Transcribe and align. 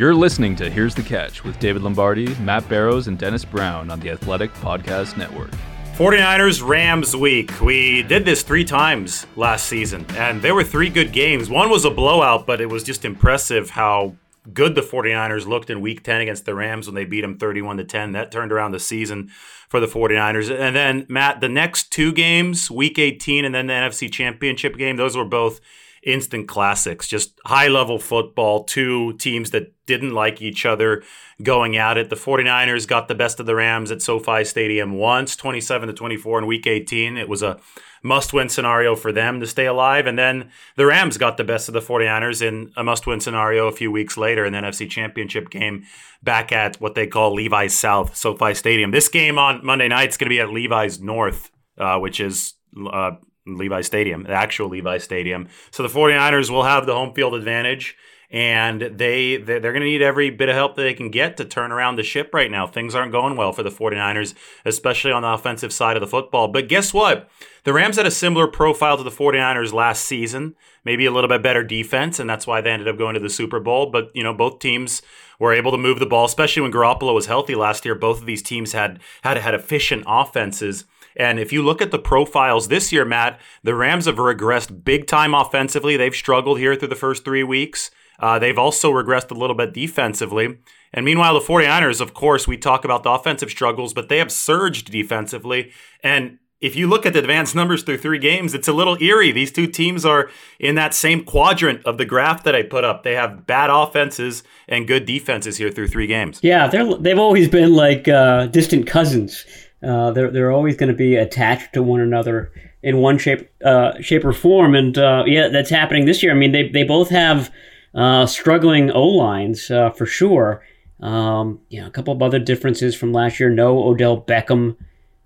You're 0.00 0.14
listening 0.14 0.56
to 0.56 0.70
Here's 0.70 0.94
the 0.94 1.02
Catch 1.02 1.44
with 1.44 1.58
David 1.58 1.82
Lombardi, 1.82 2.34
Matt 2.36 2.66
Barrows, 2.70 3.06
and 3.06 3.18
Dennis 3.18 3.44
Brown 3.44 3.90
on 3.90 4.00
the 4.00 4.08
Athletic 4.08 4.50
Podcast 4.54 5.18
Network. 5.18 5.50
49ers 5.94 6.66
Rams 6.66 7.14
week. 7.14 7.60
We 7.60 8.02
did 8.02 8.24
this 8.24 8.42
three 8.42 8.64
times 8.64 9.26
last 9.36 9.66
season, 9.66 10.06
and 10.12 10.40
there 10.40 10.54
were 10.54 10.64
three 10.64 10.88
good 10.88 11.12
games. 11.12 11.50
One 11.50 11.68
was 11.68 11.84
a 11.84 11.90
blowout, 11.90 12.46
but 12.46 12.62
it 12.62 12.70
was 12.70 12.82
just 12.82 13.04
impressive 13.04 13.68
how 13.68 14.16
good 14.54 14.74
the 14.74 14.80
49ers 14.80 15.46
looked 15.46 15.68
in 15.68 15.82
week 15.82 16.02
10 16.02 16.22
against 16.22 16.46
the 16.46 16.54
Rams 16.54 16.86
when 16.86 16.94
they 16.94 17.04
beat 17.04 17.20
them 17.20 17.36
31 17.36 17.76
to 17.76 17.84
10. 17.84 18.12
That 18.12 18.32
turned 18.32 18.52
around 18.52 18.72
the 18.72 18.80
season 18.80 19.28
for 19.68 19.80
the 19.80 19.86
49ers. 19.86 20.50
And 20.50 20.74
then, 20.74 21.04
Matt, 21.10 21.42
the 21.42 21.48
next 21.50 21.92
two 21.92 22.10
games, 22.10 22.70
week 22.70 22.98
18 22.98 23.44
and 23.44 23.54
then 23.54 23.66
the 23.66 23.74
NFC 23.74 24.10
Championship 24.10 24.78
game, 24.78 24.96
those 24.96 25.14
were 25.14 25.26
both 25.26 25.60
instant 26.02 26.48
classics, 26.48 27.06
just 27.06 27.38
high 27.44 27.68
level 27.68 27.98
football, 27.98 28.64
two 28.64 29.12
teams 29.14 29.50
that 29.50 29.72
didn't 29.86 30.14
like 30.14 30.40
each 30.40 30.64
other 30.64 31.02
going 31.42 31.76
at 31.76 31.98
it. 31.98 32.10
The 32.10 32.16
49ers 32.16 32.86
got 32.86 33.08
the 33.08 33.14
best 33.14 33.40
of 33.40 33.46
the 33.46 33.54
Rams 33.54 33.90
at 33.90 34.00
SoFi 34.00 34.44
Stadium 34.44 34.92
once, 34.92 35.36
27 35.36 35.88
to 35.88 35.92
24 35.92 36.38
in 36.38 36.46
week 36.46 36.66
18. 36.66 37.16
It 37.16 37.28
was 37.28 37.42
a 37.42 37.58
must 38.02 38.32
win 38.32 38.48
scenario 38.48 38.96
for 38.96 39.12
them 39.12 39.40
to 39.40 39.46
stay 39.46 39.66
alive. 39.66 40.06
And 40.06 40.18
then 40.18 40.50
the 40.76 40.86
Rams 40.86 41.18
got 41.18 41.36
the 41.36 41.44
best 41.44 41.68
of 41.68 41.74
the 41.74 41.80
49ers 41.80 42.40
in 42.40 42.72
a 42.76 42.82
must 42.82 43.06
win 43.06 43.20
scenario 43.20 43.66
a 43.66 43.72
few 43.72 43.90
weeks 43.90 44.16
later 44.16 44.44
in 44.46 44.52
the 44.52 44.58
NFC 44.60 44.88
Championship 44.88 45.50
game 45.50 45.84
back 46.22 46.52
at 46.52 46.80
what 46.80 46.94
they 46.94 47.06
call 47.06 47.34
Levi's 47.34 47.76
South, 47.76 48.16
SoFi 48.16 48.54
Stadium. 48.54 48.90
This 48.90 49.08
game 49.08 49.38
on 49.38 49.64
Monday 49.64 49.88
night 49.88 50.10
is 50.10 50.16
going 50.16 50.26
to 50.26 50.34
be 50.34 50.40
at 50.40 50.50
Levi's 50.50 51.00
North, 51.00 51.50
uh, 51.78 51.98
which 51.98 52.20
is 52.20 52.54
uh, 52.90 53.12
Levi 53.46 53.80
Stadium, 53.80 54.24
the 54.24 54.32
actual 54.32 54.68
Levi 54.68 54.98
Stadium. 54.98 55.48
So 55.70 55.82
the 55.82 55.88
49ers 55.88 56.50
will 56.50 56.64
have 56.64 56.86
the 56.86 56.94
home 56.94 57.14
field 57.14 57.34
advantage 57.34 57.96
and 58.30 58.80
they 58.80 59.36
they're 59.38 59.60
going 59.60 59.80
to 59.80 59.86
need 59.86 60.02
every 60.02 60.30
bit 60.30 60.48
of 60.48 60.54
help 60.54 60.76
that 60.76 60.82
they 60.82 60.94
can 60.94 61.10
get 61.10 61.36
to 61.36 61.44
turn 61.44 61.72
around 61.72 61.96
the 61.96 62.02
ship 62.02 62.32
right 62.32 62.50
now. 62.50 62.66
Things 62.66 62.94
aren't 62.94 63.10
going 63.10 63.36
well 63.36 63.52
for 63.52 63.64
the 63.64 63.70
49ers, 63.70 64.34
especially 64.64 65.10
on 65.10 65.22
the 65.22 65.28
offensive 65.28 65.72
side 65.72 65.96
of 65.96 66.00
the 66.00 66.06
football. 66.06 66.46
But 66.46 66.68
guess 66.68 66.94
what? 66.94 67.28
The 67.64 67.72
Rams 67.72 67.96
had 67.96 68.06
a 68.06 68.10
similar 68.10 68.46
profile 68.46 68.96
to 68.96 69.02
the 69.02 69.10
49ers 69.10 69.72
last 69.72 70.04
season, 70.04 70.54
maybe 70.84 71.06
a 71.06 71.10
little 71.10 71.28
bit 71.28 71.42
better 71.42 71.64
defense, 71.64 72.20
and 72.20 72.30
that's 72.30 72.46
why 72.46 72.60
they 72.60 72.70
ended 72.70 72.88
up 72.88 72.96
going 72.96 73.14
to 73.14 73.20
the 73.20 73.28
Super 73.28 73.58
Bowl. 73.58 73.90
But, 73.90 74.10
you 74.14 74.22
know, 74.22 74.32
both 74.32 74.60
teams 74.60 75.02
were 75.38 75.52
able 75.52 75.72
to 75.72 75.78
move 75.78 75.98
the 75.98 76.06
ball, 76.06 76.24
especially 76.24 76.62
when 76.62 76.72
Garoppolo 76.72 77.14
was 77.14 77.26
healthy 77.26 77.56
last 77.56 77.84
year. 77.84 77.94
Both 77.96 78.20
of 78.20 78.26
these 78.26 78.42
teams 78.42 78.72
had 78.72 79.00
had 79.22 79.38
had 79.38 79.54
efficient 79.54 80.04
offenses. 80.06 80.84
And 81.20 81.38
if 81.38 81.52
you 81.52 81.62
look 81.62 81.82
at 81.82 81.90
the 81.90 81.98
profiles 81.98 82.68
this 82.68 82.92
year, 82.92 83.04
Matt, 83.04 83.38
the 83.62 83.74
Rams 83.74 84.06
have 84.06 84.16
regressed 84.16 84.84
big 84.84 85.06
time 85.06 85.34
offensively. 85.34 85.98
They've 85.98 86.14
struggled 86.14 86.58
here 86.58 86.74
through 86.74 86.88
the 86.88 86.94
first 86.94 87.26
three 87.26 87.42
weeks. 87.42 87.90
Uh, 88.18 88.38
they've 88.38 88.58
also 88.58 88.90
regressed 88.90 89.30
a 89.30 89.34
little 89.34 89.54
bit 89.54 89.74
defensively. 89.74 90.56
And 90.94 91.04
meanwhile, 91.04 91.34
the 91.34 91.40
49ers, 91.40 92.00
of 92.00 92.14
course, 92.14 92.48
we 92.48 92.56
talk 92.56 92.86
about 92.86 93.02
the 93.02 93.10
offensive 93.10 93.50
struggles, 93.50 93.92
but 93.92 94.08
they 94.08 94.16
have 94.16 94.32
surged 94.32 94.90
defensively. 94.90 95.72
And 96.02 96.38
if 96.62 96.74
you 96.74 96.86
look 96.86 97.04
at 97.04 97.12
the 97.12 97.18
advanced 97.18 97.54
numbers 97.54 97.82
through 97.82 97.98
three 97.98 98.18
games, 98.18 98.54
it's 98.54 98.68
a 98.68 98.72
little 98.72 98.96
eerie. 99.02 99.30
These 99.30 99.52
two 99.52 99.66
teams 99.66 100.06
are 100.06 100.30
in 100.58 100.74
that 100.76 100.94
same 100.94 101.24
quadrant 101.24 101.84
of 101.84 101.98
the 101.98 102.06
graph 102.06 102.44
that 102.44 102.54
I 102.54 102.62
put 102.62 102.82
up. 102.82 103.02
They 103.02 103.14
have 103.14 103.46
bad 103.46 103.68
offenses 103.68 104.42
and 104.68 104.86
good 104.86 105.04
defenses 105.04 105.58
here 105.58 105.70
through 105.70 105.88
three 105.88 106.06
games. 106.06 106.40
Yeah, 106.42 106.66
they're, 106.68 106.94
they've 106.94 107.18
always 107.18 107.46
been 107.48 107.74
like 107.74 108.08
uh, 108.08 108.46
distant 108.46 108.86
cousins. 108.86 109.44
Uh, 109.82 110.10
they're 110.10 110.30
they're 110.30 110.52
always 110.52 110.76
going 110.76 110.90
to 110.90 110.96
be 110.96 111.16
attached 111.16 111.72
to 111.72 111.82
one 111.82 112.00
another 112.00 112.52
in 112.82 112.98
one 112.98 113.18
shape 113.18 113.50
uh, 113.64 113.92
shape 114.00 114.24
or 114.24 114.32
form, 114.32 114.74
and 114.74 114.98
uh, 114.98 115.24
yeah, 115.26 115.48
that's 115.48 115.70
happening 115.70 116.04
this 116.04 116.22
year. 116.22 116.32
I 116.32 116.34
mean, 116.34 116.52
they 116.52 116.68
they 116.68 116.84
both 116.84 117.08
have 117.10 117.50
uh, 117.94 118.26
struggling 118.26 118.90
O 118.90 119.06
lines 119.06 119.70
uh, 119.70 119.90
for 119.90 120.06
sure. 120.06 120.62
Um, 121.00 121.60
yeah, 121.70 121.86
a 121.86 121.90
couple 121.90 122.12
of 122.12 122.22
other 122.22 122.38
differences 122.38 122.94
from 122.94 123.12
last 123.12 123.40
year. 123.40 123.48
No 123.48 123.82
Odell 123.82 124.20
Beckham 124.20 124.76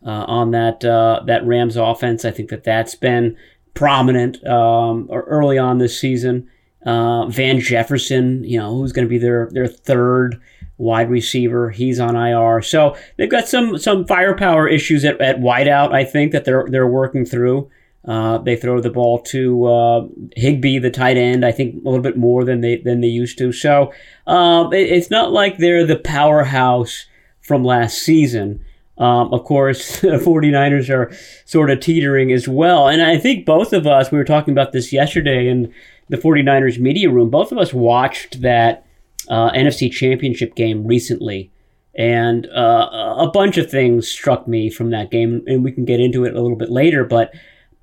uh, 0.07 0.25
on 0.29 0.53
that 0.53 0.81
that 0.81 1.45
Rams 1.45 1.77
offense. 1.77 2.25
I 2.25 2.31
think 2.31 2.51
that 2.51 2.65
that's 2.65 2.95
been 2.95 3.37
prominent 3.75 4.45
um, 4.47 5.09
early 5.13 5.59
on 5.59 5.79
this 5.79 5.99
season. 5.99 6.49
Van 6.85 7.59
Jefferson, 7.59 8.45
you 8.45 8.59
know, 8.59 8.77
who's 8.77 8.93
going 8.93 9.07
to 9.07 9.11
be 9.11 9.19
their 9.19 9.49
their 9.51 9.67
third 9.67 10.41
wide 10.79 11.11
receiver. 11.11 11.71
He's 11.71 12.01
on 12.01 12.17
IR. 12.17 12.63
So 12.63 12.97
they've 13.17 13.31
got 13.31 13.49
some 13.49 13.79
some 13.79 14.07
firepower 14.07 14.69
issues 14.69 15.05
at, 15.05 15.21
at 15.21 15.41
wideout, 15.41 15.93
I 15.93 16.05
think, 16.05 16.33
that 16.33 16.45
they're 16.45 16.67
they're 16.69 16.87
working 16.87 17.25
through. 17.25 17.71
Uh, 18.07 18.37
they 18.39 18.55
throw 18.55 18.81
the 18.81 18.91
ball 18.91 19.19
to 19.19 19.65
uh, 19.65 20.07
Higbee, 20.37 20.79
the 20.79 20.91
tight 20.91 21.17
end, 21.17 21.43
I 21.43 21.53
think 21.53 21.77
a 21.77 21.89
little 21.89 22.03
bit 22.03 22.19
more 22.19 22.45
than 22.45 22.61
they 22.61 22.77
than 22.77 23.01
they 23.01 23.09
used 23.09 23.39
to. 23.39 23.51
So 23.53 23.93
um, 24.27 24.73
it, 24.73 24.91
it's 24.93 25.11
not 25.11 25.33
like 25.33 25.57
they're 25.57 25.87
the 25.87 25.97
powerhouse 25.97 27.07
from 27.41 27.65
last 27.65 27.99
season. 27.99 28.65
Um, 28.99 29.33
of 29.33 29.45
course, 29.45 30.01
the 30.03 30.19
49ers 30.19 30.91
are 30.91 31.17
sort 31.47 31.71
of 31.71 31.81
teetering 31.81 32.31
as 32.31 32.47
well. 32.47 32.89
And 32.89 33.03
I 33.03 33.19
think 33.19 33.47
both 33.47 33.73
of 33.73 33.87
us, 33.87 34.11
we 34.11 34.19
were 34.19 34.25
talking 34.25 34.53
about 34.53 34.73
this 34.73 34.93
yesterday 34.93 35.49
in 35.49 35.73
the 36.09 36.17
49ers 36.17 36.79
media 36.79 37.11
room, 37.11 37.31
both 37.31 37.53
of 37.53 37.59
us 37.59 37.73
watched 37.73 38.43
that 38.43 38.87
uh, 39.29 39.51
NFC 39.53 39.91
Championship 39.91 40.55
game 40.55 40.87
recently, 40.87 41.51
and 41.95 42.47
uh, 42.47 43.17
a 43.19 43.31
bunch 43.33 43.59
of 43.59 43.71
things 43.71 44.09
struck 44.09 44.49
me 44.49 44.71
from 44.71 44.91
that 44.91 45.11
game, 45.11 45.43
and 45.47 45.65
we 45.65 45.73
can 45.73 45.85
get 45.85 46.01
into 46.01 46.25
it 46.25 46.35
a 46.35 46.41
little 46.41 46.57
bit 46.57 46.71
later. 46.71 47.05
But 47.05 47.33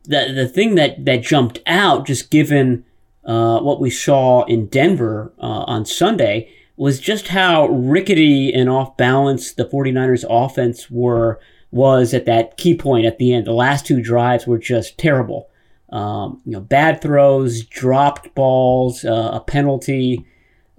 the 0.04 0.32
the 0.34 0.48
thing 0.48 0.76
that 0.76 1.06
that 1.06 1.24
jumped 1.24 1.60
out, 1.66 2.06
just 2.06 2.30
given 2.30 2.86
uh, 3.26 3.60
what 3.60 3.80
we 3.80 3.90
saw 3.90 4.44
in 4.46 4.68
Denver 4.68 5.34
uh, 5.40 5.64
on 5.68 5.86
Sunday, 5.86 6.52
was 6.76 7.00
just 7.00 7.30
how 7.30 7.68
rickety 7.68 8.54
and 8.54 8.70
off 8.70 8.98
balance 8.98 9.54
the 9.54 9.66
49ers 9.66 10.26
offense 10.30 10.90
were 10.90 11.40
was 11.72 12.14
at 12.14 12.26
that 12.26 12.58
key 12.58 12.76
point 12.76 13.06
at 13.06 13.18
the 13.18 13.34
end. 13.34 13.48
The 13.48 13.54
last 13.54 13.86
two 13.86 14.02
drives 14.02 14.46
were 14.46 14.58
just 14.58 14.98
terrible. 14.98 15.50
Um, 15.90 16.42
you 16.46 16.54
know, 16.54 16.60
bad 16.60 17.02
throws, 17.02 17.64
dropped 17.66 18.34
balls, 18.34 19.04
uh, 19.06 19.32
a 19.34 19.42
penalty. 19.42 20.26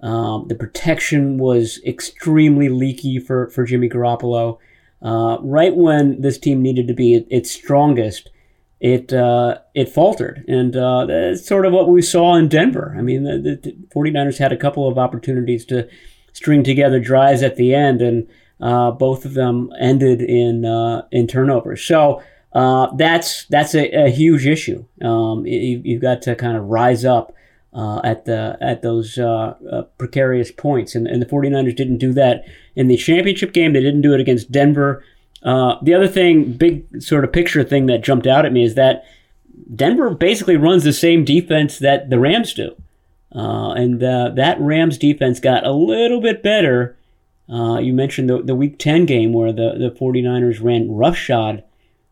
Um, 0.03 0.47
the 0.47 0.55
protection 0.55 1.37
was 1.37 1.79
extremely 1.85 2.69
leaky 2.69 3.19
for, 3.19 3.49
for 3.49 3.65
Jimmy 3.65 3.89
Garoppolo. 3.89 4.59
Uh, 5.01 5.37
right 5.41 5.75
when 5.75 6.21
this 6.21 6.37
team 6.37 6.61
needed 6.61 6.87
to 6.87 6.93
be 6.93 7.25
its 7.29 7.51
strongest, 7.51 8.29
it 8.79 9.13
uh, 9.13 9.59
it 9.73 9.89
faltered. 9.89 10.43
And 10.47 10.75
uh, 10.75 11.05
that's 11.05 11.47
sort 11.47 11.65
of 11.65 11.73
what 11.73 11.87
we 11.87 12.01
saw 12.01 12.35
in 12.35 12.49
Denver. 12.49 12.95
I 12.97 13.01
mean, 13.01 13.23
the, 13.23 13.59
the 13.61 13.71
49ers 13.95 14.37
had 14.37 14.51
a 14.51 14.57
couple 14.57 14.87
of 14.87 14.97
opportunities 14.97 15.65
to 15.65 15.89
string 16.33 16.63
together 16.63 16.99
drives 16.99 17.41
at 17.41 17.55
the 17.55 17.73
end. 17.73 18.01
And 18.01 18.27
uh, 18.63 18.91
both 18.91 19.25
of 19.25 19.33
them 19.33 19.71
ended 19.79 20.21
in 20.21 20.65
uh, 20.65 21.05
in 21.11 21.27
turnovers. 21.27 21.83
So 21.83 22.23
uh, 22.53 22.93
that's 22.95 23.45
that's 23.45 23.75
a, 23.75 24.05
a 24.05 24.09
huge 24.09 24.47
issue. 24.47 24.85
Um, 25.01 25.45
you, 25.45 25.81
you've 25.83 26.01
got 26.01 26.21
to 26.23 26.35
kind 26.35 26.55
of 26.55 26.65
rise 26.65 27.03
up 27.03 27.33
uh, 27.73 28.01
at 28.03 28.25
the 28.25 28.57
at 28.61 28.81
those 28.81 29.17
uh, 29.17 29.55
uh, 29.71 29.81
precarious 29.97 30.51
points. 30.51 30.95
And, 30.95 31.07
and 31.07 31.21
the 31.21 31.25
49ers 31.25 31.75
didn't 31.75 31.97
do 31.97 32.13
that 32.13 32.45
in 32.75 32.87
the 32.87 32.97
championship 32.97 33.53
game. 33.53 33.73
They 33.73 33.81
didn't 33.81 34.01
do 34.01 34.13
it 34.13 34.19
against 34.19 34.51
Denver. 34.51 35.03
Uh, 35.41 35.75
the 35.81 35.93
other 35.93 36.07
thing, 36.07 36.53
big 36.53 37.01
sort 37.01 37.23
of 37.23 37.33
picture 37.33 37.63
thing 37.63 37.87
that 37.87 38.03
jumped 38.03 38.27
out 38.27 38.45
at 38.45 38.53
me 38.53 38.63
is 38.63 38.75
that 38.75 39.03
Denver 39.75 40.11
basically 40.11 40.55
runs 40.55 40.83
the 40.83 40.93
same 40.93 41.25
defense 41.25 41.79
that 41.79 42.09
the 42.09 42.19
Rams 42.19 42.53
do. 42.53 42.75
Uh, 43.35 43.71
and 43.71 44.01
uh, 44.03 44.29
that 44.35 44.61
Rams 44.61 44.97
defense 44.97 45.39
got 45.39 45.65
a 45.65 45.71
little 45.71 46.21
bit 46.21 46.43
better. 46.43 46.95
you 47.49 47.91
mentioned 47.91 48.29
the, 48.29 48.41
the 48.43 48.55
Week 48.55 48.77
10 48.77 49.05
game 49.05 49.33
where 49.33 49.51
the, 49.51 49.73
the 49.77 49.95
49ers 49.99 50.63
ran 50.63 50.91
roughshod 50.91 51.63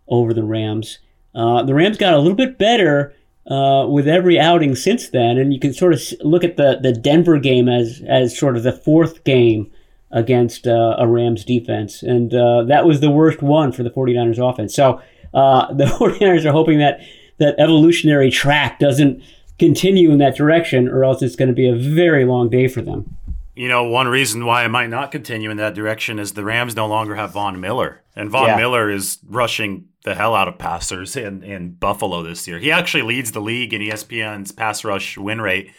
over 0.08 0.34
the 0.34 0.44
Rams. 0.44 0.98
the 1.34 1.74
Rams 1.74 1.98
got 1.98 2.16
a 2.16 2.18
little 2.18 2.36
bit 2.36 2.58
better 2.58 3.14
uh, 3.48 3.86
with 3.88 4.08
every 4.08 4.40
outing 4.40 4.76
since 4.76 5.10
then. 5.10 5.38
And 5.38 5.54
you 5.54 5.60
can 5.60 5.74
sort 5.74 5.94
of 5.94 6.02
look 6.22 6.44
at 6.44 6.58
the, 6.58 6.80
the 6.82 6.94
Denver 6.94 7.40
game 7.40 7.68
as, 7.68 8.02
as 8.08 8.38
sort 8.38 8.56
of 8.56 8.64
the 8.64 8.72
fourth 8.72 9.24
game 9.24 9.72
against 10.12 10.68
uh, 10.68 10.96
a 10.98 11.08
Rams 11.08 11.46
defense. 11.46 12.04
And 12.04 12.34
uh, 12.34 12.64
that 12.64 12.86
was 12.86 13.00
the 13.00 13.10
worst 13.10 13.42
one 13.42 13.72
for 13.72 13.84
the 13.84 13.90
49ers 13.90 14.38
offense. 14.38 14.76
So 14.76 15.02
uh, 15.34 15.74
the 15.74 15.86
49ers 15.86 16.46
are 16.46 16.52
hoping 16.52 16.80
that 16.80 17.02
that 17.38 17.56
evolutionary 17.58 18.30
track 18.30 18.78
doesn't 18.78 19.24
continue 19.58 20.12
in 20.12 20.20
that 20.20 20.36
direction, 20.36 20.88
or 20.88 21.04
else 21.04 21.22
it's 21.22 21.36
going 21.36 21.50
to 21.50 21.56
be 21.56 21.68
a 21.68 21.76
very 21.76 22.26
long 22.26 22.50
day 22.50 22.68
for 22.68 22.82
them. 22.82 23.18
You 23.56 23.68
know, 23.68 23.84
one 23.84 24.08
reason 24.08 24.46
why 24.46 24.64
it 24.64 24.70
might 24.70 24.90
not 24.90 25.12
continue 25.12 25.50
in 25.50 25.58
that 25.58 25.74
direction 25.74 26.20
is 26.20 26.34
the 26.34 26.44
Rams 26.44 26.76
no 26.76 26.88
longer 26.88 27.16
have 27.16 27.32
Von 27.34 27.60
Miller. 27.60 28.02
And 28.16 28.30
Von 28.30 28.48
yeah. 28.48 28.58
Miller 28.58 28.90
is 28.90 29.20
rushing 29.28 29.86
the 30.04 30.16
hell 30.16 30.36
out 30.36 30.48
of 30.48 30.58
passers 30.58 31.16
in, 31.16 31.44
in 31.44 31.74
Buffalo 31.74 32.24
this 32.24 32.48
year. 32.48 32.60
He 32.60 32.72
actually 32.72 33.04
leads 33.04 33.32
the 33.32 33.42
league 33.42 33.74
in 33.74 33.82
ESPN's 33.82 34.52
pass 34.52 34.84
rush 34.84 35.18
win 35.18 35.42
rate. 35.42 35.72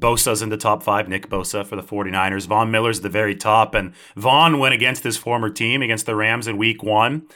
Bosa's 0.00 0.42
in 0.42 0.50
the 0.50 0.56
top 0.56 0.82
five, 0.82 1.08
Nick 1.08 1.28
Bosa 1.28 1.64
for 1.64 1.76
the 1.76 1.82
49ers. 1.82 2.46
Von 2.46 2.70
Miller's 2.70 2.98
at 2.98 3.02
the 3.02 3.08
very 3.08 3.34
top. 3.34 3.74
And 3.74 3.94
Von 4.14 4.58
went 4.58 4.74
against 4.74 5.04
his 5.04 5.16
former 5.16 5.50
team, 5.50 5.82
against 5.82 6.06
the 6.06 6.14
Rams 6.14 6.46
in 6.46 6.58
week 6.58 6.82
one, 6.82 7.26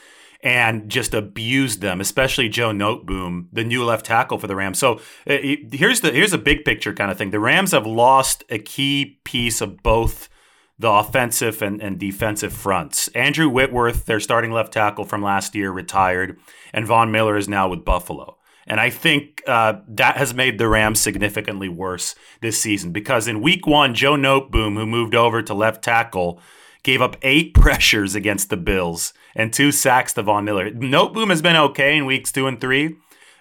and 0.42 0.90
just 0.90 1.14
abused 1.14 1.80
them, 1.80 2.00
especially 2.00 2.48
Joe 2.48 2.70
Noteboom, 2.70 3.46
the 3.52 3.64
new 3.64 3.84
left 3.84 4.06
tackle 4.06 4.38
for 4.38 4.46
the 4.46 4.56
Rams. 4.56 4.78
So 4.78 5.00
uh, 5.26 5.38
here's 5.72 6.00
the 6.00 6.12
here's 6.12 6.32
a 6.32 6.38
big 6.38 6.64
picture 6.64 6.92
kind 6.92 7.10
of 7.10 7.16
thing. 7.16 7.30
The 7.30 7.40
Rams 7.40 7.72
have 7.72 7.86
lost 7.86 8.44
a 8.50 8.58
key 8.58 9.20
piece 9.24 9.60
of 9.60 9.82
both 9.82 10.28
the 10.80 10.90
offensive 10.90 11.60
and, 11.60 11.82
and 11.82 11.98
defensive 11.98 12.54
fronts. 12.54 13.08
Andrew 13.08 13.50
Whitworth, 13.50 14.06
their 14.06 14.18
starting 14.18 14.50
left 14.50 14.72
tackle 14.72 15.04
from 15.04 15.22
last 15.22 15.54
year, 15.54 15.70
retired, 15.70 16.38
and 16.72 16.86
Von 16.86 17.12
Miller 17.12 17.36
is 17.36 17.50
now 17.50 17.68
with 17.68 17.84
Buffalo. 17.84 18.38
And 18.66 18.80
I 18.80 18.88
think 18.88 19.42
uh, 19.46 19.74
that 19.88 20.16
has 20.16 20.32
made 20.32 20.56
the 20.56 20.68
Rams 20.68 20.98
significantly 20.98 21.68
worse 21.68 22.14
this 22.40 22.58
season 22.58 22.92
because 22.92 23.28
in 23.28 23.42
week 23.42 23.66
one, 23.66 23.94
Joe 23.94 24.14
Noteboom, 24.14 24.76
who 24.76 24.86
moved 24.86 25.14
over 25.14 25.42
to 25.42 25.52
left 25.52 25.84
tackle, 25.84 26.40
gave 26.82 27.02
up 27.02 27.16
eight 27.20 27.52
pressures 27.54 28.14
against 28.14 28.48
the 28.48 28.56
Bills 28.56 29.12
and 29.34 29.52
two 29.52 29.72
sacks 29.72 30.14
to 30.14 30.22
Von 30.22 30.46
Miller. 30.46 30.70
Noteboom 30.70 31.28
has 31.28 31.42
been 31.42 31.56
okay 31.56 31.98
in 31.98 32.06
weeks 32.06 32.32
two 32.32 32.46
and 32.46 32.58
three, 32.58 32.96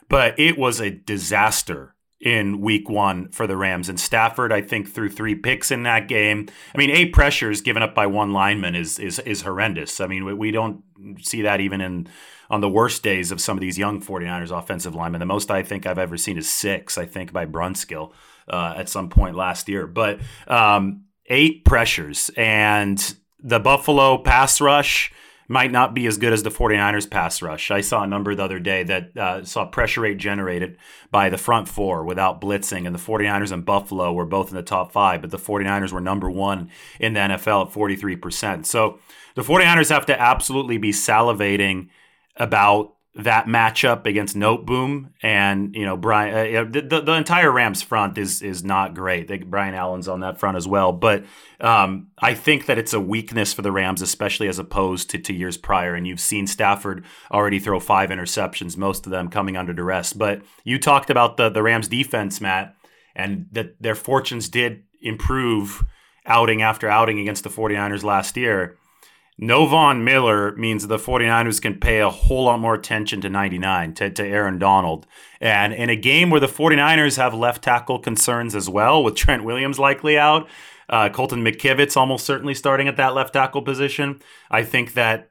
but 0.09 0.37
it 0.37 0.57
was 0.57 0.81
a 0.81 0.91
disaster 0.91 1.95
in 2.19 2.59
week 2.59 2.89
one 2.89 3.29
for 3.29 3.47
the 3.47 3.55
Rams. 3.55 3.87
And 3.87 3.99
Stafford, 3.99 4.51
I 4.51 4.61
think, 4.61 4.89
threw 4.89 5.09
three 5.09 5.35
picks 5.35 5.71
in 5.71 5.83
that 5.83 6.07
game. 6.07 6.47
I 6.73 6.77
mean, 6.77 6.89
eight 6.89 7.13
pressures 7.13 7.61
given 7.61 7.81
up 7.81 7.95
by 7.95 8.07
one 8.07 8.33
lineman 8.33 8.75
is 8.75 8.99
is 8.99 9.19
is 9.19 9.41
horrendous. 9.41 10.01
I 10.01 10.07
mean, 10.07 10.37
we, 10.37 10.51
don't 10.51 10.83
see 11.21 11.43
that 11.43 11.61
even 11.61 11.81
in 11.81 12.07
on 12.49 12.61
the 12.61 12.69
worst 12.69 13.03
days 13.03 13.31
of 13.31 13.39
some 13.39 13.55
of 13.55 13.61
these 13.61 13.77
young 13.77 14.01
49ers 14.01 14.57
offensive 14.57 14.95
linemen. 14.95 15.19
The 15.19 15.25
most 15.25 15.51
I 15.51 15.61
think 15.63 15.85
I've 15.85 15.99
ever 15.99 16.17
seen 16.17 16.37
is 16.37 16.51
six, 16.51 16.97
I 16.97 17.05
think, 17.05 17.31
by 17.31 17.45
Brunskill 17.45 18.11
uh, 18.47 18.73
at 18.75 18.89
some 18.89 19.09
point 19.09 19.35
last 19.35 19.69
year. 19.69 19.85
But 19.85 20.19
um, 20.47 21.05
eight 21.27 21.63
pressures 21.63 22.31
and 22.35 23.15
the 23.39 23.59
Buffalo 23.59 24.17
pass 24.17 24.59
rush 24.59 25.13
might 25.49 25.71
not 25.71 25.95
be 25.95 26.05
as 26.05 26.17
good 26.17 26.31
as 26.31 26.43
the 26.43 26.51
49ers 26.51 27.09
pass 27.09 27.41
rush. 27.41 27.71
I 27.71 27.81
saw 27.81 28.03
a 28.03 28.07
number 28.07 28.33
the 28.35 28.43
other 28.43 28.59
day 28.59 28.83
that 28.83 29.17
uh, 29.17 29.43
saw 29.43 29.65
pressure 29.65 30.01
rate 30.01 30.19
generated 30.19 30.77
by 31.09 31.29
the 31.29 31.39
front 31.39 31.67
four 31.67 32.05
without 32.05 32.39
blitzing, 32.39 32.85
and 32.85 32.93
the 32.93 32.99
49ers 32.99 33.51
and 33.51 33.65
Buffalo 33.65 34.13
were 34.13 34.27
both 34.27 34.51
in 34.51 34.55
the 34.55 34.61
top 34.61 34.91
five, 34.91 35.21
but 35.21 35.31
the 35.31 35.39
49ers 35.39 35.91
were 35.91 35.99
number 35.99 36.29
one 36.29 36.69
in 36.99 37.13
the 37.13 37.19
NFL 37.19 37.67
at 37.67 37.73
43%. 37.73 38.65
So 38.67 38.99
the 39.33 39.41
49ers 39.41 39.89
have 39.89 40.05
to 40.05 40.21
absolutely 40.21 40.77
be 40.77 40.91
salivating 40.91 41.89
about 42.35 42.93
that 43.15 43.47
matchup 43.47 44.05
against 44.05 44.35
Noteboom 44.35 45.09
and 45.23 45.75
you 45.75 45.83
know 45.83 45.97
Brian 45.97 46.57
uh, 46.57 46.69
the, 46.69 47.01
the, 47.01 47.13
entire 47.13 47.51
Rams 47.51 47.81
front 47.81 48.17
is 48.17 48.41
is 48.41 48.63
not 48.63 48.93
great. 48.93 49.27
They, 49.27 49.39
Brian 49.39 49.73
Allen's 49.73 50.07
on 50.07 50.19
that 50.19 50.39
front 50.39 50.57
as 50.57 50.67
well, 50.67 50.91
but 50.91 51.25
um, 51.59 52.09
I 52.19 52.35
think 52.35 52.67
that 52.67 52.77
it's 52.77 52.93
a 52.93 52.99
weakness 52.99 53.51
for 53.51 53.63
the 53.63 53.71
Rams, 53.71 54.03
especially 54.03 54.47
as 54.47 54.59
opposed 54.59 55.09
to, 55.09 55.17
to 55.17 55.33
years 55.33 55.57
prior. 55.57 55.95
And 55.95 56.05
you've 56.05 56.19
seen 56.19 56.45
Stafford 56.45 57.03
already 57.31 57.59
throw 57.59 57.79
five 57.79 58.11
interceptions, 58.11 58.77
most 58.77 59.05
of 59.07 59.11
them 59.11 59.29
coming 59.29 59.57
under 59.57 59.73
duress. 59.73 60.13
But 60.13 60.43
you 60.63 60.77
talked 60.77 61.09
about 61.09 61.37
the 61.37 61.49
the 61.49 61.63
Rams 61.63 61.87
defense, 61.87 62.39
Matt, 62.39 62.75
and 63.15 63.47
that 63.51 63.81
their 63.81 63.95
fortunes 63.95 64.49
did 64.49 64.83
improve 65.01 65.83
outing 66.25 66.61
after 66.61 66.87
outing 66.87 67.19
against 67.19 67.43
the 67.43 67.49
49ers 67.49 68.03
last 68.03 68.37
year. 68.37 68.77
No 69.41 69.65
Von 69.65 70.03
Miller 70.03 70.53
means 70.57 70.85
the 70.85 70.97
49ers 70.97 71.61
can 71.61 71.79
pay 71.79 72.01
a 72.01 72.09
whole 72.09 72.43
lot 72.43 72.59
more 72.59 72.73
attention 72.73 73.21
to 73.21 73.29
99, 73.29 73.93
to, 73.93 74.09
to 74.09 74.27
Aaron 74.27 74.59
Donald. 74.59 75.07
And 75.39 75.71
in 75.73 75.89
a 75.89 75.95
game 75.95 76.29
where 76.29 76.41
the 76.41 76.47
49ers 76.47 77.15
have 77.15 77.33
left 77.33 77.63
tackle 77.63 77.99
concerns 77.99 78.53
as 78.53 78.67
well, 78.67 79.01
with 79.01 79.15
Trent 79.15 79.45
Williams 79.45 79.79
likely 79.79 80.17
out, 80.17 80.49
uh, 80.89 81.07
Colton 81.07 81.41
McKivitz 81.41 81.95
almost 81.95 82.25
certainly 82.25 82.53
starting 82.53 82.89
at 82.89 82.97
that 82.97 83.13
left 83.13 83.31
tackle 83.31 83.61
position, 83.61 84.21
I 84.51 84.63
think 84.63 84.93
that 84.95 85.28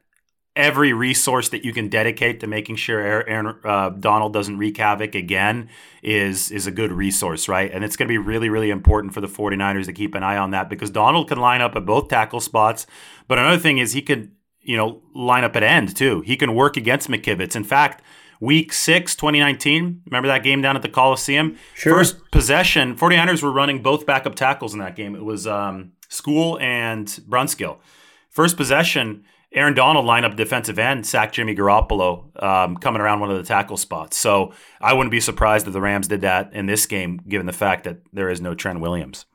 every 0.59 0.91
resource 0.91 1.49
that 1.49 1.63
you 1.63 1.71
can 1.71 1.87
dedicate 1.87 2.41
to 2.41 2.47
making 2.47 2.75
sure 2.75 2.99
Aaron 2.99 3.55
uh, 3.63 3.89
Donald 3.89 4.33
doesn't 4.33 4.57
wreak 4.57 4.77
havoc 4.77 5.15
again 5.15 5.69
is 6.03 6.51
is 6.51 6.67
a 6.67 6.71
good 6.71 6.91
resource, 6.91 7.47
right? 7.47 7.71
And 7.71 7.83
it's 7.83 7.95
going 7.95 8.07
to 8.07 8.11
be 8.11 8.17
really, 8.17 8.49
really 8.49 8.69
important 8.69 9.13
for 9.13 9.21
the 9.21 9.27
49ers 9.27 9.85
to 9.85 9.93
keep 9.93 10.13
an 10.15 10.23
eye 10.23 10.37
on 10.37 10.51
that 10.51 10.69
because 10.69 10.89
Donald 10.89 11.29
can 11.29 11.39
line 11.39 11.61
up 11.61 11.75
at 11.75 11.85
both 11.85 12.09
tackle 12.09 12.41
spots. 12.41 12.85
But 13.27 13.39
another 13.39 13.57
thing 13.57 13.77
is 13.77 13.93
he 13.93 14.01
could, 14.01 14.31
you 14.59 14.75
know, 14.75 15.01
line 15.15 15.45
up 15.45 15.55
at 15.55 15.63
end 15.63 15.95
too. 15.95 16.21
He 16.21 16.35
can 16.35 16.53
work 16.53 16.75
against 16.75 17.09
McKivitz. 17.09 17.55
In 17.55 17.63
fact, 17.63 18.03
week 18.41 18.73
six, 18.73 19.15
2019, 19.15 20.01
remember 20.05 20.27
that 20.27 20.43
game 20.43 20.61
down 20.61 20.75
at 20.75 20.81
the 20.81 20.89
Coliseum? 20.89 21.57
Sure. 21.73 21.95
First 21.95 22.31
possession, 22.31 22.97
49ers 22.97 23.41
were 23.41 23.51
running 23.51 23.81
both 23.81 24.05
backup 24.05 24.35
tackles 24.35 24.73
in 24.73 24.79
that 24.79 24.97
game. 24.97 25.15
It 25.15 25.23
was 25.23 25.47
um, 25.47 25.93
Skule 26.09 26.61
and 26.61 27.07
Brunskill. 27.07 27.77
First 28.29 28.57
possession, 28.57 29.23
Aaron 29.51 29.73
Donald 29.73 30.05
lined 30.05 30.25
up 30.25 30.35
defensive 30.35 30.77
end, 30.77 31.07
sacked 31.07 31.35
Jimmy 31.35 31.55
Garoppolo 31.55 32.43
um, 32.43 32.77
coming 32.77 33.01
around 33.01 33.19
one 33.19 33.31
of 33.31 33.37
the 33.37 33.43
tackle 33.43 33.77
spots. 33.77 34.15
So 34.15 34.53
I 34.79 34.93
wouldn't 34.93 35.11
be 35.11 35.19
surprised 35.19 35.65
if 35.65 35.73
the 35.73 35.81
Rams 35.81 36.07
did 36.07 36.21
that 36.21 36.53
in 36.53 36.67
this 36.67 36.85
game, 36.85 37.19
given 37.27 37.47
the 37.47 37.53
fact 37.53 37.83
that 37.85 38.01
there 38.13 38.29
is 38.29 38.41
no 38.41 38.53
Trent 38.53 38.79
Williams. 38.79 39.25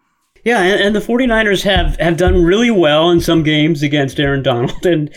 Yeah, 0.44 0.62
and, 0.62 0.80
and 0.80 0.96
the 0.96 1.00
49ers 1.00 1.62
have, 1.62 1.96
have 1.98 2.16
done 2.16 2.44
really 2.44 2.70
well 2.70 3.10
in 3.10 3.20
some 3.20 3.42
games 3.42 3.82
against 3.82 4.20
Aaron 4.20 4.42
Donald, 4.42 4.86
and 4.86 5.12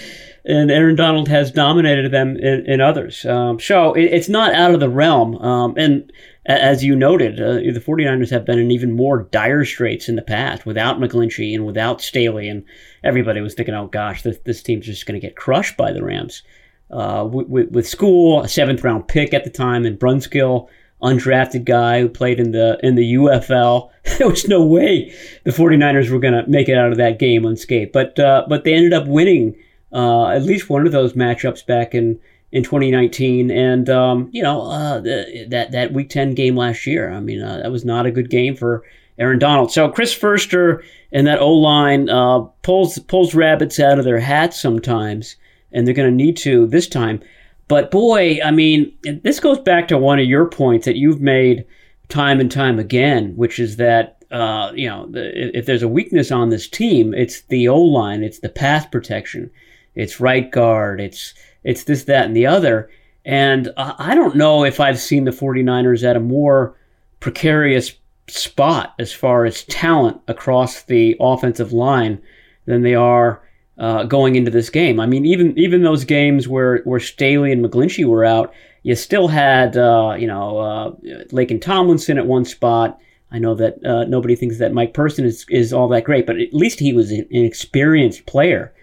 and 0.48 0.72
Aaron 0.72 0.96
Donald 0.96 1.28
has 1.28 1.52
dominated 1.52 2.12
them 2.12 2.38
in, 2.38 2.66
in 2.66 2.80
others. 2.80 3.26
Um, 3.26 3.60
so 3.60 3.94
it, 3.94 4.06
it's 4.06 4.30
not 4.30 4.54
out 4.54 4.74
of 4.74 4.80
the 4.80 4.90
realm. 4.90 5.36
Um, 5.38 5.74
and 5.78 6.12
as 6.46 6.86
you 6.86 6.96
noted, 6.96 7.42
uh, 7.42 7.56
the 7.56 7.84
49ers 7.86 8.30
have 8.30 8.46
been 8.46 8.58
in 8.58 8.72
even 8.72 8.94
more 8.94 9.24
dire 9.24 9.66
straits 9.66 10.08
in 10.08 10.16
the 10.16 10.22
past 10.22 10.66
without 10.66 11.00
McGlinchey 11.00 11.54
and 11.54 11.66
without 11.66 12.02
Staley. 12.02 12.48
And 12.48 12.64
everybody 13.04 13.42
was 13.42 13.56
thinking, 13.56 13.76
oh 13.76 13.88
gosh, 13.88 14.24
this, 14.24 14.38
this 14.46 14.64
team's 14.64 14.86
just 14.86 15.06
going 15.06 15.20
to 15.20 15.26
get 15.26 15.36
crushed 15.36 15.76
by 15.76 15.92
the 15.92 16.04
Rams. 16.04 16.44
Uh, 16.90 17.28
with, 17.30 17.70
with 17.70 17.86
Skule, 17.86 18.46
a 18.46 18.48
seventh 18.48 18.82
round 18.86 19.10
pick 19.10 19.34
at 19.34 19.44
the 19.44 19.50
time, 19.50 19.86
and 19.86 20.00
Brunskill, 20.00 20.70
undrafted 21.04 21.66
guy 21.66 22.00
who 22.00 22.08
played 22.08 22.40
in 22.40 22.52
the 22.52 22.80
in 22.82 22.96
the 22.96 23.16
UFL. 23.16 23.90
there 24.18 24.30
was 24.30 24.48
no 24.48 24.66
way 24.66 25.14
the 25.44 25.52
49ers 25.52 26.10
were 26.10 26.20
going 26.20 26.34
to 26.34 26.50
make 26.50 26.70
it 26.70 26.78
out 26.78 26.92
of 26.92 26.98
that 26.98 27.20
game 27.20 27.44
unscathed. 27.44 27.92
But 27.92 28.18
uh, 28.18 28.46
but 28.48 28.64
they 28.64 28.74
ended 28.74 28.94
up 28.94 29.06
winning 29.06 29.54
uh, 29.92 30.28
at 30.28 30.44
least 30.44 30.70
one 30.70 30.86
of 30.86 30.92
those 30.92 31.14
matchups 31.14 31.66
back 31.66 31.96
in 31.96 32.20
in 32.52 32.64
2019, 32.64 33.52
and 33.52 33.90
um, 33.90 34.30
you 34.32 34.42
know 34.42 34.62
uh, 34.64 35.00
the, 35.00 35.46
that 35.50 35.72
that 35.72 35.94
Week 35.94 36.10
10 36.10 36.34
game 36.34 36.56
last 36.56 36.86
year. 36.86 37.12
I 37.12 37.20
mean, 37.20 37.42
uh, 37.42 37.58
that 37.58 37.72
was 37.72 37.86
not 37.86 38.06
a 38.06 38.12
good 38.12 38.30
game 38.30 38.56
for 38.56 38.84
Aaron 39.20 39.40
Donald. 39.40 39.72
So 39.72 39.90
Chris 39.90 40.14
Foerster 40.14 40.84
and 41.12 41.28
that 41.28 41.40
O 41.40 41.52
line 41.54 42.10
uh, 42.10 42.40
pulls 42.62 43.00
pulls 43.00 43.36
rabbits 43.36 43.80
out 43.80 44.00
of 44.00 44.06
their 44.06 44.20
hats 44.20 44.60
sometimes, 44.60 45.36
and 45.72 45.86
they're 45.86 45.94
going 45.94 46.10
to 46.10 46.16
need 46.16 46.38
to 46.38 46.68
this 46.68 46.88
time. 46.88 47.22
But 47.68 47.92
boy, 47.92 48.40
I 48.44 48.52
mean, 48.52 48.94
this 49.04 49.40
goes 49.40 49.60
back 49.60 49.90
to 49.90 49.98
one 49.98 50.20
of 50.20 50.26
your 50.26 50.46
points 50.46 50.86
that 50.86 50.96
you've 50.96 51.20
made 51.20 51.66
time 52.08 52.40
and 52.40 52.50
time 52.50 52.80
again, 52.80 53.36
which 53.36 53.60
is 53.60 53.76
that 53.76 54.18
uh, 54.32 54.72
you 54.76 54.88
know, 54.88 55.06
the, 55.08 55.58
if 55.58 55.66
there's 55.66 55.84
a 55.84 55.88
weakness 55.88 56.32
on 56.32 56.50
this 56.50 56.68
team, 56.68 57.14
it's 57.14 57.42
the 57.44 57.68
O 57.68 57.80
line, 57.82 58.24
it's 58.24 58.40
the 58.40 58.50
pass 58.50 58.86
protection, 58.86 59.50
it's 59.98 60.20
right 60.20 60.50
guard, 60.50 61.02
it's 61.02 61.34
it's 61.64 61.84
this, 61.84 62.06
that, 62.06 62.26
and 62.26 62.36
the 62.36 62.46
other. 62.46 62.90
And 63.26 63.74
I 63.76 64.16
don't 64.16 64.38
know 64.38 64.64
if 64.64 64.80
I've 64.80 65.00
seen 65.00 65.26
the 65.26 65.32
49ers 65.32 66.04
at 66.08 66.16
a 66.16 66.22
more 66.22 66.78
precarious 67.20 67.94
spot 68.30 68.94
as 69.00 69.12
far 69.12 69.46
as 69.46 69.64
talent 69.66 70.22
across 70.30 70.84
the 70.84 71.18
offensive 71.20 71.74
line 71.74 72.22
than 72.66 72.84
they 72.84 72.96
are 72.96 73.42
uh, 73.78 74.04
going 74.04 74.36
into 74.36 74.52
this 74.52 74.70
game. 74.70 75.00
I 75.00 75.06
mean, 75.06 75.26
even 75.26 75.58
even 75.58 75.84
those 75.84 76.06
games 76.06 76.48
where 76.48 76.80
where 76.84 77.00
Staley 77.00 77.52
and 77.52 77.64
McGlinchey 77.64 78.06
were 78.06 78.24
out, 78.26 78.54
you 78.84 78.96
still 78.96 79.28
had 79.28 79.76
uh, 79.76 80.16
you 80.18 80.28
know 80.28 80.60
uh, 80.60 80.92
and 81.32 81.62
Tomlinson 81.62 82.18
at 82.18 82.26
one 82.28 82.46
spot. 82.46 82.98
I 83.30 83.40
know 83.40 83.56
that 83.56 83.84
uh, 83.86 84.06
nobody 84.06 84.36
thinks 84.36 84.58
that 84.60 84.74
Mike 84.74 84.94
Person 84.94 85.26
is 85.26 85.46
is 85.50 85.74
all 85.74 85.90
that 85.90 86.06
great, 86.06 86.26
but 86.26 86.40
at 86.40 86.54
least 86.54 86.80
he 86.80 86.94
was 86.94 87.12
an 87.12 87.28
experienced 87.32 88.26
player. 88.26 88.74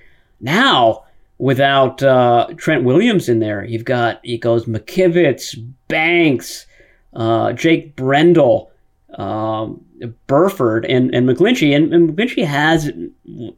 Now, 0.40 1.03
without 1.38 2.02
uh, 2.02 2.48
Trent 2.56 2.84
Williams 2.84 3.28
in 3.28 3.38
there, 3.40 3.64
you've 3.64 3.84
got 3.84 4.20
he 4.22 4.38
goes 4.38 4.66
McKivitz, 4.66 5.54
Banks, 5.88 6.66
uh, 7.14 7.52
Jake 7.52 7.96
Brendel. 7.96 8.70
Um, 9.16 9.84
Burford 10.26 10.84
and, 10.86 11.14
and 11.14 11.28
McGlinchey. 11.28 11.74
And, 11.74 11.92
and 11.94 12.10
McGlinchey 12.10 12.44
has 12.44 12.90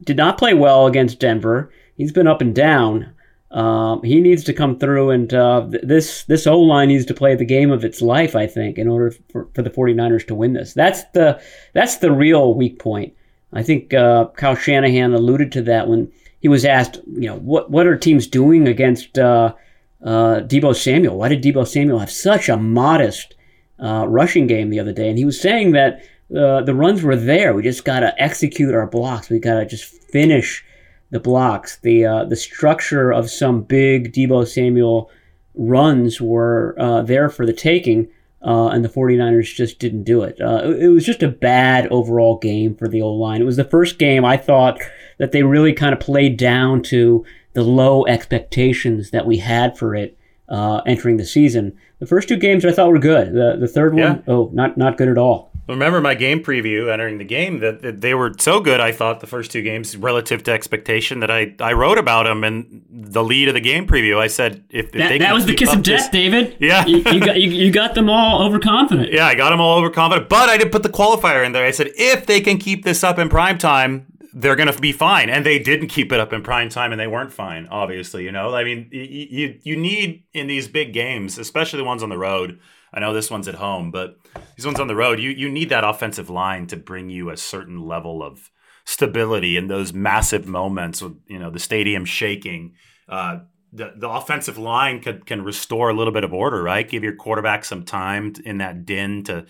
did 0.05 0.17
not 0.17 0.39
play 0.39 0.55
well 0.55 0.87
against 0.87 1.19
Denver. 1.19 1.73
He's 1.97 2.13
been 2.13 2.27
up 2.27 2.41
and 2.41 2.55
down. 2.55 3.13
Um, 3.51 4.03
he 4.03 4.21
needs 4.21 4.45
to 4.45 4.53
come 4.53 4.79
through, 4.79 5.11
and 5.11 5.33
uh, 5.33 5.67
this 5.83 6.25
this 6.25 6.47
O 6.47 6.61
line 6.61 6.89
needs 6.89 7.07
to 7.07 7.15
play 7.15 7.37
the 7.37 7.45
game 7.45 7.71
of 7.71 7.85
its 7.85 8.03
life. 8.03 8.35
I 8.35 8.47
think 8.47 8.77
in 8.77 8.89
order 8.89 9.13
for, 9.31 9.49
for 9.55 9.63
the 9.63 9.71
49ers 9.71 10.27
to 10.27 10.35
win 10.35 10.53
this. 10.53 10.75
That's 10.75 11.05
the 11.15 11.41
that's 11.73 11.99
the 11.99 12.11
real 12.11 12.55
weak 12.55 12.79
point. 12.79 13.15
I 13.53 13.63
think 13.63 13.95
uh, 13.95 14.27
Kyle 14.37 14.57
Shanahan 14.57 15.15
alluded 15.15 15.53
to 15.53 15.63
that 15.63 15.89
when 15.89 16.13
he 16.41 16.49
was 16.49 16.65
asked, 16.65 17.01
you 17.07 17.29
know, 17.29 17.37
what 17.39 17.71
what 17.71 17.87
are 17.87 17.97
teams 17.97 18.27
doing 18.27 18.69
against 18.69 19.19
uh, 19.19 19.55
uh 20.03 20.41
Deebo 20.41 20.75
Samuel? 20.75 21.19
Why 21.19 21.29
did 21.29 21.43
Deebo 21.43 21.67
Samuel 21.67 21.99
have 21.99 22.11
such 22.11 22.49
a 22.49 22.57
modest 22.57 23.35
uh, 23.79 24.07
rushing 24.09 24.47
game 24.47 24.71
the 24.71 24.81
other 24.81 24.93
day? 24.93 25.09
And 25.09 25.19
he 25.19 25.25
was 25.25 25.41
saying 25.41 25.73
that 25.73 26.03
uh, 26.35 26.63
the 26.63 26.75
runs 26.75 27.03
were 27.03 27.17
there. 27.17 27.55
We 27.55 27.63
just 27.63 27.85
got 27.85 28.01
to 28.01 28.21
execute 28.21 28.75
our 28.75 28.87
blocks. 28.87 29.29
We 29.29 29.39
got 29.39 29.61
to 29.61 29.67
just 29.67 29.85
finish 29.85 30.65
the 31.11 31.21
blocks. 31.21 31.79
The 31.79 32.05
uh, 32.05 32.25
the 32.25 32.37
structure 32.37 33.13
of 33.13 33.31
some 33.31 33.63
big 33.63 34.13
Deebo 34.13 34.47
Samuel 34.47 35.11
runs 35.55 36.21
were 36.21 36.75
uh, 36.79 37.03
there 37.03 37.29
for 37.29 37.47
the 37.47 37.53
taking, 37.53 38.09
uh, 38.47 38.69
and 38.69 38.85
the 38.85 38.89
49ers 38.89 39.53
just 39.55 39.81
didn't 39.81 40.05
do 40.05 40.23
it. 40.23 40.41
Uh, 40.41 40.63
it. 40.65 40.85
It 40.85 40.89
was 40.89 41.05
just 41.05 41.23
a 41.23 41.29
bad 41.29 41.89
overall 41.89 42.39
game 42.39 42.77
for 42.77 42.87
the 42.87 43.03
O 43.03 43.11
line. 43.11 43.43
It 43.43 43.47
was 43.47 43.57
the 43.57 43.65
first 43.65 43.99
game 43.99 44.25
I 44.25 44.37
thought 44.37 44.79
that 45.19 45.33
they 45.33 45.43
really 45.43 45.73
kind 45.73 45.93
of 45.93 45.99
played 46.01 46.37
down 46.37 46.83
to 46.85 47.25
the 47.55 47.65
low 47.65 48.07
expectations 48.07 49.11
that 49.11 49.27
we 49.27 49.39
had 49.39 49.77
for 49.77 49.95
it 49.95 50.17
uh, 50.49 50.83
entering 50.87 51.17
the 51.17 51.25
season. 51.25 51.77
The 51.99 52.07
first 52.07 52.29
two 52.29 52.37
games 52.37 52.65
I 52.65 52.73
thought 52.73 52.93
were 52.93 52.99
good. 52.99 53.33
The 53.33 53.57
the 53.59 53.67
third 53.69 53.97
yeah. 53.97 54.11
one, 54.11 54.25
oh, 54.29 54.51
not 54.53 54.77
not 54.77 54.97
good 54.97 55.09
at 55.09 55.19
all. 55.19 55.51
Remember 55.69 56.01
my 56.01 56.15
game 56.15 56.45
preview 56.45 56.93
entering 56.93 57.19
the 57.19 57.25
game 57.25 57.59
that, 57.59 57.83
that, 57.83 58.01
they 58.01 58.15
were 58.15 58.33
so 58.39 58.61
good. 58.61 58.79
I 58.79 58.93
thought 58.93 59.19
the 59.19 59.27
first 59.27 59.51
two 59.51 59.63
games 59.63 59.97
relative 59.97 60.45
to 60.45 60.53
expectation 60.53 61.21
that 61.21 61.31
I, 61.31 61.55
I 61.59 61.73
wrote 61.73 61.99
about 61.99 62.25
them 62.25 62.45
and 62.45 62.85
the 62.89 63.25
lead 63.25 63.49
of 63.49 63.55
the 63.55 63.61
game 63.61 63.87
preview. 63.87 64.19
I 64.19 64.29
said 64.29 64.65
if, 64.71 64.87
if 64.87 64.93
that, 64.93 65.09
they 65.09 65.19
that 65.19 65.35
was 65.35 65.45
the 65.45 65.55
kiss 65.55 65.73
of 65.75 65.83
death, 65.83 66.03
this, 66.03 66.09
David. 66.09 66.57
Yeah, 66.67 66.87
you, 66.87 66.99
you, 66.99 67.21
got 67.21 67.37
you, 67.37 67.51
you, 67.51 67.71
got 67.71 67.95
them 67.95 68.09
all 68.09 68.43
overconfident. 68.47 69.13
Yeah, 69.13 69.27
I 69.27 69.35
got 69.35 69.51
them 69.51 69.61
all 69.61 69.79
overconfident, 69.79 70.29
but 70.29 70.49
I 70.49 70.57
did 70.57 70.73
put 70.73 70.83
the 70.83 70.89
qualifier 70.89 71.45
in 71.45 71.53
there. 71.53 71.67
I 71.67 71.71
said 71.71 71.91
if 71.97 72.27
they 72.27 72.41
can 72.41 72.59
keep 72.59 72.85
this 72.85 73.05
up 73.05 73.19
in 73.19 73.29
prime 73.29 73.59
time, 73.59 74.07
they're 74.39 74.55
going 74.55 74.71
to 74.71 74.79
be 74.79 74.93
fine. 74.93 75.31
And 75.31 75.47
they 75.47 75.59
didn't 75.59 75.89
keep 75.89 76.13
it 76.13 76.21
up 76.21 76.33
in 76.33 76.43
prime 76.43 76.69
time 76.69 76.93
and 76.93 77.01
they 77.01 77.07
weren't 77.07 77.33
fine, 77.33 77.67
obviously, 77.69 78.23
you 78.23 78.31
know? 78.31 78.55
I 78.55 78.65
mean, 78.65 78.89
you, 78.93 79.01
you, 79.03 79.59
you 79.63 79.77
need 79.77 80.25
in 80.35 80.47
these 80.47 80.69
big 80.69 80.93
games, 80.93 81.39
especially 81.39 81.79
the 81.79 81.85
ones 81.85 82.03
on 82.03 82.11
the 82.11 82.19
road. 82.19 82.61
I 82.93 83.01
know 83.01 83.13
this 83.13 83.31
one's 83.31 83.49
at 83.49 83.57
home, 83.57 83.91
but 83.91 84.17
these 84.57 84.67
ones 84.67 84.81
on 84.81 84.89
the 84.89 84.97
road, 84.97 85.21
you, 85.21 85.31
you 85.31 85.49
need 85.49 85.69
that 85.69 85.85
offensive 85.85 86.31
line 86.31 86.67
to 86.69 86.77
bring 86.77 87.11
you 87.11 87.31
a 87.31 87.37
certain 87.37 87.81
level 87.81 88.23
of 88.23 88.51
stability 88.85 89.57
in 89.57 89.67
those 89.67 89.93
massive 89.93 90.47
moments 90.47 91.03
with, 91.03 91.17
you 91.27 91.39
know, 91.39 91.51
the 91.51 91.59
stadium 91.59 92.05
shaking. 92.05 92.75
Uh, 93.09 93.41
the, 93.73 93.93
the 93.97 94.09
offensive 94.09 94.57
line 94.57 95.01
can, 95.01 95.21
can 95.23 95.43
restore 95.43 95.91
a 95.91 95.95
little 95.95 96.13
bit 96.13 96.25
of 96.25 96.33
order, 96.33 96.63
right? 96.63 96.89
Give 96.89 97.03
your 97.03 97.17
quarterback 97.17 97.65
some 97.65 97.85
time 97.85 98.33
in 98.45 98.59
that 98.59 98.87
din 98.87 99.25
to 99.25 99.47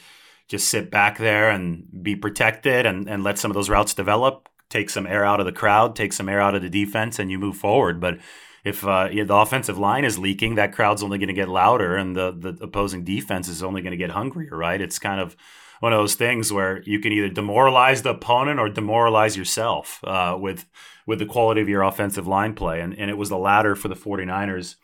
just 0.49 0.69
sit 0.69 0.91
back 0.91 1.19
there 1.19 1.51
and 1.51 1.87
be 2.03 2.17
protected 2.17 2.87
and, 2.87 3.09
and 3.09 3.23
let 3.23 3.39
some 3.39 3.51
of 3.51 3.55
those 3.55 3.69
routes 3.69 3.95
develop 3.95 4.49
take 4.69 4.91
some 4.91 5.07
air 5.07 5.25
out 5.25 5.41
of 5.41 5.47
the 5.47 5.53
crowd, 5.53 5.95
take 5.95 6.13
some 6.13 6.29
air 6.29 6.41
out 6.41 6.55
of 6.55 6.63
the 6.63 6.71
defense, 6.71 7.19
and 7.19 7.31
you 7.31 7.39
move 7.39 7.57
forward. 7.57 8.01
But 8.01 8.19
if 8.67 8.85
uh, 8.85 9.07
the 9.09 9.35
offensive 9.35 9.79
line 9.79 10.05
is 10.05 10.19
leaking, 10.19 10.57
that 10.57 10.73
crowd's 10.73 11.01
only 11.01 11.19
going 11.19 11.29
to 11.29 11.35
get 11.35 11.49
louder, 11.49 11.95
and 11.95 12.17
the 12.17 12.33
the 12.33 12.65
opposing 12.65 13.05
defense 13.05 13.47
is 13.49 13.63
only 13.63 13.81
going 13.81 13.93
to 13.93 13.97
get 13.97 14.11
hungrier. 14.11 14.57
Right? 14.57 14.81
It's 14.81 14.99
kind 14.99 15.21
of 15.21 15.37
one 15.79 15.93
of 15.93 16.01
those 16.01 16.17
things 16.17 16.53
where 16.53 16.83
you 16.83 16.99
can 16.99 17.13
either 17.13 17.29
demoralize 17.29 18.03
the 18.03 18.11
opponent 18.11 18.59
or 18.59 18.69
demoralize 18.69 19.37
yourself 19.37 20.01
uh, 20.03 20.37
with 20.39 20.67
with 21.07 21.21
the 21.21 21.27
quality 21.27 21.61
of 21.61 21.69
your 21.69 21.83
offensive 21.83 22.27
line 22.27 22.55
play, 22.55 22.81
and 22.81 22.93
and 22.99 23.09
it 23.09 23.17
was 23.17 23.29
the 23.29 23.39
latter 23.39 23.77
for 23.77 23.87
the 23.87 23.95
49ers. 23.95 24.75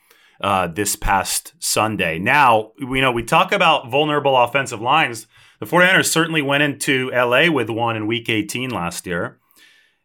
Uh, 0.40 0.66
this 0.66 0.96
past 0.96 1.52
Sunday. 1.60 2.18
Now, 2.18 2.72
we 2.84 3.00
know 3.00 3.12
we 3.12 3.22
talk 3.22 3.52
about 3.52 3.88
vulnerable 3.88 4.36
offensive 4.36 4.80
lines. 4.80 5.28
The 5.60 5.66
49ers 5.66 6.06
certainly 6.06 6.42
went 6.42 6.64
into 6.64 7.12
LA 7.12 7.48
with 7.48 7.70
one 7.70 7.94
in 7.94 8.08
week 8.08 8.28
18 8.28 8.70
last 8.70 9.06
year. 9.06 9.38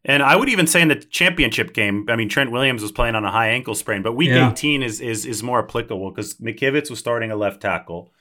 And 0.08 0.24
I 0.24 0.38
would 0.38 0.48
even 0.48 0.66
say 0.66 0.82
in 0.82 0.88
the 0.88 0.96
championship 0.96 1.74
game, 1.74 2.06
I 2.10 2.16
mean 2.16 2.30
Trent 2.30 2.52
Williams 2.52 2.82
was 2.82 2.92
playing 2.92 3.16
on 3.16 3.26
a 3.26 3.32
high 3.32 3.50
ankle 3.50 3.76
sprain, 3.76 4.02
but 4.02 4.14
week 4.14 4.30
yeah. 4.30 4.52
18 4.52 4.82
is 4.82 5.02
is 5.02 5.26
is 5.26 5.44
more 5.44 5.60
applicable 5.60 6.10
because 6.10 6.36
McKivitz 6.36 6.90
was 6.90 6.98
starting 6.98 7.30
a 7.30 7.36
left 7.36 7.62
tackle. 7.62 8.14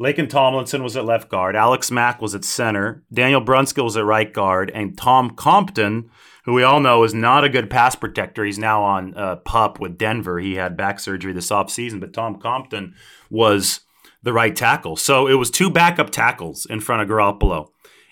Laken 0.00 0.30
Tomlinson 0.30 0.82
was 0.82 0.96
at 0.96 1.04
left 1.04 1.28
guard. 1.28 1.54
Alex 1.54 1.90
Mack 1.90 2.22
was 2.22 2.34
at 2.34 2.42
center. 2.42 3.04
Daniel 3.12 3.42
Brunskill 3.42 3.84
was 3.84 3.98
at 3.98 4.04
right 4.04 4.32
guard. 4.32 4.70
And 4.74 4.96
Tom 4.96 5.30
Compton, 5.30 6.10
who 6.46 6.54
we 6.54 6.62
all 6.62 6.80
know 6.80 7.04
is 7.04 7.12
not 7.12 7.44
a 7.44 7.50
good 7.50 7.68
pass 7.68 7.94
protector, 7.94 8.42
he's 8.42 8.58
now 8.58 8.82
on 8.82 9.14
uh, 9.14 9.36
pup 9.36 9.78
with 9.78 9.98
Denver. 9.98 10.38
He 10.38 10.54
had 10.54 10.74
back 10.74 11.00
surgery 11.00 11.34
this 11.34 11.50
offseason, 11.50 12.00
but 12.00 12.14
Tom 12.14 12.40
Compton 12.40 12.94
was 13.28 13.80
the 14.22 14.32
right 14.32 14.56
tackle. 14.56 14.96
So 14.96 15.26
it 15.26 15.34
was 15.34 15.50
two 15.50 15.68
backup 15.68 16.08
tackles 16.08 16.64
in 16.64 16.80
front 16.80 17.02
of 17.02 17.08
Garoppolo. 17.08 17.68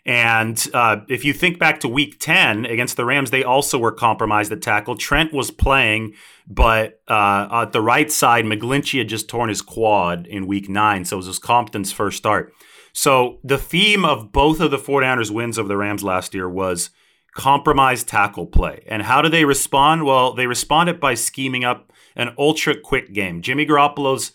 And 0.09 0.67
uh, 0.73 1.03
if 1.11 1.23
you 1.23 1.35
think 1.35 1.59
back 1.59 1.81
to 1.81 1.89
week 1.89 2.19
10 2.19 2.65
against 2.65 2.97
the 2.97 3.05
Rams, 3.05 3.31
they 3.31 3.45
also 3.45 3.79
were 3.79 3.93
compromised 3.93 4.51
at 4.51 4.63
tackle. 4.63 4.97
Trent 4.97 5.35
was 5.35 5.51
playing, 5.51 6.15
but 6.47 7.03
uh, 7.09 7.47
at 7.53 7.73
the 7.73 7.83
right 7.83 8.11
side, 8.11 8.47
McGlinchey 8.47 9.01
had 9.01 9.09
just 9.11 9.29
torn 9.29 9.51
his 9.51 9.61
quad 9.61 10.27
in 10.27 10.47
week 10.47 10.67
nine. 10.67 11.05
So 11.05 11.19
it 11.19 11.27
was 11.27 11.39
Compton's 11.39 11.93
first 11.93 12.17
start. 12.17 12.55
So 12.95 13.39
the 13.45 13.59
theme 13.59 14.07
of 14.07 14.33
both 14.33 14.61
of 14.61 14.71
the 14.71 14.79
49ers 14.79 15.31
wins 15.31 15.59
over 15.59 15.69
the 15.69 15.77
Rams 15.77 16.03
last 16.03 16.33
year 16.33 16.49
was 16.49 16.89
compromised 17.35 18.09
tackle 18.09 18.47
play. 18.47 18.85
And 18.89 19.03
how 19.03 19.21
do 19.21 19.29
they 19.29 19.45
respond? 19.45 20.05
Well, 20.05 20.33
they 20.33 20.47
responded 20.47 21.01
by 21.01 21.13
scheming 21.15 21.65
up 21.65 21.93
an 22.17 22.35
ultra 22.39 22.81
quick 22.81 23.13
game. 23.13 23.43
Jimmy 23.43 23.67
Garoppolo's 23.67 24.33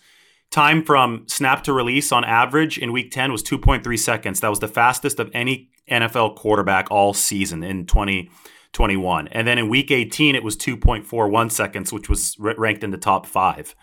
Time 0.54 0.84
from 0.84 1.24
snap 1.26 1.64
to 1.64 1.72
release 1.72 2.12
on 2.12 2.22
average 2.22 2.78
in 2.78 2.92
week 2.92 3.10
10 3.10 3.32
was 3.32 3.42
2.3 3.42 3.98
seconds. 3.98 4.38
That 4.38 4.50
was 4.50 4.60
the 4.60 4.68
fastest 4.68 5.18
of 5.18 5.28
any 5.34 5.68
NFL 5.90 6.36
quarterback 6.36 6.88
all 6.92 7.12
season 7.12 7.64
in 7.64 7.86
2021. 7.86 9.26
And 9.32 9.48
then 9.48 9.58
in 9.58 9.68
week 9.68 9.90
18, 9.90 10.36
it 10.36 10.44
was 10.44 10.56
2.41 10.56 11.50
seconds, 11.50 11.92
which 11.92 12.08
was 12.08 12.36
ranked 12.38 12.84
in 12.84 12.92
the 12.92 12.96
top 12.96 13.26
five. 13.26 13.74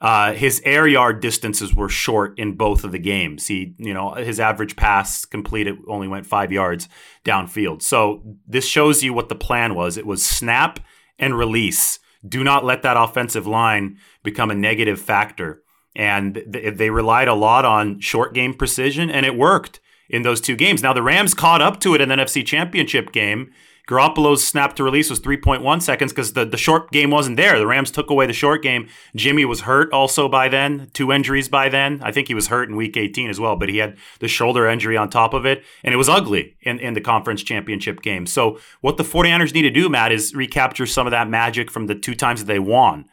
Uh, 0.00 0.32
his 0.32 0.60
air 0.64 0.88
yard 0.88 1.20
distances 1.20 1.76
were 1.76 1.88
short 1.88 2.36
in 2.40 2.56
both 2.56 2.82
of 2.82 2.90
the 2.90 2.98
games. 2.98 3.46
He, 3.46 3.76
you 3.78 3.94
know, 3.94 4.14
his 4.14 4.40
average 4.40 4.74
pass 4.74 5.24
completed 5.24 5.76
only 5.86 6.08
went 6.08 6.26
five 6.26 6.50
yards 6.50 6.88
downfield. 7.24 7.82
So 7.82 8.36
this 8.48 8.66
shows 8.66 9.04
you 9.04 9.14
what 9.14 9.28
the 9.28 9.36
plan 9.36 9.76
was. 9.76 9.96
It 9.96 10.06
was 10.06 10.26
snap 10.26 10.80
and 11.20 11.38
release. 11.38 12.00
Do 12.28 12.42
not 12.42 12.64
let 12.64 12.82
that 12.82 12.96
offensive 12.96 13.46
line 13.46 13.98
become 14.24 14.50
a 14.50 14.56
negative 14.56 15.00
factor 15.00 15.62
and 15.96 16.42
they 16.46 16.90
relied 16.90 17.26
a 17.26 17.34
lot 17.34 17.64
on 17.64 17.98
short 18.00 18.34
game 18.34 18.54
precision, 18.54 19.10
and 19.10 19.26
it 19.26 19.36
worked 19.36 19.80
in 20.08 20.22
those 20.22 20.40
two 20.40 20.54
games. 20.54 20.82
Now 20.82 20.92
the 20.92 21.02
Rams 21.02 21.34
caught 21.34 21.62
up 21.62 21.80
to 21.80 21.94
it 21.94 22.00
in 22.00 22.10
the 22.10 22.14
NFC 22.14 22.46
Championship 22.46 23.12
game. 23.12 23.50
Garoppolo's 23.88 24.44
snap 24.44 24.74
to 24.74 24.82
release 24.82 25.10
was 25.10 25.20
3.1 25.20 25.80
seconds 25.80 26.12
because 26.12 26.32
the, 26.32 26.44
the 26.44 26.56
short 26.56 26.90
game 26.90 27.10
wasn't 27.10 27.36
there. 27.36 27.56
The 27.56 27.68
Rams 27.68 27.92
took 27.92 28.10
away 28.10 28.26
the 28.26 28.32
short 28.32 28.60
game. 28.60 28.88
Jimmy 29.14 29.44
was 29.44 29.60
hurt 29.60 29.92
also 29.92 30.28
by 30.28 30.48
then, 30.48 30.90
two 30.92 31.12
injuries 31.12 31.48
by 31.48 31.68
then. 31.68 32.00
I 32.02 32.10
think 32.10 32.26
he 32.26 32.34
was 32.34 32.48
hurt 32.48 32.68
in 32.68 32.74
week 32.74 32.96
18 32.96 33.30
as 33.30 33.38
well, 33.38 33.54
but 33.54 33.68
he 33.68 33.78
had 33.78 33.96
the 34.18 34.26
shoulder 34.26 34.66
injury 34.66 34.96
on 34.96 35.08
top 35.08 35.32
of 35.32 35.46
it, 35.46 35.62
and 35.84 35.94
it 35.94 35.98
was 35.98 36.08
ugly 36.08 36.56
in, 36.62 36.80
in 36.80 36.94
the 36.94 37.00
conference 37.00 37.44
championship 37.44 38.02
game. 38.02 38.26
So, 38.26 38.58
what 38.80 38.96
the 38.96 39.04
49ers 39.04 39.54
need 39.54 39.62
to 39.62 39.70
do, 39.70 39.88
Matt, 39.88 40.10
is 40.10 40.34
recapture 40.34 40.86
some 40.86 41.06
of 41.06 41.12
that 41.12 41.30
magic 41.30 41.70
from 41.70 41.86
the 41.86 41.94
two 41.94 42.16
times 42.16 42.40
that 42.40 42.46
they 42.46 42.58
won 42.58 43.04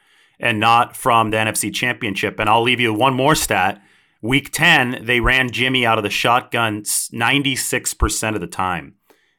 and 0.43 0.59
not 0.59 0.95
from 0.95 1.31
the 1.31 1.37
NFC 1.37 1.73
Championship. 1.73 2.37
And 2.37 2.49
I'll 2.49 2.61
leave 2.61 2.81
you 2.81 2.93
one 2.93 3.13
more 3.13 3.33
stat. 3.33 3.81
Week 4.21 4.51
10, 4.51 5.05
they 5.05 5.21
ran 5.21 5.49
Jimmy 5.49 5.85
out 5.85 5.97
of 5.97 6.03
the 6.03 6.09
shotgun 6.09 6.81
96% 6.83 8.35
of 8.35 8.41
the 8.41 8.47
time. 8.47 8.95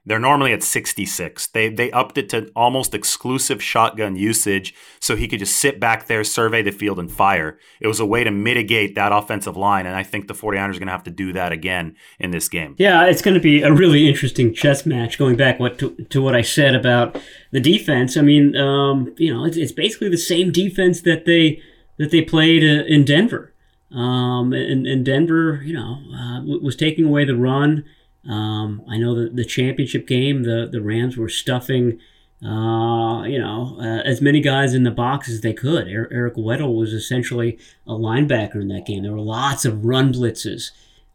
They're 0.06 0.18
normally 0.18 0.52
at 0.52 0.62
66. 0.62 1.46
They 1.48 1.70
they 1.70 1.90
upped 1.90 2.18
it 2.18 2.28
to 2.30 2.50
almost 2.54 2.94
exclusive 2.94 3.62
shotgun 3.62 4.16
usage 4.16 4.74
so 5.00 5.16
he 5.16 5.26
could 5.26 5.38
just 5.38 5.56
sit 5.56 5.80
back 5.80 6.06
there, 6.06 6.22
survey 6.24 6.60
the 6.60 6.72
field, 6.72 6.98
and 6.98 7.10
fire. 7.10 7.58
It 7.80 7.86
was 7.86 8.00
a 8.00 8.06
way 8.06 8.22
to 8.22 8.30
mitigate 8.30 8.94
that 8.96 9.12
offensive 9.12 9.56
line, 9.56 9.86
and 9.86 9.96
I 9.96 10.02
think 10.02 10.28
the 10.28 10.34
49ers 10.34 10.76
are 10.76 10.78
going 10.78 10.86
to 10.86 10.92
have 10.92 11.04
to 11.04 11.10
do 11.10 11.32
that 11.32 11.52
again 11.52 11.96
in 12.18 12.32
this 12.32 12.50
game. 12.50 12.76
Yeah, 12.78 13.06
it's 13.06 13.22
going 13.22 13.34
to 13.34 13.40
be 13.40 13.62
a 13.62 13.72
really 13.72 14.06
interesting 14.06 14.52
chess 14.52 14.84
match 14.84 15.16
going 15.16 15.36
back 15.36 15.58
what 15.58 15.78
to, 15.78 15.94
to 16.10 16.20
what 16.20 16.34
I 16.34 16.42
said 16.42 16.74
about 16.74 17.18
the 17.50 17.60
defense. 17.60 18.18
I 18.18 18.20
mean, 18.20 18.56
um, 18.56 19.14
you 19.16 19.32
know, 19.32 19.44
it's, 19.46 19.56
it's, 19.56 19.72
basically 19.72 20.10
the 20.10 20.18
same 20.18 20.52
defense 20.52 21.00
that 21.02 21.24
they 21.24 21.60
that 21.98 22.10
they 22.10 22.22
played 22.22 22.62
uh, 22.62 22.84
in 22.86 23.04
Denver. 23.04 23.52
Um, 23.90 24.52
and, 24.52 24.86
and 24.86 25.04
Denver, 25.04 25.62
you 25.64 25.72
know, 25.72 25.98
uh, 26.12 26.42
was 26.60 26.76
taking 26.76 27.04
away 27.04 27.24
the 27.24 27.36
run. 27.36 27.84
Um, 28.28 28.82
I 28.88 28.96
know 28.96 29.14
that 29.14 29.36
the 29.36 29.44
championship 29.44 30.06
game, 30.06 30.44
the, 30.44 30.68
the 30.70 30.80
Rams 30.80 31.16
were 31.16 31.28
stuffing, 31.28 31.98
uh, 32.42 33.22
you 33.24 33.38
know, 33.38 33.76
uh, 33.78 34.02
as 34.02 34.20
many 34.20 34.40
guys 34.40 34.74
in 34.74 34.82
the 34.82 34.90
box 34.90 35.28
as 35.28 35.42
they 35.42 35.52
could. 35.52 35.88
Er- 35.88 36.08
Eric 36.12 36.34
Weddle 36.34 36.78
was 36.78 36.92
essentially 36.92 37.58
a 37.86 37.92
linebacker 37.92 38.56
in 38.56 38.68
that 38.68 38.86
game. 38.86 39.02
There 39.02 39.12
were 39.12 39.20
lots 39.20 39.64
of 39.64 39.84
run 39.84 40.12
blitzes. 40.12 40.70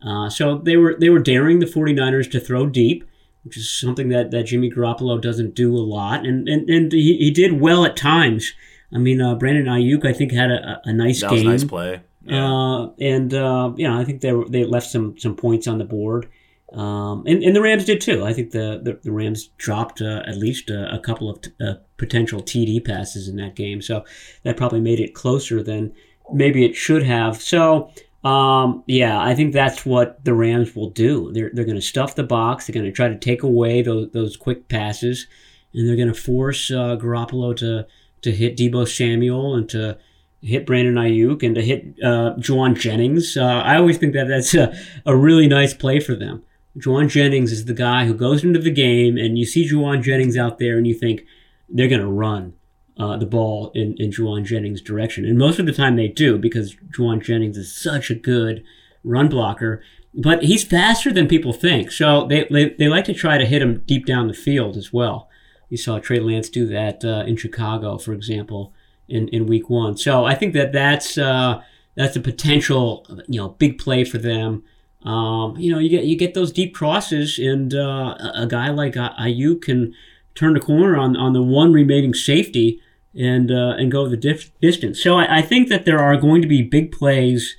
Uh, 0.06 0.30
so 0.30 0.58
they 0.60 0.78
were 0.78 0.96
they 0.98 1.10
were 1.10 1.20
daring 1.20 1.60
the 1.60 1.66
49ers 1.66 2.32
to 2.32 2.40
throw 2.40 2.68
deep, 2.68 3.04
which 3.44 3.58
is 3.58 3.70
something 3.70 4.10
that, 4.10 4.32
that 4.32 4.44
Jimmy 4.44 4.72
Garoppolo 4.72 5.22
doesn't 5.22 5.56
do 5.56 5.76
a 5.76 5.80
lot. 5.80 6.26
And, 6.26 6.48
and, 6.48 6.70
and 6.70 6.92
he, 6.92 7.18
he 7.18 7.32
did 7.32 7.60
well 7.60 7.84
at 7.86 7.98
times. 7.98 8.54
I 8.94 8.98
mean, 8.98 9.22
uh, 9.22 9.36
Brandon 9.36 9.66
Aiyuk, 9.66 10.06
I 10.06 10.14
think, 10.14 10.32
had 10.32 10.52
a, 10.52 10.82
a 10.86 10.94
nice 10.94 11.22
that 11.22 11.32
game. 11.32 11.46
nice 11.46 11.64
play. 11.64 12.02
Yeah. 12.24 12.52
Uh, 12.52 12.92
and 13.00 13.34
uh, 13.34 13.74
you 13.76 13.88
know, 13.88 14.00
I 14.00 14.06
think 14.06 14.22
they 14.22 14.32
were, 14.32 14.48
they 14.48 14.64
left 14.64 14.88
some 14.88 15.18
some 15.18 15.36
points 15.36 15.68
on 15.68 15.78
the 15.78 15.86
board. 15.86 16.30
Um, 16.74 17.24
and, 17.26 17.42
and 17.42 17.56
the 17.56 17.62
Rams 17.62 17.86
did 17.86 18.00
too. 18.00 18.24
I 18.24 18.34
think 18.34 18.52
the, 18.52 18.80
the, 18.84 19.00
the 19.04 19.12
Rams 19.12 19.48
dropped 19.58 20.02
uh, 20.02 20.22
at 20.28 20.38
least 20.38 20.70
a, 20.70 20.94
a 20.94 21.00
couple 21.00 21.30
of 21.30 21.42
t- 21.42 21.52
uh, 21.60 21.76
potential 21.98 22.42
TD 22.42 22.86
passes 22.86 23.28
in 23.28 23.38
that 23.38 23.56
game. 23.56 23.82
So 23.82 24.06
that 24.44 24.58
probably 24.58 24.82
made 24.82 25.00
it 25.00 25.16
closer 25.16 25.64
than 25.64 25.94
maybe 26.32 26.64
it 26.64 26.76
should 26.76 27.04
have. 27.04 27.42
So, 27.42 27.92
um, 28.24 28.84
yeah, 28.86 29.20
I 29.20 29.34
think 29.34 29.54
that's 29.54 29.84
what 29.86 30.24
the 30.24 30.34
Rams 30.36 30.76
will 30.76 30.92
do. 30.92 31.32
They're, 31.32 31.50
they're 31.52 31.66
going 31.66 31.76
to 31.76 31.82
stuff 31.82 32.16
the 32.16 32.24
box. 32.24 32.68
They're 32.68 32.74
going 32.74 32.86
to 32.86 32.92
try 32.92 33.08
to 33.08 33.18
take 33.18 33.42
away 33.42 33.82
those, 33.82 34.12
those 34.12 34.38
quick 34.38 34.68
passes. 34.68 35.26
And 35.74 35.88
they're 35.88 35.96
going 35.96 36.08
to 36.08 36.14
force 36.14 36.70
uh, 36.70 36.98
Garoppolo 36.98 37.56
to, 37.58 37.88
to 38.22 38.32
hit 38.32 38.58
Deebo 38.58 38.88
Samuel 38.88 39.56
and 39.56 39.68
to 39.70 39.98
hit 40.42 40.66
Brandon 40.68 40.96
Aiyuk 40.96 41.42
and 41.44 41.56
to 41.56 41.62
hit 41.62 41.96
uh, 42.04 42.36
Jauan 42.38 42.78
Jennings. 42.78 43.38
Uh, 43.38 43.44
I 43.44 43.78
always 43.78 43.98
think 43.98 44.14
that 44.14 44.28
that's 44.28 44.54
a, 44.54 44.78
a 45.06 45.16
really 45.16 45.48
nice 45.48 45.74
play 45.74 46.00
for 46.00 46.16
them. 46.16 46.44
Jauan 46.78 47.10
Jennings 47.10 47.52
is 47.52 47.66
the 47.66 47.74
guy 47.74 48.06
who 48.06 48.14
goes 48.14 48.44
into 48.44 48.60
the 48.60 48.72
game, 48.72 49.18
and 49.18 49.38
you 49.38 49.46
see 49.46 49.70
Jauan 49.70 50.04
Jennings 50.04 50.38
out 50.38 50.60
there, 50.60 50.78
and 50.78 50.88
you 50.88 50.94
think 50.94 51.26
they're 51.68 51.88
going 51.88 52.02
to 52.02 52.08
run 52.08 52.54
uh, 52.98 53.18
the 53.18 53.26
ball 53.26 53.72
in, 53.74 53.96
in 53.98 54.12
Jauan 54.12 54.44
Jennings' 54.44 54.82
direction. 54.82 55.26
And 55.26 55.38
most 55.38 55.58
of 55.58 55.66
the 55.66 55.74
time 55.74 55.96
they 55.96 56.08
do 56.08 56.38
because 56.38 56.76
Jauan 56.92 57.24
Jennings 57.24 57.58
is 57.58 57.76
such 57.76 58.10
a 58.10 58.16
good 58.16 58.64
run 59.04 59.30
blocker. 59.30 59.82
But 60.14 60.44
he's 60.44 60.64
faster 60.64 61.14
than 61.14 61.28
people 61.28 61.54
think. 61.54 61.92
So 61.92 62.26
they, 62.26 62.46
they, 62.50 62.70
they 62.70 62.88
like 62.90 63.06
to 63.06 63.14
try 63.14 63.38
to 63.38 63.46
hit 63.46 63.62
him 63.62 63.84
deep 63.86 64.06
down 64.06 64.28
the 64.28 64.34
field 64.34 64.76
as 64.76 64.92
well. 64.92 65.30
You 65.70 65.78
saw 65.78 66.00
Trey 66.00 66.20
Lance 66.20 66.50
do 66.50 66.66
that 66.68 67.06
uh, 67.06 67.24
in 67.28 67.38
Chicago, 67.38 67.98
for 67.98 68.14
example, 68.14 68.74
in, 69.08 69.28
in 69.30 69.46
week 69.46 69.70
one. 69.70 69.96
So 69.98 70.26
I 70.26 70.34
think 70.34 70.54
that 70.56 70.74
that's, 70.74 71.18
uh, 71.18 71.62
that's 71.96 72.16
a 72.16 72.22
potential 72.22 73.06
you 73.28 73.40
know, 73.40 73.50
big 73.50 73.78
play 73.78 74.04
for 74.04 74.18
them. 74.18 74.64
Um, 75.04 75.56
you 75.58 75.72
know, 75.72 75.80
you 75.80 75.90
get 75.90 76.04
you 76.04 76.18
get 76.18 76.34
those 76.34 76.52
deep 76.52 76.76
crosses, 76.76 77.40
and 77.40 77.74
uh, 77.74 78.16
a 78.36 78.46
guy 78.48 78.70
like 78.70 78.96
Aiyuk 78.96 79.62
can 79.62 79.94
turn 80.36 80.54
the 80.54 80.60
corner 80.60 80.98
on, 80.98 81.18
on 81.18 81.34
the 81.34 81.42
one 81.42 81.74
remaining 81.74 82.14
safety 82.14 82.82
and 83.18 83.52
uh, 83.52 83.76
and 83.78 83.92
go 83.92 84.08
the 84.08 84.18
dif- 84.18 84.58
distance. 84.62 85.02
So 85.02 85.18
I, 85.18 85.40
I, 85.40 85.42
think 85.42 85.70
that 85.70 85.86
there 85.86 86.00
are 86.00 86.16
going 86.16 86.42
to 86.42 86.48
be 86.48 86.62
big 86.62 86.92
plays 86.92 87.56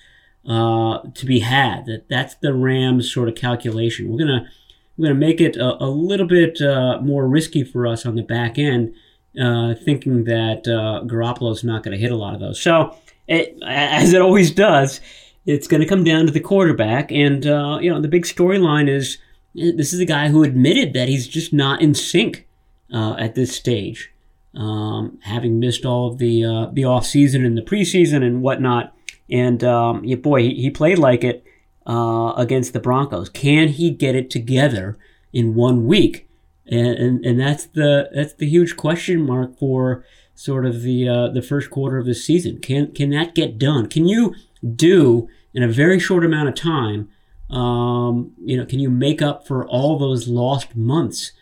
uh, 0.47 1.01
to 1.15 1.27
be 1.27 1.41
had. 1.41 1.87
That 1.87 2.09
that's 2.09 2.35
the 2.37 2.55
Rams 2.55 3.13
sort 3.13 3.29
of 3.29 3.35
calculation. 3.35 4.11
We're 4.11 4.19
gonna 4.19 4.51
we're 4.97 5.09
gonna 5.09 5.19
make 5.19 5.41
it 5.41 5.57
a, 5.57 5.83
a 5.83 5.89
little 5.89 6.27
bit 6.27 6.61
uh, 6.61 7.01
more 7.01 7.27
risky 7.27 7.65
for 7.65 7.87
us 7.87 8.07
on 8.07 8.15
the 8.15 8.23
back 8.23 8.59
end, 8.59 8.95
uh, 9.41 9.75
thinking 9.75 10.25
that 10.25 10.69
uh, 10.69 11.05
Garoppolo's 11.07 11.65
not 11.65 11.83
going 11.83 11.97
to 11.97 12.01
hit 12.01 12.13
a 12.13 12.17
lot 12.17 12.35
of 12.35 12.41
those. 12.41 12.61
So 12.61 12.97
it, 13.27 13.59
as 13.67 14.13
it 14.13 14.21
always 14.21 14.51
does 14.51 15.01
it's 15.47 15.67
going 15.67 15.81
to 15.81 15.89
come 15.89 16.05
down 16.05 16.27
to 16.27 16.33
the 16.33 16.41
quarterback. 16.41 17.11
And, 17.11 17.47
uh, 17.47 17.79
you 17.81 17.91
know, 17.91 18.01
the 18.01 18.09
big 18.09 18.25
storyline 18.25 18.89
is 18.89 19.19
this 19.55 19.93
is 19.93 20.01
a 20.01 20.05
guy 20.05 20.29
who 20.29 20.43
admitted 20.43 20.93
that 20.95 21.09
he's 21.09 21.27
just 21.27 21.53
not 21.53 21.81
in 21.81 21.95
sync 21.95 22.47
uh, 22.93 23.17
at 23.19 23.35
this 23.35 23.55
stage, 23.55 24.13
um, 24.55 25.19
having 25.23 25.59
missed 25.59 25.85
all 25.85 26.09
of 26.09 26.19
the 26.19 26.45
uh, 26.45 26.67
the 26.73 26.85
off 26.85 27.07
season 27.07 27.45
and 27.45 27.57
the 27.57 27.63
preseason 27.63 28.25
and 28.25 28.43
whatnot. 28.43 28.95
And 29.31 29.63
um, 29.65 30.05
yeah, 30.05 30.17
boy, 30.17 30.43
he, 30.43 30.55
he 30.55 30.71
played 30.71 30.99
like 30.99 31.25
it 31.25 31.45
uh, 31.87 32.33
against 32.37 32.73
the 32.73 32.81
Broncos. 32.81 33.29
Can 33.29 33.69
he 33.69 33.91
get 33.91 34.15
it 34.15 34.31
together 34.31 34.99
in 35.33 35.55
one 35.55 35.87
week? 35.87 36.29
And, 36.67 36.99
and, 36.99 37.27
and 37.27 37.41
that's 37.41 37.67
the 37.67 38.09
that's 38.15 38.35
the 38.35 38.49
huge 38.49 38.77
question 38.77 39.27
mark 39.27 39.59
for 39.59 40.05
sort 40.35 40.65
of 40.65 40.83
the 40.83 41.09
uh, 41.09 41.29
the 41.29 41.43
first 41.43 41.71
quarter 41.71 41.99
of 41.99 42.07
the 42.07 42.15
season. 42.15 42.61
Can 42.61 42.93
can 42.93 43.11
that 43.11 43.35
get 43.35 43.59
done? 43.59 43.89
Can 43.89 44.07
you 44.07 44.35
do 44.77 45.29
in 45.55 45.63
a 45.63 45.69
very 45.69 45.99
short 45.99 46.25
amount 46.25 46.49
of 46.49 46.55
time, 46.55 47.09
um, 47.51 48.33
you 48.45 48.57
know, 48.57 48.65
can 48.65 48.79
you 48.79 48.91
make 48.91 49.21
up 49.21 49.47
for 49.47 49.67
all 49.67 49.99
those 49.99 50.29
lost 50.29 50.77
months 50.77 51.33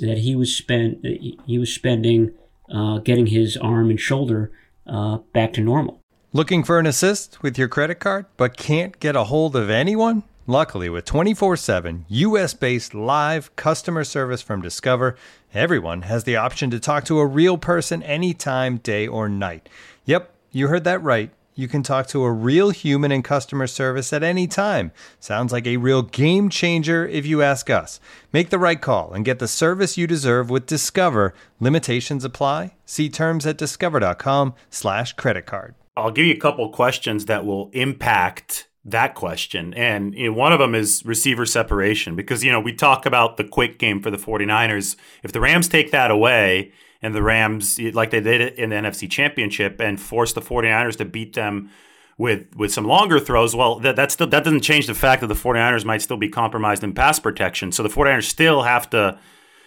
that 0.00 0.18
he 0.18 0.36
was 0.36 0.54
spent 0.54 1.04
he 1.04 1.58
was 1.58 1.72
spending 1.72 2.32
uh, 2.70 2.98
getting 2.98 3.26
his 3.26 3.56
arm 3.56 3.90
and 3.90 4.00
shoulder 4.00 4.52
uh, 4.86 5.18
back 5.32 5.52
to 5.54 5.60
normal? 5.60 6.00
Looking 6.32 6.64
for 6.64 6.78
an 6.78 6.86
assist 6.86 7.42
with 7.42 7.58
your 7.58 7.68
credit 7.68 7.96
card, 7.96 8.26
but 8.36 8.56
can't 8.56 8.98
get 9.00 9.16
a 9.16 9.24
hold 9.24 9.56
of 9.56 9.70
anyone? 9.70 10.22
Luckily, 10.46 10.88
with 10.88 11.04
24 11.04 11.56
7 11.56 12.04
US 12.08 12.54
based 12.54 12.94
live 12.94 13.54
customer 13.56 14.04
service 14.04 14.42
from 14.42 14.62
Discover, 14.62 15.16
everyone 15.52 16.02
has 16.02 16.22
the 16.22 16.36
option 16.36 16.70
to 16.70 16.78
talk 16.78 17.04
to 17.06 17.18
a 17.18 17.26
real 17.26 17.58
person 17.58 18.04
anytime, 18.04 18.76
day 18.76 19.08
or 19.08 19.28
night. 19.28 19.68
Yep, 20.04 20.32
you 20.52 20.68
heard 20.68 20.84
that 20.84 21.02
right 21.02 21.30
you 21.56 21.66
can 21.66 21.82
talk 21.82 22.06
to 22.08 22.22
a 22.22 22.30
real 22.30 22.70
human 22.70 23.10
in 23.10 23.22
customer 23.22 23.66
service 23.66 24.12
at 24.12 24.22
any 24.22 24.46
time. 24.46 24.92
Sounds 25.18 25.52
like 25.52 25.66
a 25.66 25.78
real 25.78 26.02
game 26.02 26.50
changer 26.50 27.08
if 27.08 27.26
you 27.26 27.42
ask 27.42 27.70
us. 27.70 27.98
Make 28.32 28.50
the 28.50 28.58
right 28.58 28.80
call 28.80 29.12
and 29.12 29.24
get 29.24 29.38
the 29.38 29.48
service 29.48 29.96
you 29.96 30.06
deserve 30.06 30.50
with 30.50 30.66
Discover. 30.66 31.34
Limitations 31.58 32.24
apply. 32.24 32.74
See 32.84 33.08
terms 33.08 33.46
at 33.46 33.56
discover.com/slash 33.56 35.14
credit 35.14 35.46
card. 35.46 35.74
I'll 35.96 36.10
give 36.10 36.26
you 36.26 36.34
a 36.34 36.38
couple 36.38 36.68
questions 36.68 37.24
that 37.24 37.46
will 37.46 37.70
impact 37.72 38.68
that 38.84 39.14
question. 39.14 39.74
And 39.74 40.14
you 40.14 40.30
know, 40.30 40.36
one 40.36 40.52
of 40.52 40.58
them 40.58 40.74
is 40.74 41.02
receiver 41.04 41.46
separation 41.46 42.14
because, 42.14 42.44
you 42.44 42.52
know, 42.52 42.60
we 42.60 42.72
talk 42.72 43.06
about 43.06 43.36
the 43.36 43.44
quick 43.44 43.78
game 43.78 44.02
for 44.02 44.10
the 44.10 44.18
49ers. 44.18 44.96
If 45.22 45.32
the 45.32 45.40
Rams 45.40 45.68
take 45.68 45.90
that 45.90 46.10
away, 46.10 46.72
and 47.06 47.14
the 47.14 47.22
Rams, 47.22 47.78
like 47.78 48.10
they 48.10 48.20
did 48.20 48.40
it 48.40 48.58
in 48.58 48.70
the 48.70 48.76
NFC 48.76 49.08
Championship, 49.08 49.80
and 49.80 50.00
forced 50.00 50.34
the 50.34 50.40
49ers 50.40 50.96
to 50.96 51.04
beat 51.04 51.34
them 51.34 51.70
with 52.18 52.56
with 52.56 52.72
some 52.72 52.84
longer 52.84 53.20
throws, 53.20 53.54
well, 53.54 53.78
that 53.78 53.94
that 53.94 54.10
still 54.10 54.26
that 54.26 54.42
doesn't 54.42 54.62
change 54.62 54.88
the 54.88 54.94
fact 54.94 55.20
that 55.20 55.28
the 55.28 55.34
49ers 55.34 55.84
might 55.84 56.02
still 56.02 56.16
be 56.16 56.28
compromised 56.28 56.82
in 56.82 56.92
pass 56.92 57.20
protection. 57.20 57.70
So 57.70 57.84
the 57.84 57.88
49ers 57.88 58.24
still 58.24 58.62
have 58.62 58.90
to 58.90 59.20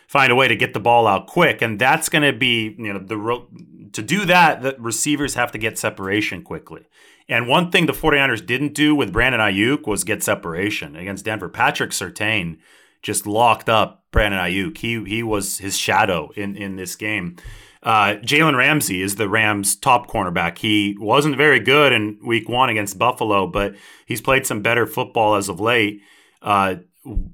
find 0.07 0.33
a 0.33 0.35
way 0.35 0.49
to 0.49 0.55
get 0.55 0.73
the 0.73 0.81
ball 0.81 1.07
out 1.07 1.27
quick, 1.27 1.61
and 1.61 1.79
that's 1.79 2.09
going 2.09 2.23
to 2.23 2.37
be 2.37 2.75
you 2.77 2.91
know 2.91 2.99
the 2.99 3.89
to 3.93 4.01
do 4.01 4.25
that, 4.25 4.61
the 4.61 4.75
receivers 4.77 5.35
have 5.35 5.53
to 5.53 5.57
get 5.57 5.79
separation 5.79 6.43
quickly. 6.43 6.87
And 7.29 7.47
one 7.47 7.71
thing 7.71 7.85
the 7.85 7.93
49ers 7.93 8.45
didn't 8.45 8.73
do 8.73 8.95
with 8.95 9.13
Brandon 9.13 9.39
Aiyuk 9.39 9.87
was 9.87 10.03
get 10.03 10.23
separation 10.23 10.97
against 10.97 11.23
Denver. 11.23 11.47
Patrick 11.47 11.91
Surtain 11.91 12.57
just 13.01 13.25
locked 13.25 13.69
up 13.69 14.03
Brandon 14.11 14.39
Aiyuk. 14.39 14.77
He 14.77 15.03
he 15.05 15.23
was 15.23 15.57
his 15.59 15.77
shadow 15.77 16.31
in 16.35 16.55
in 16.55 16.75
this 16.75 16.95
game. 16.95 17.37
Uh, 17.81 18.15
Jalen 18.21 18.57
Ramsey 18.57 19.01
is 19.01 19.15
the 19.15 19.29
Rams' 19.29 19.75
top 19.75 20.09
cornerback. 20.09 20.57
He 20.57 20.97
wasn't 20.99 21.37
very 21.37 21.61
good 21.61 21.93
in 21.93 22.19
Week 22.25 22.49
One 22.49 22.69
against 22.69 22.99
Buffalo, 22.99 23.47
but 23.47 23.75
he's 24.05 24.19
played 24.19 24.45
some 24.45 24.61
better 24.61 24.85
football 24.85 25.35
as 25.35 25.47
of 25.47 25.61
late. 25.61 26.01
Uh, 26.41 26.75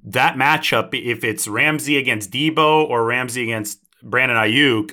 that 0.03 0.35
matchup, 0.35 0.89
if 0.93 1.23
it's 1.23 1.47
Ramsey 1.47 1.97
against 1.97 2.31
Deebo 2.31 2.87
or 2.87 3.03
Ramsey 3.03 3.41
against 3.43 3.79
Brandon 4.03 4.37
Aiyuk, 4.37 4.91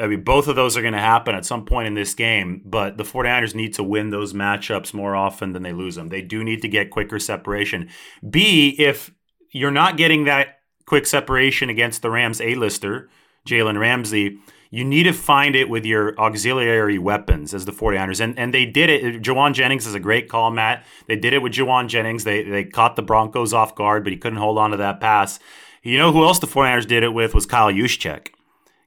I 0.00 0.06
mean, 0.06 0.24
both 0.24 0.48
of 0.48 0.56
those 0.56 0.76
are 0.76 0.82
going 0.82 0.94
to 0.94 1.00
happen 1.00 1.34
at 1.34 1.44
some 1.44 1.64
point 1.64 1.86
in 1.86 1.94
this 1.94 2.14
game, 2.14 2.62
but 2.64 2.96
the 2.96 3.04
49ers 3.04 3.54
need 3.54 3.74
to 3.74 3.82
win 3.82 4.10
those 4.10 4.32
matchups 4.32 4.94
more 4.94 5.14
often 5.14 5.52
than 5.52 5.62
they 5.62 5.72
lose 5.72 5.96
them. 5.96 6.08
They 6.08 6.22
do 6.22 6.42
need 6.42 6.62
to 6.62 6.68
get 6.68 6.90
quicker 6.90 7.18
separation. 7.18 7.90
B, 8.28 8.74
if 8.78 9.12
you're 9.52 9.70
not 9.70 9.96
getting 9.96 10.24
that 10.24 10.60
quick 10.86 11.06
separation 11.06 11.70
against 11.70 12.02
the 12.02 12.10
Rams 12.10 12.40
A-lister, 12.40 13.08
Jalen 13.46 13.78
Ramsey, 13.78 14.38
you 14.70 14.84
need 14.84 15.02
to 15.02 15.12
find 15.12 15.54
it 15.54 15.68
with 15.68 15.84
your 15.84 16.18
auxiliary 16.18 16.98
weapons 16.98 17.52
as 17.52 17.66
the 17.66 17.72
49ers. 17.72 18.20
And 18.20 18.38
and 18.38 18.54
they 18.54 18.64
did 18.64 18.88
it. 18.88 19.22
Jauan 19.22 19.52
Jennings 19.52 19.86
is 19.86 19.94
a 19.94 20.00
great 20.00 20.30
call, 20.30 20.50
Matt. 20.50 20.84
They 21.06 21.16
did 21.16 21.34
it 21.34 21.42
with 21.42 21.52
Jauan 21.52 21.88
Jennings. 21.88 22.24
They 22.24 22.42
they 22.42 22.64
caught 22.64 22.96
the 22.96 23.02
Broncos 23.02 23.52
off 23.52 23.74
guard, 23.74 24.02
but 24.02 24.12
he 24.12 24.18
couldn't 24.18 24.38
hold 24.38 24.56
on 24.58 24.70
to 24.70 24.78
that 24.78 24.98
pass. 24.98 25.38
You 25.82 25.98
know 25.98 26.10
who 26.10 26.24
else 26.24 26.38
the 26.38 26.46
49ers 26.46 26.86
did 26.86 27.02
it 27.02 27.12
with 27.12 27.34
was 27.34 27.44
Kyle 27.44 27.70
Juszczyk. 27.70 28.28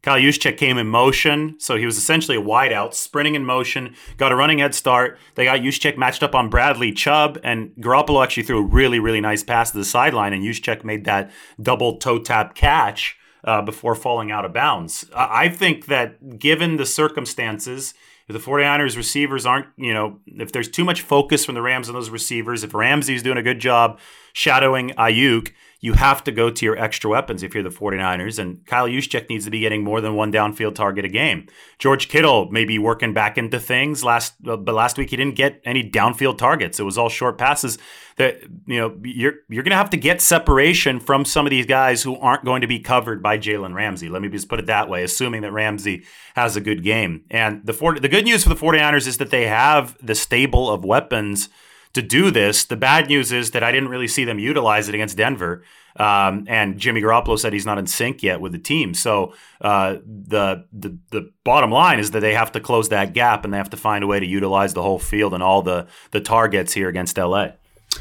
Kyle 0.05 0.19
Juszczyk 0.19 0.57
came 0.57 0.77
in 0.77 0.85
motion, 0.85 1.55
so 1.57 1.77
he 1.77 1.85
was 1.87 1.97
essentially 1.97 2.37
a 2.37 2.41
wideout, 2.41 2.93
sprinting 2.93 3.33
in 3.33 3.43
motion, 3.43 3.95
got 4.17 4.31
a 4.31 4.35
running 4.35 4.59
head 4.59 4.75
start. 4.75 5.17
They 5.33 5.45
got 5.45 5.61
Juszczyk 5.61 5.97
matched 5.97 6.21
up 6.21 6.35
on 6.35 6.47
Bradley 6.47 6.91
Chubb, 6.91 7.39
and 7.43 7.71
Garoppolo 7.79 8.23
actually 8.23 8.43
threw 8.43 8.59
a 8.59 8.67
really, 8.67 8.99
really 8.99 9.19
nice 9.19 9.41
pass 9.41 9.71
to 9.71 9.79
the 9.79 9.83
sideline, 9.83 10.31
and 10.31 10.43
Juszczyk 10.43 10.83
made 10.83 11.05
that 11.05 11.31
double 11.59 11.97
toe 11.97 12.19
tap 12.19 12.53
catch 12.53 13.17
uh, 13.45 13.63
before 13.63 13.95
falling 13.95 14.29
out 14.29 14.45
of 14.45 14.53
bounds. 14.53 15.05
I 15.15 15.49
think 15.49 15.87
that 15.87 16.37
given 16.37 16.77
the 16.77 16.85
circumstances, 16.85 17.95
if 18.27 18.33
the 18.33 18.39
49ers 18.39 18.97
receivers 18.97 19.45
aren't, 19.45 19.67
you 19.77 19.93
know, 19.93 20.19
if 20.25 20.51
there's 20.51 20.69
too 20.69 20.83
much 20.83 21.01
focus 21.01 21.45
from 21.45 21.55
the 21.55 21.61
Rams 21.61 21.89
on 21.89 21.95
those 21.95 22.09
receivers, 22.09 22.63
if 22.63 22.73
Ramsey's 22.73 23.23
doing 23.23 23.38
a 23.38 23.43
good 23.43 23.59
job 23.59 23.99
shadowing 24.33 24.89
Aiyuk, 24.91 25.51
you 25.85 25.93
have 25.93 26.23
to 26.23 26.31
go 26.31 26.49
to 26.49 26.65
your 26.65 26.75
extra 26.79 27.11
weapons 27.11 27.43
if 27.43 27.53
you're 27.53 27.61
the 27.61 27.69
49ers. 27.69 28.39
And 28.39 28.65
Kyle 28.65 28.88
Juszczyk 28.88 29.29
needs 29.29 29.45
to 29.45 29.51
be 29.51 29.59
getting 29.59 29.83
more 29.83 30.01
than 30.01 30.15
one 30.15 30.31
downfield 30.31 30.73
target 30.73 31.05
a 31.05 31.09
game. 31.09 31.45
George 31.77 32.07
Kittle 32.07 32.49
may 32.49 32.65
be 32.65 32.79
working 32.79 33.13
back 33.13 33.38
into 33.38 33.59
things 33.59 34.03
last, 34.03 34.33
but 34.41 34.67
last 34.67 34.97
week 34.97 35.11
he 35.11 35.15
didn't 35.15 35.35
get 35.35 35.61
any 35.63 35.88
downfield 35.88 36.39
targets. 36.39 36.79
It 36.79 36.83
was 36.83 36.97
all 36.97 37.09
short 37.09 37.38
passes. 37.38 37.77
That 38.17 38.41
you 38.65 38.79
know 38.79 38.97
you're 39.03 39.33
you're 39.49 39.63
going 39.63 39.71
to 39.71 39.77
have 39.77 39.89
to 39.89 39.97
get 39.97 40.21
separation 40.21 41.01
from 41.01 41.25
some 41.25 41.45
of 41.45 41.49
these 41.49 41.65
guys 41.65 42.01
who 42.01 42.15
aren't 42.15 42.45
going 42.45 42.61
to 42.61 42.67
be 42.67 42.79
covered 42.79 43.21
by 43.21 43.38
Jalen 43.38 43.75
Ramsey. 43.75 44.07
Let 44.07 44.21
me 44.21 44.29
just 44.29 44.47
put 44.47 44.59
it 44.59 44.67
that 44.67 44.88
way, 44.88 45.03
assuming 45.03 45.41
that 45.41 45.51
Ramsey 45.51 46.05
has 46.33 46.55
a 46.55 46.61
good 46.61 46.81
game. 46.81 47.25
And 47.29 47.65
the 47.65 47.73
40, 47.73 47.99
the 47.99 48.07
good 48.15 48.23
news 48.23 48.43
for 48.43 48.49
the 48.49 48.56
49ers 48.56 49.08
is 49.08 49.17
that 49.17 49.30
they 49.30 49.45
have 49.45 49.97
the 50.01 50.15
stable 50.15 50.69
of 50.69 50.86
weapons 50.86 51.49
to 51.91 52.01
do 52.01 52.32
this. 52.32 52.63
The 52.63 52.78
bad 52.78 53.10
news 53.10 53.34
is 53.34 53.51
that 53.51 53.62
I 53.62 53.73
didn't 53.73 53.89
really 53.89 54.08
see 54.08 54.23
them 54.23 54.39
utilize 54.39 54.88
it 54.88 54.95
against 54.95 55.17
Denver. 55.17 55.63
Um, 55.97 56.45
and 56.47 56.80
Jimmy 56.80 57.01
Garoppolo 57.01 57.38
said 57.38 57.51
he's 57.51 57.65
not 57.65 57.78
in 57.78 57.88
sync 57.88 58.23
yet 58.23 58.39
with 58.39 58.54
the 58.54 58.58
team. 58.58 58.93
So 58.93 59.34
uh, 59.60 59.97
the, 60.06 60.65
the 60.71 60.97
the 61.12 61.32
bottom 61.43 61.71
line 61.71 61.99
is 61.99 62.12
that 62.12 62.21
they 62.21 62.34
have 62.34 62.54
to 62.54 62.62
close 62.62 62.88
that 62.88 63.13
gap 63.13 63.43
and 63.43 63.54
they 63.54 63.58
have 63.58 63.69
to 63.71 63.78
find 63.78 64.01
a 64.01 64.08
way 64.08 64.21
to 64.21 64.25
utilize 64.25 64.73
the 64.73 64.82
whole 64.82 64.99
field 64.99 65.34
and 65.34 65.43
all 65.43 65.62
the 65.62 65.86
the 66.12 66.21
targets 66.21 66.71
here 66.71 66.88
against 66.88 67.17
LA. 67.17 67.47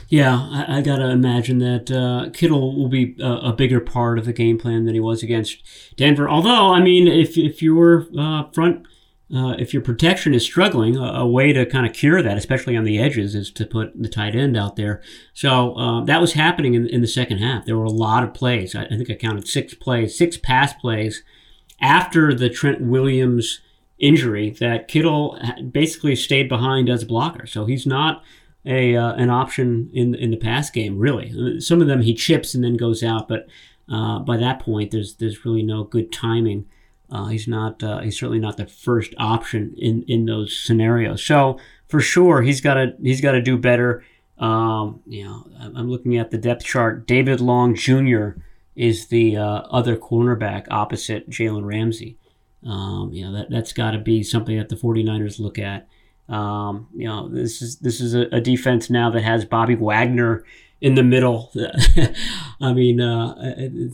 Yeah, 0.09 0.37
I, 0.51 0.79
I 0.79 0.81
gotta 0.81 1.09
imagine 1.11 1.59
that 1.59 1.91
uh, 1.91 2.31
Kittle 2.31 2.77
will 2.77 2.89
be 2.89 3.17
a, 3.21 3.51
a, 3.51 3.53
bigger 3.53 3.81
part 3.81 4.19
of 4.19 4.25
the 4.25 4.33
game 4.33 4.59
plan 4.59 4.85
than 4.87 4.95
he 4.95 5.01
was 5.01 5.23
against 5.23 5.63
Denver. 5.97 6.29
Although, 6.29 6.73
I 6.73 6.81
mean, 6.81 7.07
if 7.07 7.39
if 7.39 7.63
you 7.63 7.77
were 7.77 8.07
uh, 8.19 8.45
front 8.53 8.87
uh, 9.35 9.55
if 9.59 9.73
your 9.73 9.83
protection 9.83 10.35
is 10.35 10.45
struggling, 10.45 10.97
a, 10.97 11.03
a 11.03 11.27
way 11.27 11.53
to 11.53 11.65
kind 11.65 11.87
of 11.87 11.93
cure 11.93 12.23
that, 12.23 12.37
especially 12.37 12.77
on 12.77 12.85
the 12.85 12.99
edges, 12.99 13.35
is 13.35 13.51
to 13.53 13.65
put 13.65 13.91
the 14.01 14.09
tight 14.09 14.35
end 14.35 14.57
out 14.57 14.77
there. 14.77 15.03
So 15.33 15.75
uh, 15.77 16.05
that 16.05 16.21
was 16.21 16.35
happening 16.35 16.75
in, 16.75 16.87
in, 16.87 17.01
the 17.01 17.07
second 17.07 17.39
half. 17.39 17.65
There 17.65 17.77
were 17.77 17.85
a 17.85 17.91
lot 17.91 18.23
of 18.23 18.35
plays. 18.35 18.75
I, 18.75 18.85
I, 18.85 18.89
think 18.89 19.11
I 19.11 19.15
counted 19.15 19.49
six 19.49 19.73
plays, 19.75 20.17
six 20.17 20.37
pass 20.37 20.75
plays 20.75 21.23
after 21.81 22.35
the 22.35 22.51
Trent 22.51 22.83
Williams 22.83 23.61
injury 23.99 24.51
that 24.61 24.89
Kittle 24.89 25.39
basically 25.73 26.17
stayed 26.17 26.49
behind 26.49 26.91
as 26.91 27.03
a 27.03 27.07
blocker. 27.07 27.47
So 27.47 27.65
he's 27.65 27.87
not 27.87 28.23
a 28.67 28.97
uh, 28.97 29.13
an 29.15 29.31
option 29.31 29.91
in 29.93 30.15
in 30.15 30.31
the 30.31 30.37
pass 30.37 30.71
game 30.71 30.99
really. 30.99 31.61
Some 31.61 31.81
of 31.81 31.87
them 31.87 32.03
he 32.03 32.15
chips 32.15 32.55
and 32.55 32.65
then 32.65 32.77
goes 32.77 33.03
out, 33.03 33.29
but 33.29 33.47
uh, 33.91 34.19
by 34.21 34.37
that 34.37 34.61
point, 34.61 34.91
there's 34.91 35.17
there's 35.17 35.45
really 35.45 35.63
no 35.63 35.85
good 35.85 36.13
timing 36.13 36.67
uh, 37.11 37.27
he's 37.27 37.47
not. 37.47 37.83
Uh, 37.83 38.01
he's 38.01 38.19
certainly 38.19 38.39
not 38.41 38.57
the 38.57 38.67
first 38.67 39.15
option 39.19 39.75
in 39.77 40.05
in 40.09 40.27
those 40.27 40.59
scenarios. 40.59 41.25
So 41.25 41.59
for 41.87 42.01
sure, 42.01 42.43
he's 42.43 42.61
got 42.61 42.75
to 42.75 42.95
he's 43.03 43.21
got 43.21 43.33
to 43.33 43.43
do 43.43 43.59
better. 43.59 44.05
Um, 44.39 45.01
you 45.07 45.25
know, 45.25 45.47
I'm 45.61 45.89
looking 45.89 46.17
at 46.17 46.31
the 46.31 46.39
depth 46.39 46.65
chart. 46.65 47.07
David 47.07 47.41
Long 47.41 47.75
Jr. 47.75 48.31
is 48.75 49.09
the 49.09 49.37
uh, 49.37 49.61
other 49.71 49.97
cornerback 49.97 50.67
opposite 50.71 51.31
Jalen 51.31 51.65
Ramsey. 51.65 52.19
Um, 52.67 53.11
you 53.13 53.25
know 53.25 53.33
that 53.33 53.51
that's 53.51 53.73
got 53.73 53.91
to 53.91 53.99
be 53.99 54.23
something 54.23 54.57
that 54.57 54.71
the 54.71 54.77
49ers 54.77 55.39
look 55.39 55.59
at. 55.59 55.87
Um, 56.29 56.89
you 56.95 57.07
know, 57.07 57.29
this 57.29 57.61
is 57.61 57.77
this 57.77 58.01
is 58.01 58.15
a, 58.15 58.23
a 58.33 58.41
defense 58.41 58.89
now 58.89 59.11
that 59.11 59.23
has 59.23 59.45
Bobby 59.45 59.75
Wagner 59.75 60.45
in 60.85 60.97
the 60.97 61.03
middle. 61.03 61.51
I 62.61 62.75
mean, 62.75 63.01
uh, 63.01 63.35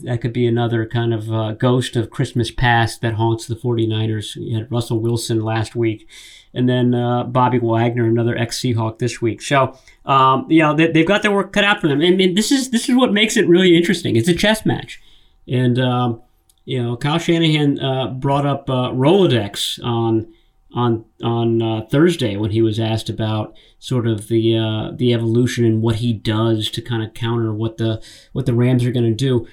that 0.03 0.19
could 0.21 0.33
be 0.33 0.45
another 0.45 0.85
kind 0.85 1.13
of 1.13 1.31
uh, 1.31 1.53
ghost 1.53 1.95
of 1.95 2.09
Christmas 2.09 2.51
past 2.51 2.99
that 2.99 3.13
haunts 3.13 3.47
the 3.47 3.55
49ers. 3.55 4.35
You 4.35 4.57
had 4.57 4.69
Russell 4.69 4.99
Wilson 4.99 5.39
last 5.39 5.73
week, 5.73 6.05
and 6.53 6.67
then 6.67 6.93
uh, 6.93 7.23
Bobby 7.23 7.59
Wagner, 7.59 8.03
another 8.03 8.37
ex 8.37 8.59
Seahawk 8.59 8.99
this 8.99 9.21
week. 9.21 9.41
So, 9.41 9.73
um, 10.05 10.45
you 10.49 10.59
know, 10.59 10.75
they, 10.75 10.91
have 10.93 11.07
got 11.07 11.21
their 11.21 11.31
work 11.31 11.53
cut 11.53 11.63
out 11.63 11.79
for 11.79 11.87
them. 11.87 12.01
I 12.01 12.09
mean, 12.11 12.35
this 12.35 12.51
is 12.51 12.71
this 12.71 12.89
is 12.89 12.95
what 12.97 13.13
makes 13.13 13.37
it 13.37 13.47
really 13.47 13.77
interesting. 13.77 14.17
It's 14.17 14.27
a 14.27 14.35
chess 14.35 14.65
match, 14.65 15.01
and 15.47 15.79
um, 15.79 16.21
you 16.65 16.83
know, 16.83 16.97
Kyle 16.97 17.19
Shanahan 17.19 17.79
uh, 17.79 18.07
brought 18.07 18.45
up 18.45 18.69
uh, 18.69 18.91
Rolodex 18.91 19.81
on 19.81 20.27
on 20.73 21.05
on 21.23 21.61
uh, 21.61 21.85
Thursday 21.89 22.37
when 22.37 22.51
he 22.51 22.61
was 22.61 22.79
asked 22.79 23.09
about 23.09 23.55
sort 23.79 24.07
of 24.07 24.27
the 24.27 24.57
uh, 24.57 24.91
the 24.95 25.13
evolution 25.13 25.65
and 25.65 25.81
what 25.81 25.97
he 25.97 26.13
does 26.13 26.69
to 26.71 26.81
kind 26.81 27.03
of 27.03 27.13
counter 27.13 27.53
what 27.53 27.77
the 27.77 28.01
what 28.33 28.45
the 28.45 28.53
Rams 28.53 28.85
are 28.85 28.91
going 28.91 29.05
to 29.05 29.13
do. 29.13 29.47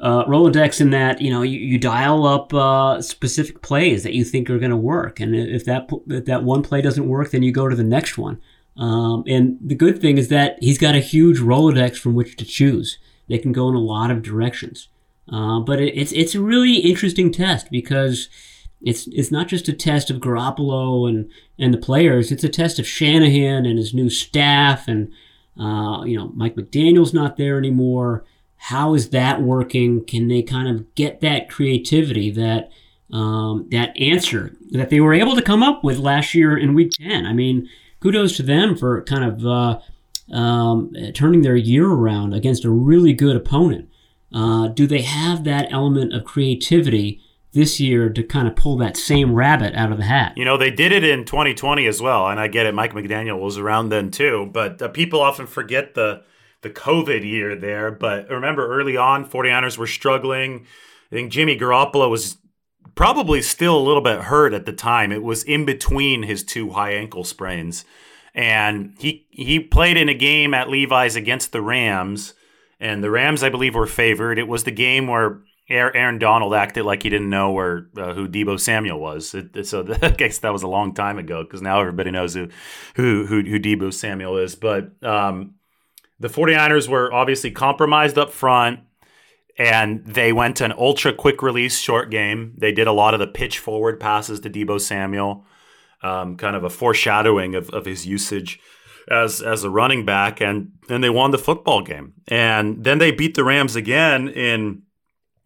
Uh, 0.00 0.24
Rolodex 0.24 0.80
in 0.80 0.90
that 0.90 1.20
you 1.20 1.30
know 1.30 1.42
you, 1.42 1.58
you 1.58 1.78
dial 1.78 2.26
up 2.26 2.52
uh, 2.52 3.00
specific 3.00 3.62
plays 3.62 4.02
that 4.02 4.14
you 4.14 4.24
think 4.24 4.50
are 4.50 4.58
going 4.58 4.70
to 4.70 4.76
work, 4.76 5.20
and 5.20 5.34
if 5.34 5.64
that 5.64 5.88
if 6.08 6.24
that 6.24 6.42
one 6.42 6.62
play 6.62 6.82
doesn't 6.82 7.08
work, 7.08 7.30
then 7.30 7.42
you 7.42 7.52
go 7.52 7.68
to 7.68 7.76
the 7.76 7.84
next 7.84 8.18
one. 8.18 8.40
Um, 8.76 9.22
and 9.28 9.56
the 9.60 9.76
good 9.76 10.00
thing 10.00 10.18
is 10.18 10.28
that 10.28 10.56
he's 10.60 10.78
got 10.78 10.96
a 10.96 11.00
huge 11.00 11.38
Rolodex 11.38 11.96
from 11.96 12.14
which 12.14 12.36
to 12.36 12.44
choose. 12.44 12.98
They 13.28 13.38
can 13.38 13.52
go 13.52 13.68
in 13.68 13.76
a 13.76 13.80
lot 13.80 14.10
of 14.10 14.22
directions, 14.22 14.88
uh, 15.32 15.60
but 15.60 15.80
it, 15.80 15.96
it's 15.96 16.12
it's 16.12 16.34
a 16.34 16.40
really 16.40 16.78
interesting 16.78 17.30
test 17.30 17.70
because 17.70 18.28
it's 18.84 19.06
it's 19.08 19.30
not 19.30 19.48
just 19.48 19.68
a 19.68 19.72
test 19.72 20.10
of 20.10 20.18
Garoppolo 20.18 21.08
and 21.08 21.30
and 21.58 21.72
the 21.72 21.78
players. 21.78 22.30
It's 22.30 22.44
a 22.44 22.48
test 22.48 22.78
of 22.78 22.86
Shanahan 22.86 23.66
and 23.66 23.78
his 23.78 23.94
new 23.94 24.10
staff, 24.10 24.86
and 24.86 25.10
uh, 25.58 26.02
you 26.04 26.16
know 26.16 26.30
Mike 26.34 26.54
McDaniel's 26.54 27.14
not 27.14 27.36
there 27.36 27.58
anymore. 27.58 28.24
How 28.56 28.94
is 28.94 29.10
that 29.10 29.42
working? 29.42 30.04
Can 30.04 30.28
they 30.28 30.42
kind 30.42 30.68
of 30.68 30.94
get 30.94 31.20
that 31.20 31.50
creativity, 31.50 32.30
that 32.30 32.70
um, 33.12 33.66
that 33.70 33.98
answer 33.98 34.56
that 34.70 34.90
they 34.90 35.00
were 35.00 35.14
able 35.14 35.34
to 35.34 35.42
come 35.42 35.62
up 35.62 35.82
with 35.82 35.98
last 35.98 36.34
year 36.34 36.56
in 36.56 36.74
Week 36.74 36.92
Ten? 36.92 37.26
I 37.26 37.32
mean, 37.32 37.68
kudos 38.00 38.36
to 38.36 38.42
them 38.42 38.76
for 38.76 39.02
kind 39.04 39.24
of 39.24 39.46
uh, 39.46 40.34
um, 40.34 40.92
turning 41.14 41.42
their 41.42 41.56
year 41.56 41.88
around 41.88 42.34
against 42.34 42.64
a 42.64 42.70
really 42.70 43.14
good 43.14 43.36
opponent. 43.36 43.88
Uh, 44.32 44.68
do 44.68 44.86
they 44.86 45.02
have 45.02 45.44
that 45.44 45.68
element 45.70 46.12
of 46.12 46.24
creativity? 46.24 47.20
This 47.54 47.80
year 47.80 48.10
to 48.10 48.22
kind 48.22 48.46
of 48.46 48.56
pull 48.56 48.76
that 48.76 48.96
same 48.96 49.32
rabbit 49.32 49.74
out 49.74 49.92
of 49.92 49.98
the 49.98 50.04
hat. 50.04 50.34
You 50.36 50.44
know, 50.44 50.56
they 50.56 50.70
did 50.70 50.92
it 50.92 51.04
in 51.04 51.24
2020 51.24 51.86
as 51.86 52.02
well, 52.02 52.28
and 52.28 52.38
I 52.38 52.48
get 52.48 52.66
it. 52.66 52.74
Mike 52.74 52.92
McDaniel 52.92 53.40
was 53.40 53.56
around 53.56 53.88
then 53.88 54.10
too, 54.10 54.50
but 54.52 54.82
uh, 54.82 54.88
people 54.88 55.20
often 55.20 55.46
forget 55.46 55.94
the 55.94 56.22
the 56.62 56.70
COVID 56.70 57.24
year 57.24 57.54
there. 57.54 57.90
But 57.90 58.28
remember, 58.28 58.66
early 58.66 58.96
on, 58.96 59.28
49ers 59.28 59.78
were 59.78 59.86
struggling. 59.86 60.66
I 61.12 61.14
think 61.14 61.30
Jimmy 61.30 61.56
Garoppolo 61.58 62.10
was 62.10 62.38
probably 62.94 63.42
still 63.42 63.78
a 63.78 63.86
little 63.86 64.02
bit 64.02 64.22
hurt 64.22 64.52
at 64.52 64.66
the 64.66 64.72
time. 64.72 65.12
It 65.12 65.22
was 65.22 65.44
in 65.44 65.64
between 65.64 66.22
his 66.22 66.42
two 66.42 66.70
high 66.70 66.92
ankle 66.92 67.22
sprains, 67.22 67.84
and 68.34 68.94
he 68.98 69.26
he 69.30 69.60
played 69.60 69.96
in 69.96 70.08
a 70.08 70.14
game 70.14 70.54
at 70.54 70.68
Levi's 70.68 71.16
against 71.16 71.52
the 71.52 71.62
Rams. 71.62 72.34
And 72.80 73.02
the 73.02 73.10
Rams, 73.10 73.42
I 73.42 73.48
believe, 73.48 73.74
were 73.74 73.86
favored. 73.86 74.38
It 74.38 74.48
was 74.48 74.64
the 74.64 74.70
game 74.72 75.06
where 75.06 75.40
Aaron 75.68 76.18
Donald 76.18 76.54
acted 76.54 76.84
like 76.84 77.02
he 77.02 77.08
didn't 77.08 77.30
know 77.30 77.52
where 77.52 77.88
uh, 77.96 78.12
who 78.12 78.28
Deebo 78.28 78.60
Samuel 78.60 78.98
was. 79.00 79.34
It, 79.34 79.66
so 79.66 79.86
I 80.02 80.10
guess 80.10 80.38
that 80.38 80.52
was 80.52 80.62
a 80.62 80.68
long 80.68 80.94
time 80.94 81.18
ago 81.18 81.42
because 81.42 81.62
now 81.62 81.80
everybody 81.80 82.10
knows 82.10 82.34
who 82.34 82.48
who 82.96 83.26
who, 83.26 83.42
who 83.42 83.58
Deebo 83.58 83.92
Samuel 83.92 84.36
is. 84.36 84.54
But 84.54 84.92
um, 85.02 85.54
the 86.20 86.28
49ers 86.28 86.88
were 86.88 87.12
obviously 87.12 87.50
compromised 87.50 88.18
up 88.18 88.30
front 88.30 88.80
and 89.56 90.04
they 90.04 90.32
went 90.32 90.56
to 90.56 90.64
an 90.64 90.74
ultra 90.76 91.12
quick 91.12 91.42
release 91.42 91.78
short 91.78 92.10
game. 92.10 92.54
They 92.58 92.72
did 92.72 92.86
a 92.86 92.92
lot 92.92 93.14
of 93.14 93.20
the 93.20 93.26
pitch 93.26 93.58
forward 93.58 94.00
passes 94.00 94.40
to 94.40 94.50
Deebo 94.50 94.80
Samuel, 94.80 95.46
um, 96.02 96.36
kind 96.36 96.56
of 96.56 96.64
a 96.64 96.70
foreshadowing 96.70 97.54
of, 97.54 97.70
of 97.70 97.84
his 97.84 98.06
usage 98.06 98.60
as 99.08 99.42
as 99.42 99.64
a 99.64 99.70
running 99.70 100.04
back, 100.04 100.40
and 100.40 100.72
then 100.88 101.02
they 101.02 101.10
won 101.10 101.30
the 101.30 101.38
football 101.38 101.82
game. 101.82 102.14
And 102.28 102.84
then 102.84 102.98
they 102.98 103.10
beat 103.10 103.34
the 103.34 103.44
Rams 103.44 103.76
again 103.76 104.28
in 104.28 104.82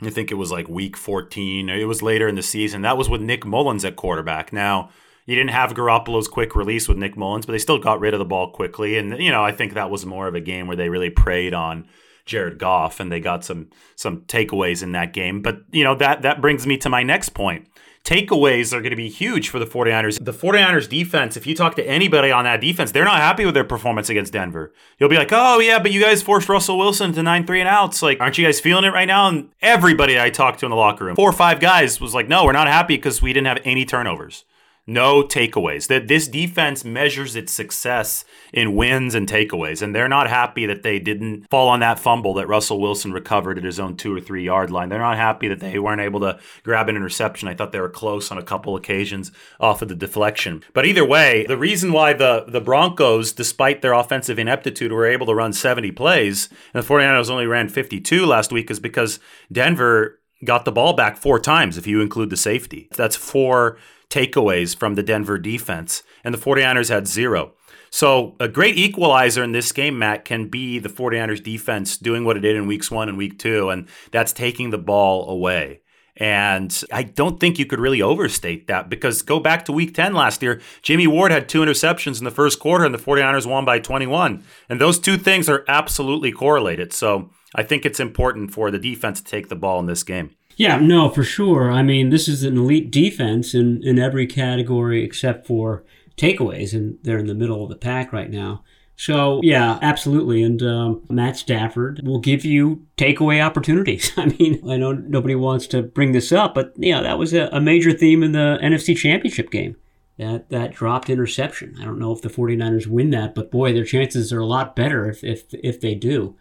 I 0.00 0.10
think 0.10 0.30
it 0.30 0.36
was 0.36 0.52
like 0.52 0.68
week 0.68 0.96
14. 0.96 1.68
It 1.68 1.84
was 1.84 2.02
later 2.02 2.28
in 2.28 2.36
the 2.36 2.42
season. 2.42 2.82
That 2.82 2.96
was 2.96 3.08
with 3.08 3.20
Nick 3.20 3.44
Mullens 3.44 3.84
at 3.84 3.96
quarterback. 3.96 4.52
Now, 4.52 4.90
you 5.26 5.34
didn't 5.34 5.50
have 5.50 5.74
Garoppolo's 5.74 6.28
quick 6.28 6.54
release 6.54 6.88
with 6.88 6.98
Nick 6.98 7.16
Mullens, 7.16 7.46
but 7.46 7.52
they 7.52 7.58
still 7.58 7.78
got 7.78 8.00
rid 8.00 8.14
of 8.14 8.18
the 8.18 8.24
ball 8.24 8.50
quickly. 8.52 8.96
And, 8.96 9.18
you 9.18 9.30
know, 9.30 9.44
I 9.44 9.52
think 9.52 9.74
that 9.74 9.90
was 9.90 10.06
more 10.06 10.28
of 10.28 10.34
a 10.34 10.40
game 10.40 10.66
where 10.66 10.76
they 10.76 10.88
really 10.88 11.10
preyed 11.10 11.52
on 11.52 11.88
Jared 12.28 12.58
Goff, 12.58 13.00
and 13.00 13.10
they 13.10 13.18
got 13.18 13.44
some 13.44 13.70
some 13.96 14.20
takeaways 14.22 14.84
in 14.84 14.92
that 14.92 15.12
game. 15.12 15.42
But 15.42 15.62
you 15.72 15.82
know 15.82 15.96
that 15.96 16.22
that 16.22 16.40
brings 16.40 16.66
me 16.66 16.76
to 16.78 16.88
my 16.88 17.02
next 17.02 17.30
point. 17.30 17.66
Takeaways 18.08 18.72
are 18.72 18.80
going 18.80 18.88
to 18.88 18.96
be 18.96 19.10
huge 19.10 19.50
for 19.50 19.58
the 19.58 19.66
49ers. 19.66 20.24
The 20.24 20.32
49ers 20.32 20.88
defense, 20.88 21.36
if 21.36 21.46
you 21.46 21.54
talk 21.54 21.76
to 21.76 21.86
anybody 21.86 22.30
on 22.30 22.44
that 22.44 22.58
defense, 22.58 22.90
they're 22.90 23.04
not 23.04 23.18
happy 23.18 23.44
with 23.44 23.52
their 23.52 23.64
performance 23.64 24.08
against 24.08 24.32
Denver. 24.32 24.72
You'll 24.98 25.10
be 25.10 25.18
like, 25.18 25.28
oh, 25.30 25.58
yeah, 25.58 25.78
but 25.78 25.92
you 25.92 26.00
guys 26.00 26.22
forced 26.22 26.48
Russell 26.48 26.78
Wilson 26.78 27.12
to 27.12 27.22
9 27.22 27.46
3 27.46 27.60
and 27.60 27.68
outs. 27.68 28.00
Like, 28.00 28.18
aren't 28.18 28.38
you 28.38 28.46
guys 28.46 28.60
feeling 28.60 28.84
it 28.84 28.94
right 28.94 29.04
now? 29.04 29.28
And 29.28 29.50
everybody 29.60 30.18
I 30.18 30.30
talked 30.30 30.60
to 30.60 30.66
in 30.66 30.70
the 30.70 30.76
locker 30.76 31.04
room, 31.04 31.16
four 31.16 31.28
or 31.28 31.34
five 31.34 31.60
guys, 31.60 32.00
was 32.00 32.14
like, 32.14 32.28
no, 32.28 32.46
we're 32.46 32.52
not 32.52 32.66
happy 32.66 32.96
because 32.96 33.20
we 33.20 33.34
didn't 33.34 33.46
have 33.46 33.60
any 33.66 33.84
turnovers 33.84 34.46
no 34.88 35.22
takeaways. 35.22 35.86
That 35.86 36.08
this 36.08 36.26
defense 36.26 36.84
measures 36.84 37.36
its 37.36 37.52
success 37.52 38.24
in 38.52 38.74
wins 38.74 39.14
and 39.14 39.28
takeaways, 39.28 39.82
and 39.82 39.94
they're 39.94 40.08
not 40.08 40.28
happy 40.28 40.66
that 40.66 40.82
they 40.82 40.98
didn't 40.98 41.48
fall 41.50 41.68
on 41.68 41.80
that 41.80 41.98
fumble 41.98 42.34
that 42.34 42.48
Russell 42.48 42.80
Wilson 42.80 43.12
recovered 43.12 43.58
at 43.58 43.64
his 43.64 43.78
own 43.78 43.96
two 43.96 44.16
or 44.16 44.20
three 44.20 44.44
yard 44.44 44.70
line. 44.70 44.88
They're 44.88 44.98
not 44.98 45.16
happy 45.16 45.46
that 45.48 45.60
they 45.60 45.78
weren't 45.78 46.00
able 46.00 46.20
to 46.20 46.38
grab 46.62 46.88
an 46.88 46.96
interception. 46.96 47.48
I 47.48 47.54
thought 47.54 47.72
they 47.72 47.80
were 47.80 47.88
close 47.88 48.30
on 48.30 48.38
a 48.38 48.42
couple 48.42 48.74
occasions 48.76 49.30
off 49.60 49.82
of 49.82 49.88
the 49.88 49.94
deflection. 49.94 50.64
But 50.72 50.86
either 50.86 51.04
way, 51.04 51.44
the 51.46 51.58
reason 51.58 51.92
why 51.92 52.14
the 52.14 52.46
the 52.48 52.60
Broncos, 52.60 53.32
despite 53.32 53.82
their 53.82 53.92
offensive 53.92 54.38
ineptitude, 54.38 54.90
were 54.90 55.06
able 55.06 55.26
to 55.26 55.34
run 55.34 55.52
70 55.52 55.92
plays, 55.92 56.48
and 56.72 56.82
the 56.82 56.88
49ers 56.88 57.30
only 57.30 57.46
ran 57.46 57.68
52 57.68 58.24
last 58.24 58.52
week, 58.52 58.70
is 58.70 58.80
because 58.80 59.20
Denver 59.52 60.18
got 60.44 60.64
the 60.64 60.72
ball 60.72 60.92
back 60.92 61.16
four 61.16 61.38
times 61.40 61.76
if 61.76 61.86
you 61.86 62.00
include 62.00 62.30
the 62.30 62.36
safety. 62.36 62.88
That's 62.96 63.16
four 63.16 63.78
takeaways 64.10 64.76
from 64.76 64.94
the 64.94 65.02
Denver 65.02 65.38
defense, 65.38 66.02
and 66.24 66.34
the 66.34 66.38
49ers 66.38 66.88
had 66.88 67.06
zero. 67.06 67.52
So, 67.90 68.36
a 68.38 68.48
great 68.48 68.76
equalizer 68.76 69.42
in 69.42 69.52
this 69.52 69.72
game, 69.72 69.98
Matt, 69.98 70.24
can 70.24 70.48
be 70.48 70.78
the 70.78 70.90
49ers 70.90 71.42
defense 71.42 71.96
doing 71.96 72.24
what 72.24 72.36
it 72.36 72.40
did 72.40 72.56
in 72.56 72.66
weeks 72.66 72.90
one 72.90 73.08
and 73.08 73.16
week 73.16 73.38
two, 73.38 73.70
and 73.70 73.88
that's 74.10 74.32
taking 74.32 74.70
the 74.70 74.78
ball 74.78 75.28
away. 75.30 75.80
And 76.18 76.82
I 76.92 77.04
don't 77.04 77.38
think 77.38 77.58
you 77.58 77.64
could 77.64 77.78
really 77.78 78.02
overstate 78.02 78.66
that 78.66 78.90
because 78.90 79.22
go 79.22 79.38
back 79.38 79.64
to 79.66 79.72
week 79.72 79.94
10 79.94 80.14
last 80.14 80.42
year, 80.42 80.60
Jimmy 80.82 81.06
Ward 81.06 81.30
had 81.30 81.48
two 81.48 81.60
interceptions 81.60 82.18
in 82.18 82.24
the 82.24 82.32
first 82.32 82.58
quarter 82.58 82.84
and 82.84 82.92
the 82.92 82.98
49ers 82.98 83.46
won 83.46 83.64
by 83.64 83.78
21. 83.78 84.42
And 84.68 84.80
those 84.80 84.98
two 84.98 85.16
things 85.16 85.48
are 85.48 85.64
absolutely 85.68 86.32
correlated. 86.32 86.92
So 86.92 87.30
I 87.54 87.62
think 87.62 87.86
it's 87.86 88.00
important 88.00 88.52
for 88.52 88.72
the 88.72 88.80
defense 88.80 89.20
to 89.20 89.30
take 89.30 89.48
the 89.48 89.54
ball 89.54 89.78
in 89.78 89.86
this 89.86 90.02
game. 90.02 90.34
Yeah, 90.58 90.80
no, 90.80 91.08
for 91.08 91.22
sure. 91.22 91.70
I 91.70 91.84
mean, 91.84 92.10
this 92.10 92.26
is 92.26 92.42
an 92.42 92.58
elite 92.58 92.90
defense 92.90 93.54
in, 93.54 93.80
in 93.84 93.96
every 93.96 94.26
category 94.26 95.04
except 95.04 95.46
for 95.46 95.84
takeaways, 96.16 96.72
and 96.72 96.98
they're 97.04 97.18
in 97.18 97.28
the 97.28 97.34
middle 97.34 97.62
of 97.62 97.70
the 97.70 97.76
pack 97.76 98.12
right 98.12 98.28
now. 98.28 98.64
So, 98.96 99.40
yeah, 99.44 99.78
absolutely. 99.82 100.42
And 100.42 100.60
um, 100.60 101.04
Matt 101.08 101.36
Stafford 101.36 102.00
will 102.04 102.18
give 102.18 102.44
you 102.44 102.84
takeaway 102.96 103.40
opportunities. 103.40 104.10
I 104.16 104.26
mean, 104.26 104.60
I 104.68 104.76
know 104.76 104.90
nobody 104.90 105.36
wants 105.36 105.68
to 105.68 105.82
bring 105.84 106.10
this 106.10 106.32
up, 106.32 106.56
but, 106.56 106.72
yeah, 106.76 107.02
that 107.02 107.20
was 107.20 107.32
a, 107.32 107.48
a 107.52 107.60
major 107.60 107.92
theme 107.92 108.24
in 108.24 108.32
the 108.32 108.58
NFC 108.60 108.96
Championship 108.96 109.52
game. 109.52 109.76
That, 110.18 110.50
that 110.50 110.74
dropped 110.74 111.08
interception. 111.08 111.76
I 111.80 111.84
don't 111.84 112.00
know 112.00 112.10
if 112.10 112.22
the 112.22 112.28
49ers 112.28 112.88
win 112.88 113.10
that, 113.10 113.36
but 113.36 113.52
boy, 113.52 113.72
their 113.72 113.84
chances 113.84 114.32
are 114.32 114.40
a 114.40 114.46
lot 114.46 114.74
better 114.74 115.08
if, 115.08 115.22
if, 115.22 115.44
if 115.54 115.80
they 115.80 115.94
do. 115.94 116.34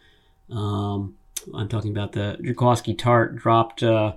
Um, 0.49 1.16
I'm 1.53 1.67
talking 1.67 1.91
about 1.91 2.13
the 2.13 2.38
Jaquiski 2.41 2.97
Tartt 2.97 3.36
dropped 3.36 3.83
uh, 3.83 4.13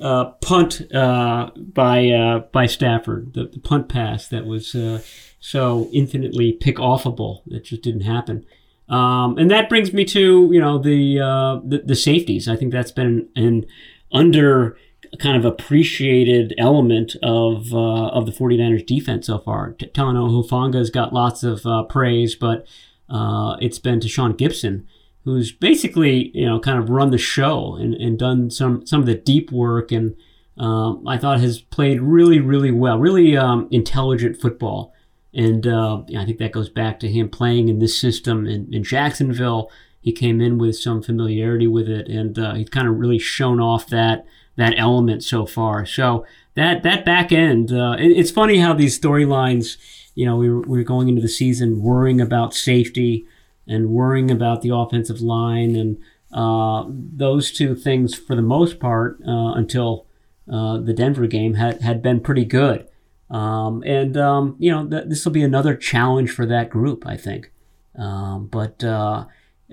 uh, 0.00 0.26
punt 0.40 0.82
uh, 0.94 1.50
by 1.56 2.08
uh, 2.08 2.38
by 2.52 2.66
Stafford, 2.66 3.34
the, 3.34 3.44
the, 3.46 3.60
punt 3.60 3.88
pass 3.88 4.28
that 4.28 4.44
was 4.44 4.74
uh, 4.74 5.00
so 5.40 5.88
infinitely 5.92 6.52
pick 6.52 6.76
offable 6.76 7.42
that 7.46 7.64
just 7.64 7.82
didn't 7.82 8.02
happen. 8.02 8.44
Um, 8.88 9.38
and 9.38 9.50
that 9.50 9.68
brings 9.68 9.92
me 9.92 10.04
to 10.06 10.50
you 10.52 10.60
know 10.60 10.78
the, 10.78 11.18
the, 11.64 11.82
the 11.84 11.94
safeties. 11.94 12.48
I 12.48 12.56
think 12.56 12.72
that's 12.72 12.92
been 12.92 13.28
an 13.36 13.66
under 14.12 14.76
kind 15.18 15.36
of 15.36 15.44
appreciated 15.44 16.54
element 16.58 17.16
of 17.22 17.72
uh, 17.72 18.06
of 18.08 18.26
the 18.26 18.32
49ers 18.32 18.86
defense 18.86 19.26
so 19.26 19.38
far. 19.38 19.72
T- 19.72 19.86
Talanoa 19.86 20.30
Hufanga's 20.30 20.90
got 20.90 21.12
lots 21.12 21.42
of 21.42 21.66
uh, 21.66 21.84
praise, 21.84 22.34
but 22.34 22.66
uh, 23.08 23.56
it's 23.60 23.78
been 23.78 24.00
Tashaun 24.00 24.34
Gipson 24.34 24.84
who's 25.24 25.52
basically 25.52 26.30
you 26.34 26.46
know 26.46 26.60
kind 26.60 26.78
of 26.78 26.90
run 26.90 27.10
the 27.10 27.18
show 27.18 27.76
and, 27.76 27.94
and 27.94 28.18
done 28.18 28.50
some 28.50 28.86
some 28.86 29.00
of 29.00 29.06
the 29.06 29.14
deep 29.14 29.50
work 29.50 29.90
and 29.90 30.16
um, 30.56 31.06
I 31.06 31.18
thought 31.18 31.40
has 31.40 31.60
played 31.60 32.00
really 32.00 32.40
really 32.40 32.70
well, 32.70 32.98
really 32.98 33.36
um, 33.36 33.68
intelligent 33.70 34.40
football. 34.40 34.92
And 35.32 35.66
uh, 35.66 36.02
I 36.16 36.24
think 36.24 36.38
that 36.38 36.52
goes 36.52 36.68
back 36.68 37.00
to 37.00 37.08
him 37.08 37.28
playing 37.28 37.68
in 37.68 37.80
this 37.80 37.98
system 37.98 38.46
in, 38.46 38.72
in 38.72 38.84
Jacksonville. 38.84 39.68
He 40.00 40.12
came 40.12 40.40
in 40.40 40.58
with 40.58 40.76
some 40.78 41.02
familiarity 41.02 41.66
with 41.66 41.88
it, 41.88 42.06
and 42.06 42.38
uh, 42.38 42.54
he's 42.54 42.68
kind 42.68 42.86
of 42.86 42.96
really 42.96 43.18
shown 43.18 43.58
off 43.58 43.88
that 43.88 44.26
that 44.56 44.74
element 44.76 45.24
so 45.24 45.44
far. 45.44 45.84
So 45.86 46.24
that 46.54 46.84
that 46.84 47.04
back 47.04 47.32
end, 47.32 47.72
uh, 47.72 47.96
it, 47.98 48.12
it's 48.12 48.30
funny 48.30 48.58
how 48.58 48.74
these 48.74 48.98
storylines. 48.98 49.76
You 50.14 50.26
know, 50.26 50.36
we 50.36 50.48
were, 50.48 50.60
we 50.60 50.78
were 50.78 50.84
going 50.84 51.08
into 51.08 51.20
the 51.20 51.28
season 51.28 51.82
worrying 51.82 52.20
about 52.20 52.54
safety 52.54 53.26
and 53.66 53.90
worrying 53.90 54.30
about 54.30 54.62
the 54.62 54.74
offensive 54.74 55.20
line 55.20 55.76
and 55.76 55.98
uh, 56.32 56.84
those 56.88 57.52
two 57.52 57.74
things 57.74 58.14
for 58.14 58.34
the 58.34 58.42
most 58.42 58.80
part 58.80 59.18
uh, 59.26 59.52
until 59.54 60.06
uh, 60.52 60.78
the 60.78 60.92
Denver 60.92 61.26
game 61.26 61.54
had, 61.54 61.80
had 61.80 62.02
been 62.02 62.20
pretty 62.20 62.44
good. 62.44 62.86
Um, 63.30 63.82
and, 63.86 64.16
um, 64.16 64.56
you 64.58 64.70
know, 64.70 64.86
th- 64.86 65.08
this 65.08 65.24
will 65.24 65.32
be 65.32 65.42
another 65.42 65.74
challenge 65.74 66.30
for 66.30 66.44
that 66.46 66.70
group, 66.70 67.06
I 67.06 67.16
think. 67.16 67.52
Um, 67.96 68.46
but 68.46 68.82
uh, 68.84 69.26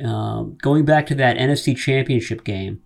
um, 0.04 0.58
going 0.62 0.86
back 0.86 1.08
to 1.08 1.16
that 1.16 1.38
NFC 1.38 1.76
championship 1.76 2.44
game, 2.44 2.82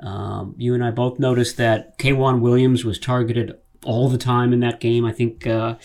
um, 0.00 0.54
you 0.58 0.74
and 0.74 0.84
I 0.84 0.90
both 0.90 1.18
noticed 1.18 1.56
that 1.56 1.98
K'Waun 1.98 2.40
Williams 2.40 2.84
was 2.84 2.98
targeted 2.98 3.56
all 3.84 4.08
the 4.08 4.18
time 4.18 4.52
in 4.52 4.60
that 4.60 4.80
game. 4.80 5.04
I 5.04 5.12
think 5.12 5.46
uh, 5.46 5.76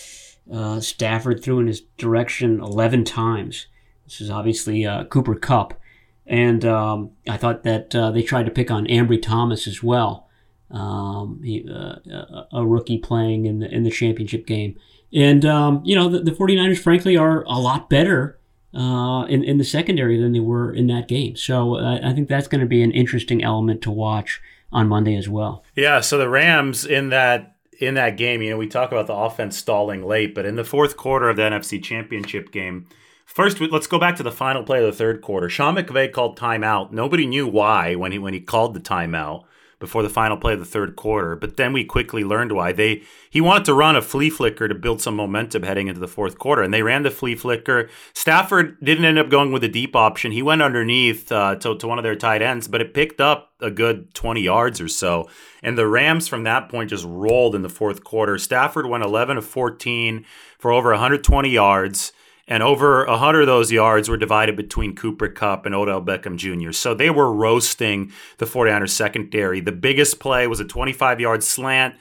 uh, 0.52 0.80
Stafford 0.80 1.44
threw 1.44 1.60
in 1.60 1.68
his 1.68 1.82
direction 1.98 2.60
11 2.60 3.06
times. 3.06 3.68
This 4.08 4.22
is 4.22 4.30
obviously 4.30 4.86
uh, 4.86 5.04
Cooper 5.06 5.36
Kupp. 5.36 5.80
And 6.26 6.66
um, 6.66 7.12
I 7.28 7.38
thought 7.38 7.64
that 7.64 7.96
uh, 7.96 8.12
they 8.12 8.22
tried 8.22 8.46
to 8.46 8.52
pick 8.52 8.70
on 8.72 8.86
Ambry 8.88 9.22
Thomas 9.22 9.68
as 9.68 9.82
well, 9.82 10.28
um, 10.72 11.42
he, 11.44 11.66
uh, 11.70 12.44
a 12.52 12.66
rookie 12.66 12.98
playing 12.98 13.46
in 13.46 13.60
the, 13.60 13.74
in 13.74 13.84
the 13.84 13.92
championship 13.92 14.46
game. 14.46 14.78
And, 15.14 15.46
um, 15.46 15.82
you 15.86 15.96
know, 15.96 16.10
the, 16.10 16.20
the 16.20 16.32
49ers, 16.32 16.80
frankly, 16.80 17.16
are 17.16 17.44
a 17.44 17.60
lot 17.60 17.90
better 17.90 18.38
uh, 18.74 19.26
in, 19.30 19.44
in 19.44 19.58
the 19.58 19.64
secondary 19.64 20.20
than 20.20 20.34
they 20.34 20.42
were 20.42 20.74
in 20.74 20.88
that 20.88 21.08
game. 21.08 21.36
So 21.38 21.76
uh, 21.76 22.00
I 22.04 22.14
think 22.14 22.28
that's 22.28 22.48
going 22.48 22.62
to 22.62 22.68
be 22.68 22.84
an 22.84 22.92
interesting 22.92 23.44
element 23.44 23.82
to 23.84 23.92
watch 23.92 24.42
on 24.72 24.88
Monday 24.88 25.16
as 25.16 25.30
well. 25.30 25.64
Yeah, 25.76 26.02
so 26.02 26.18
the 26.18 26.30
Rams 26.30 26.86
in 26.86 27.10
that 27.10 27.56
in 27.80 27.94
that 27.94 28.18
game, 28.18 28.42
you 28.42 28.50
know, 28.50 28.58
we 28.58 28.68
talk 28.68 28.92
about 28.92 29.06
the 29.06 29.14
offense 29.14 29.56
stalling 29.56 30.04
late, 30.04 30.34
but 30.34 30.46
in 30.46 30.56
the 30.56 30.64
fourth 30.64 30.98
quarter 30.98 31.30
of 31.30 31.36
the 31.36 31.44
NFC 31.44 31.82
Championship 31.82 32.52
game, 32.52 32.88
First, 33.28 33.60
let's 33.60 33.88
go 33.88 34.00
back 34.00 34.16
to 34.16 34.24
the 34.24 34.32
final 34.32 34.64
play 34.64 34.80
of 34.80 34.86
the 34.86 34.98
third 34.98 35.22
quarter. 35.22 35.50
Sean 35.50 35.76
McVay 35.76 36.12
called 36.12 36.40
timeout. 36.40 36.92
Nobody 36.92 37.28
knew 37.28 37.46
why 37.46 37.94
when 37.94 38.14
he 38.14 38.18
when 38.18 38.34
he 38.34 38.40
called 38.40 38.74
the 38.74 38.80
timeout 38.80 39.44
before 39.80 40.02
the 40.02 40.10
final 40.10 40.38
play 40.38 40.54
of 40.54 40.60
the 40.60 40.66
third 40.66 40.96
quarter. 40.96 41.36
But 41.36 41.58
then 41.58 41.74
we 41.74 41.84
quickly 41.84 42.24
learned 42.24 42.54
why. 42.54 42.72
They 42.72 43.04
he 43.30 43.42
wanted 43.42 43.66
to 43.66 43.74
run 43.74 43.98
a 43.98 44.02
flea 44.02 44.30
flicker 44.30 44.70
to 44.70 44.74
build 44.74 45.02
some 45.02 45.16
momentum 45.16 45.64
heading 45.64 45.88
into 45.88 46.00
the 46.00 46.08
fourth 46.08 46.40
quarter, 46.40 46.64
and 46.64 46.74
they 46.74 46.82
ran 46.82 47.04
the 47.04 47.12
flea 47.12 47.36
flicker. 47.36 47.90
Stafford 48.14 48.78
didn't 48.82 49.06
end 49.06 49.20
up 49.20 49.30
going 49.30 49.52
with 49.52 49.62
the 49.62 49.68
deep 49.68 49.96
option. 49.96 50.32
He 50.32 50.42
went 50.42 50.62
underneath 50.62 51.30
uh, 51.30 51.56
to, 51.58 51.78
to 51.78 51.88
one 51.88 52.00
of 52.00 52.04
their 52.04 52.16
tight 52.16 52.42
ends, 52.42 52.70
but 52.70 52.82
it 52.82 52.94
picked 52.94 53.20
up 53.20 53.52
a 53.60 53.70
good 53.70 54.14
20 54.14 54.42
yards 54.42 54.80
or 54.80 54.88
so. 54.88 55.30
And 55.62 55.78
the 55.78 55.86
Rams 55.86 56.30
from 56.30 56.44
that 56.46 56.70
point 56.70 56.92
just 56.92 57.06
rolled 57.06 57.56
in 57.56 57.62
the 57.62 57.70
fourth 57.70 58.06
quarter. 58.06 58.38
Stafford 58.38 58.88
went 58.88 59.04
11 59.04 59.38
of 59.38 59.46
14 59.46 60.26
for 60.58 60.72
over 60.72 60.92
120 60.92 61.50
yards 61.50 62.14
and 62.48 62.64
over 62.64 63.06
100 63.06 63.42
of 63.42 63.48
those 63.48 63.72
yards 63.72 64.08
were 64.08 64.18
divided 64.18 64.56
between 64.56 64.96
Cooper 64.96 65.28
Kupp 65.28 65.66
and 65.66 65.76
Odell 65.76 66.02
Beckham 66.02 66.38
Jr. 66.38 66.72
So 66.72 66.94
they 66.94 67.10
were 67.10 67.32
roasting 67.32 68.12
the 68.38 68.46
49ers 68.46 68.92
secondary. 68.92 69.60
The 69.60 69.72
biggest 69.74 70.20
play 70.20 70.48
was 70.48 70.60
a 70.60 70.66
25 70.66 71.20
yard 71.20 71.44
slant 71.44 71.96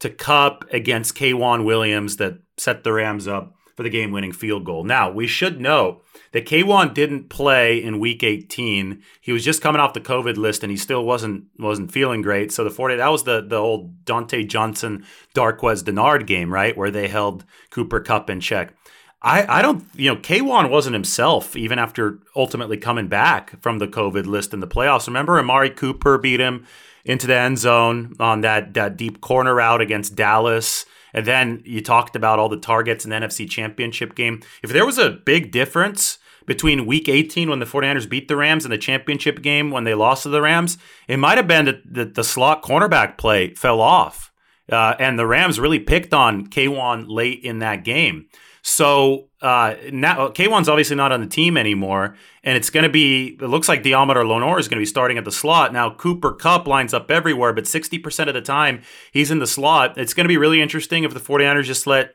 to 0.00 0.10
Kupp 0.10 0.64
against 0.72 1.14
K'Waun 1.14 1.64
Williams 1.64 2.16
that 2.16 2.38
set 2.58 2.82
the 2.82 2.92
Rams 2.92 3.28
up 3.28 3.54
for 3.76 3.84
the 3.84 3.90
game 3.90 4.10
winning 4.10 4.32
field 4.32 4.64
goal. 4.64 4.84
Now, 4.84 5.10
we 5.10 5.26
should 5.26 5.60
note 5.60 6.04
that 6.32 6.46
K'Waun 6.46 6.92
didn't 6.92 7.30
play 7.30 7.82
in 7.82 8.00
week 8.00 8.22
18. 8.24 9.00
He 9.20 9.32
was 9.32 9.44
just 9.44 9.62
coming 9.62 9.80
off 9.80 9.94
the 9.94 10.00
COVID 10.00 10.36
list 10.36 10.64
and 10.64 10.70
he 10.70 10.76
still 10.76 11.04
wasn't 11.04 11.44
wasn't 11.58 11.92
feeling 11.92 12.22
great. 12.22 12.50
So 12.52 12.64
the 12.64 12.70
40 12.70 12.96
that 12.96 13.08
was 13.08 13.24
the 13.24 13.40
the 13.40 13.56
old 13.56 14.04
Dontae 14.04 14.48
Johnson 14.48 15.04
Darqueze 15.34 15.84
Dennard 15.84 16.26
game, 16.26 16.52
right? 16.52 16.76
Where 16.76 16.90
they 16.90 17.08
held 17.08 17.44
Cooper 17.70 18.00
Kupp 18.00 18.28
in 18.28 18.40
check. 18.40 18.74
I, 19.22 19.58
I 19.58 19.62
don't, 19.62 19.84
you 19.94 20.12
know, 20.12 20.20
K'Waun 20.20 20.68
wasn't 20.68 20.94
himself 20.94 21.54
even 21.54 21.78
after 21.78 22.18
ultimately 22.34 22.76
coming 22.76 23.06
back 23.06 23.60
from 23.62 23.78
the 23.78 23.86
COVID 23.86 24.26
list 24.26 24.52
in 24.52 24.60
the 24.60 24.66
playoffs. 24.66 25.06
Remember, 25.06 25.38
Amari 25.38 25.70
Cooper 25.70 26.18
beat 26.18 26.40
him 26.40 26.66
into 27.04 27.26
the 27.26 27.36
end 27.36 27.58
zone 27.58 28.14
on 28.18 28.40
that, 28.40 28.74
that 28.74 28.96
deep 28.96 29.20
corner 29.20 29.54
route 29.54 29.80
against 29.80 30.16
Dallas. 30.16 30.84
And 31.14 31.26
then 31.26 31.62
you 31.64 31.80
talked 31.82 32.16
about 32.16 32.38
all 32.38 32.48
the 32.48 32.56
targets 32.56 33.04
in 33.04 33.10
the 33.10 33.16
NFC 33.16 33.48
Championship 33.48 34.14
game. 34.14 34.42
If 34.62 34.72
there 34.72 34.86
was 34.86 34.98
a 34.98 35.10
big 35.10 35.52
difference 35.52 36.18
between 36.46 36.86
week 36.86 37.08
18 37.08 37.48
when 37.48 37.60
the 37.60 37.66
49ers 37.66 38.08
beat 38.08 38.26
the 38.26 38.36
Rams 38.36 38.64
and 38.64 38.72
the 38.72 38.78
championship 38.78 39.42
game 39.42 39.70
when 39.70 39.84
they 39.84 39.94
lost 39.94 40.24
to 40.24 40.28
the 40.28 40.42
Rams, 40.42 40.78
it 41.06 41.18
might 41.18 41.38
have 41.38 41.46
been 41.46 41.66
that 41.66 41.82
the, 41.84 42.04
the, 42.04 42.24
slot 42.24 42.62
cornerback 42.62 43.16
play 43.18 43.54
fell 43.54 43.80
off. 43.80 44.32
Uh, 44.70 44.94
and 44.98 45.18
the 45.18 45.26
Rams 45.26 45.60
really 45.60 45.78
picked 45.78 46.14
on 46.14 46.46
K'Waun 46.48 47.04
late 47.08 47.44
in 47.44 47.60
that 47.60 47.84
game. 47.84 48.26
So 48.62 49.28
uh, 49.40 49.74
now 49.92 50.28
K'Waun's 50.28 50.68
obviously 50.68 50.94
not 50.94 51.10
on 51.10 51.20
the 51.20 51.26
team 51.26 51.56
anymore, 51.56 52.16
and 52.44 52.56
it's 52.56 52.70
going 52.70 52.84
to 52.84 52.90
be. 52.90 53.36
It 53.40 53.48
looks 53.48 53.68
like 53.68 53.82
Deommodore 53.82 54.26
Lenoir 54.26 54.58
is 54.58 54.68
going 54.68 54.78
to 54.78 54.82
be 54.82 54.86
starting 54.86 55.18
at 55.18 55.24
the 55.24 55.32
slot 55.32 55.72
now. 55.72 55.92
Cooper 55.92 56.32
Kupp 56.32 56.68
lines 56.68 56.94
up 56.94 57.10
everywhere, 57.10 57.52
but 57.52 57.66
sixty 57.66 57.98
percent 57.98 58.30
of 58.30 58.34
the 58.34 58.40
time 58.40 58.82
he's 59.12 59.32
in 59.32 59.40
the 59.40 59.48
slot. 59.48 59.98
It's 59.98 60.14
going 60.14 60.24
to 60.24 60.28
be 60.28 60.36
really 60.36 60.62
interesting 60.62 61.02
if 61.02 61.12
the 61.12 61.20
49ers 61.20 61.64
just 61.64 61.88
let 61.88 62.14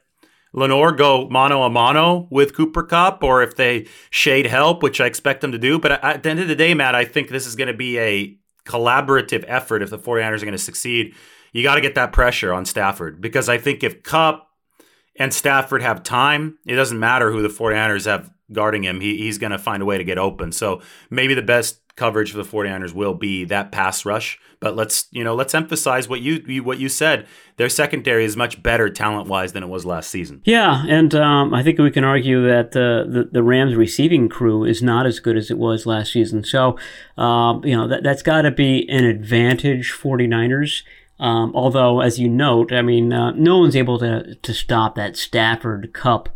Lenoir 0.54 0.94
go 0.94 1.28
mano 1.30 1.64
a 1.64 1.70
mano 1.70 2.28
with 2.32 2.56
Cooper 2.56 2.84
Kupp, 2.84 3.24
or 3.24 3.44
if 3.44 3.58
they 3.58 3.86
shade 4.10 4.46
help, 4.46 4.82
which 4.82 5.02
I 5.02 5.06
expect 5.06 5.42
them 5.42 5.52
to 5.52 5.58
do. 5.58 5.78
But 5.78 6.04
at 6.04 6.24
the 6.24 6.30
end 6.30 6.40
of 6.40 6.48
the 6.48 6.56
day, 6.56 6.74
Matt, 6.74 6.96
I 6.96 7.04
think 7.04 7.28
this 7.28 7.46
is 7.46 7.58
going 7.58 7.68
to 7.68 7.74
be 7.74 8.00
a 8.00 8.38
collaborative 8.66 9.44
effort 9.48 9.82
if 9.82 9.90
the 9.90 10.00
49ers 10.00 10.38
are 10.38 10.46
going 10.46 10.52
to 10.54 10.58
succeed. 10.58 11.14
You 11.52 11.64
got 11.64 11.76
to 11.76 11.82
get 11.82 11.96
that 11.96 12.14
pressure 12.14 12.54
on 12.54 12.66
Stafford 12.66 13.20
because 13.20 13.50
I 13.50 13.58
think 13.58 13.84
if 13.84 14.02
Kupp 14.04 14.47
and 15.18 15.34
Stafford 15.34 15.82
have 15.82 16.04
time, 16.04 16.58
it 16.66 16.76
doesn't 16.76 17.00
matter 17.00 17.32
who 17.32 17.42
the 17.42 17.50
49ers 17.50 18.06
have 18.06 18.32
guarding 18.52 18.84
him. 18.84 19.02
He, 19.02 19.18
he's 19.18 19.38
going 19.38 19.52
to 19.52 19.60
find 19.60 19.84
a 19.84 19.86
way 19.86 19.98
to 19.98 20.04
get 20.04 20.18
open. 20.18 20.52
So 20.52 20.82
maybe 21.10 21.34
the 21.34 21.42
best 21.42 21.82
coverage 21.96 22.32
for 22.32 22.38
the 22.38 22.44
49ers 22.44 22.94
will 22.94 23.16
be 23.16 23.44
that 23.46 23.72
pass 23.72 24.06
rush. 24.06 24.40
But 24.60 24.76
let's, 24.76 25.08
you 25.12 25.24
know, 25.24 25.36
let's 25.36 25.54
emphasize 25.54 26.08
what 26.08 26.22
you 26.22 26.64
what 26.64 26.80
you 26.80 26.90
said. 26.90 27.28
Their 27.58 27.70
secondary 27.70 28.24
is 28.24 28.38
much 28.38 28.64
better 28.64 28.90
talent-wise 28.90 29.54
than 29.54 29.64
it 29.64 29.68
was 29.68 29.86
last 29.86 30.10
season. 30.10 30.42
Yeah, 30.46 30.84
and 30.88 31.14
um, 31.14 31.54
I 31.54 31.62
think 31.62 31.78
we 31.78 31.92
can 31.92 32.04
argue 32.04 32.48
that 32.48 32.72
the, 32.72 33.06
the, 33.08 33.30
the 33.32 33.44
Rams 33.44 33.76
receiving 33.76 34.30
crew 34.30 34.64
is 34.64 34.82
not 34.82 35.06
as 35.06 35.20
good 35.20 35.38
as 35.38 35.52
it 35.52 35.58
was 35.58 35.86
last 35.86 36.12
season. 36.12 36.44
So, 36.44 36.78
um, 37.18 37.64
you 37.66 37.76
know, 37.76 37.88
that, 37.88 38.04
that's 38.04 38.22
got 38.24 38.44
to 38.44 38.52
be 38.52 38.88
an 38.90 39.04
advantage 39.06 39.92
49ers. 39.92 40.84
Um, 41.20 41.52
although, 41.56 42.02
as 42.02 42.20
you 42.20 42.30
note, 42.30 42.72
I 42.72 42.82
mean, 42.82 43.12
uh, 43.12 43.32
no 43.32 43.58
one's 43.60 43.76
able 43.76 43.98
to, 44.00 44.36
to 44.36 44.54
stop 44.54 44.96
that 44.96 45.18
Stafford 45.18 45.92
Kupp 45.94 46.30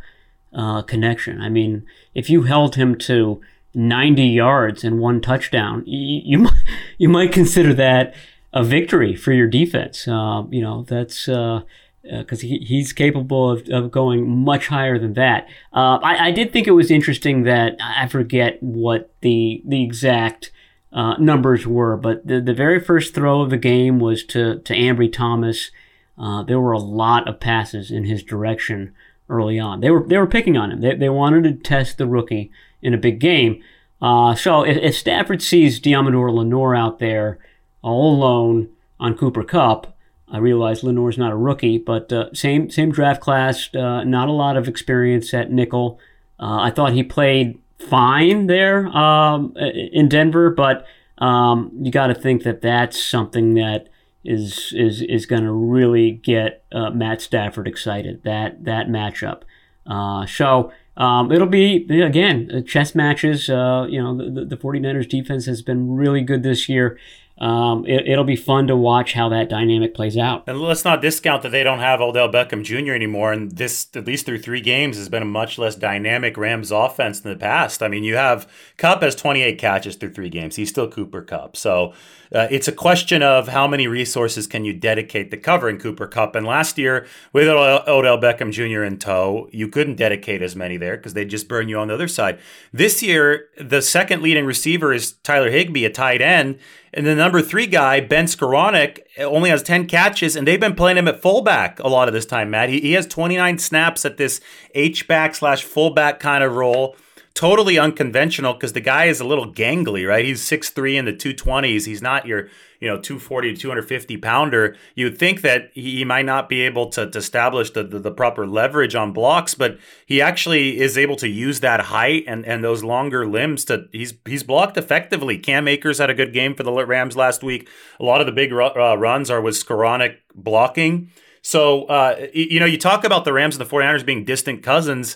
uh, 0.53 0.81
connection. 0.81 1.41
I 1.41 1.49
mean, 1.49 1.85
if 2.15 2.29
you 2.29 2.43
held 2.43 2.75
him 2.75 2.97
to 2.99 3.41
90 3.73 4.23
yards 4.23 4.83
and 4.83 4.99
one 4.99 5.21
touchdown, 5.21 5.83
you, 5.85 6.21
you, 6.25 6.37
might, 6.39 6.63
you 6.97 7.09
might 7.09 7.31
consider 7.31 7.73
that 7.75 8.15
a 8.53 8.63
victory 8.63 9.15
for 9.15 9.31
your 9.31 9.47
defense. 9.47 10.07
Uh, 10.07 10.43
you 10.49 10.61
know, 10.61 10.83
that's 10.83 11.25
because 11.25 12.43
uh, 12.43 12.47
he, 12.47 12.59
he's 12.59 12.91
capable 12.91 13.51
of, 13.51 13.67
of 13.69 13.91
going 13.91 14.27
much 14.27 14.67
higher 14.67 14.97
than 14.97 15.13
that. 15.13 15.47
Uh, 15.73 15.99
I, 16.03 16.27
I 16.27 16.31
did 16.31 16.51
think 16.51 16.67
it 16.67 16.71
was 16.71 16.91
interesting 16.91 17.43
that 17.43 17.77
I 17.79 18.07
forget 18.07 18.61
what 18.61 19.13
the 19.21 19.61
the 19.65 19.83
exact 19.83 20.51
uh, 20.93 21.15
numbers 21.17 21.65
were. 21.65 21.97
But 21.97 22.25
the, 22.27 22.41
the 22.41 22.53
very 22.53 22.79
first 22.79 23.13
throw 23.13 23.41
of 23.41 23.49
the 23.49 23.57
game 23.57 23.99
was 23.99 24.23
to, 24.25 24.59
to 24.59 24.73
Ambry 24.73 25.11
Thomas. 25.11 25.71
Uh, 26.17 26.43
there 26.43 26.59
were 26.59 26.73
a 26.73 26.79
lot 26.79 27.27
of 27.27 27.39
passes 27.39 27.91
in 27.91 28.05
his 28.05 28.23
direction 28.23 28.93
early 29.29 29.57
on. 29.57 29.79
They 29.79 29.89
were 29.89 30.05
they 30.05 30.17
were 30.17 30.27
picking 30.27 30.57
on 30.57 30.71
him. 30.71 30.81
They, 30.81 30.95
they 30.95 31.09
wanted 31.09 31.43
to 31.43 31.53
test 31.53 31.97
the 31.97 32.07
rookie 32.07 32.51
in 32.81 32.93
a 32.93 32.97
big 32.97 33.19
game. 33.19 33.63
Uh, 34.01 34.35
so 34.35 34.63
if, 34.63 34.77
if, 34.77 34.95
Stafford 34.95 35.41
sees 35.41 35.79
Deommodore 35.79 36.33
Lenoir 36.33 36.75
out 36.75 36.99
there 36.99 37.37
all 37.83 38.15
alone 38.15 38.69
on 38.99 39.15
Cooper 39.15 39.43
Kupp, 39.43 39.95
I 40.27 40.39
realize 40.39 40.81
Lenoir's 40.81 41.19
not 41.19 41.31
a 41.31 41.37
rookie, 41.37 41.77
but 41.77 42.11
uh, 42.11 42.33
same 42.33 42.69
same 42.69 42.91
draft 42.91 43.21
class, 43.21 43.69
uh, 43.75 44.03
not 44.03 44.27
a 44.27 44.33
lot 44.33 44.57
of 44.57 44.67
experience 44.67 45.33
at 45.33 45.51
nickel. 45.51 45.99
Uh, 46.39 46.59
I 46.61 46.71
thought 46.71 46.93
he 46.93 47.03
played 47.03 47.60
fine 47.89 48.47
there 48.47 48.87
um, 48.87 49.55
in 49.57 50.09
Denver, 50.09 50.49
but 50.49 50.85
um, 51.17 51.71
you 51.81 51.91
got 51.91 52.07
to 52.07 52.15
think 52.15 52.43
that 52.43 52.61
that's 52.61 53.01
something 53.01 53.53
that 53.55 53.89
is 54.23 54.73
is 54.75 55.01
is 55.01 55.25
going 55.25 55.43
to 55.43 55.51
really 55.51 56.11
get 56.11 56.63
uh, 56.71 56.89
Matt 56.91 57.21
Stafford 57.21 57.67
excited. 57.67 58.23
That 58.23 58.65
that 58.65 58.87
matchup. 58.87 59.43
Uh, 59.85 60.25
so 60.25 60.71
um, 60.97 61.31
it'll 61.31 61.47
be 61.47 61.85
again 62.01 62.63
chess 62.67 62.95
matches. 62.95 63.49
Uh, 63.49 63.87
you 63.89 64.01
know 64.01 64.15
the, 64.15 64.45
the 64.45 64.57
49ers 64.57 65.07
defense 65.07 65.45
has 65.45 65.61
been 65.61 65.95
really 65.95 66.21
good 66.21 66.43
this 66.43 66.67
year 66.69 66.99
um, 67.41 67.87
it, 67.87 68.15
will 68.15 68.23
be 68.23 68.35
fun 68.35 68.67
to 68.67 68.75
watch 68.75 69.13
how 69.13 69.27
that 69.29 69.49
dynamic 69.49 69.95
plays 69.95 70.15
out. 70.15 70.43
And 70.45 70.61
let's 70.61 70.85
not 70.85 71.01
discount 71.01 71.41
that 71.41 71.49
they 71.49 71.63
don't 71.63 71.79
have 71.79 71.99
Odell 71.99 72.31
Beckham 72.31 72.63
Jr. 72.63 72.93
anymore, 72.93 73.33
and 73.33 73.51
this 73.51 73.87
at 73.95 74.05
least 74.05 74.27
through 74.27 74.37
three 74.39 74.61
games 74.61 74.95
has 74.97 75.09
been 75.09 75.23
a 75.23 75.25
much 75.25 75.57
less 75.57 75.75
dynamic 75.75 76.37
Rams 76.37 76.69
offense 76.69 77.19
than 77.19 77.33
the 77.33 77.39
past. 77.39 77.81
I 77.81 77.87
mean, 77.87 78.03
you 78.03 78.15
have 78.15 78.47
Kupp 78.77 79.01
has 79.01 79.15
28 79.15 79.57
catches 79.57 79.95
through 79.95 80.13
three 80.13 80.29
games. 80.29 80.55
He's 80.55 80.69
still 80.69 80.87
Cooper 80.87 81.23
Kupp. 81.23 81.57
so 81.57 81.93
uh, 82.33 82.47
it's 82.49 82.67
a 82.67 82.71
question 82.71 83.21
of 83.21 83.49
how 83.49 83.67
many 83.67 83.87
resources 83.87 84.47
can 84.47 84.63
you 84.63 84.73
dedicate 84.73 85.31
to 85.31 85.37
covering 85.37 85.77
Cooper 85.77 86.07
Kupp. 86.07 86.33
And 86.35 86.45
last 86.45 86.77
year, 86.77 87.05
with 87.33 87.47
Odell 87.49 88.17
Beckham 88.19 88.51
Jr. 88.53 88.83
in 88.83 88.97
tow, 88.99 89.49
you 89.51 89.67
couldn't 89.67 89.95
dedicate 89.95 90.41
as 90.41 90.55
many 90.55 90.77
there 90.77 90.95
because 90.95 91.13
they'd 91.13 91.29
just 91.29 91.49
burn 91.49 91.67
you 91.67 91.77
on 91.77 91.89
the 91.89 91.93
other 91.93 92.07
side. 92.07 92.39
This 92.71 93.03
year, 93.03 93.49
the 93.59 93.81
second 93.81 94.21
leading 94.21 94.45
receiver 94.45 94.93
is 94.93 95.13
Tyler 95.23 95.51
Higbee, 95.51 95.83
a 95.83 95.89
tight 95.89 96.21
end. 96.21 96.57
And 96.93 97.05
the 97.05 97.15
number 97.15 97.41
three 97.41 97.67
guy, 97.67 98.01
Ben 98.01 98.25
Skowronek, 98.25 98.99
only 99.19 99.49
has 99.49 99.63
10 99.63 99.87
catches, 99.87 100.35
and 100.35 100.45
they've 100.45 100.59
been 100.59 100.75
playing 100.75 100.97
him 100.97 101.07
at 101.07 101.21
fullback 101.21 101.79
a 101.79 101.87
lot 101.87 102.09
of 102.09 102.13
this 102.13 102.25
time, 102.25 102.49
Matt. 102.49 102.69
He, 102.69 102.81
he 102.81 102.93
has 102.93 103.07
29 103.07 103.59
snaps 103.59 104.05
at 104.05 104.17
this 104.17 104.41
H-back 104.75 105.35
slash 105.35 105.63
fullback 105.63 106.19
kind 106.19 106.43
of 106.43 106.53
role 106.53 106.97
totally 107.33 107.79
unconventional 107.79 108.53
because 108.53 108.73
the 108.73 108.81
guy 108.81 109.05
is 109.05 109.19
a 109.19 109.25
little 109.25 109.51
gangly, 109.51 110.07
right? 110.07 110.25
He's 110.25 110.41
6'3 110.41 110.95
in 110.95 111.05
the 111.05 111.13
220s. 111.13 111.85
He's 111.85 112.01
not 112.01 112.25
your, 112.25 112.49
you 112.79 112.87
know, 112.87 112.99
240 112.99 113.53
to 113.53 113.59
250 113.59 114.17
pounder. 114.17 114.75
You 114.95 115.05
would 115.05 115.17
think 115.17 115.41
that 115.41 115.71
he 115.73 116.03
might 116.03 116.25
not 116.25 116.49
be 116.49 116.61
able 116.61 116.89
to, 116.89 117.09
to 117.09 117.17
establish 117.17 117.71
the, 117.71 117.83
the, 117.83 117.99
the, 117.99 118.11
proper 118.11 118.45
leverage 118.45 118.95
on 118.95 119.13
blocks, 119.13 119.53
but 119.55 119.79
he 120.05 120.21
actually 120.21 120.79
is 120.79 120.97
able 120.97 121.15
to 121.17 121.29
use 121.29 121.61
that 121.61 121.79
height 121.79 122.25
and, 122.27 122.45
and 122.45 122.63
those 122.63 122.83
longer 122.83 123.25
limbs 123.25 123.63
to, 123.65 123.87
he's, 123.91 124.13
he's 124.25 124.43
blocked 124.43 124.77
effectively. 124.77 125.37
Cam 125.37 125.67
Akers 125.67 125.99
had 125.99 126.09
a 126.09 126.13
good 126.13 126.33
game 126.33 126.53
for 126.53 126.63
the 126.63 126.71
Rams 126.71 127.15
last 127.15 127.43
week. 127.43 127.69
A 127.99 128.03
lot 128.03 128.19
of 128.19 128.27
the 128.27 128.33
big 128.33 128.51
uh, 128.51 128.97
runs 128.97 129.29
are 129.29 129.41
with 129.41 129.55
Skowronek 129.55 130.17
blocking. 130.35 131.11
So, 131.41 131.85
uh, 131.85 132.27
you 132.33 132.59
know, 132.59 132.65
you 132.65 132.77
talk 132.77 133.03
about 133.03 133.25
the 133.25 133.33
Rams 133.33 133.57
and 133.57 133.65
the 133.65 133.69
49ers 133.73 134.05
being 134.05 134.25
distant 134.25 134.63
cousins 134.63 135.15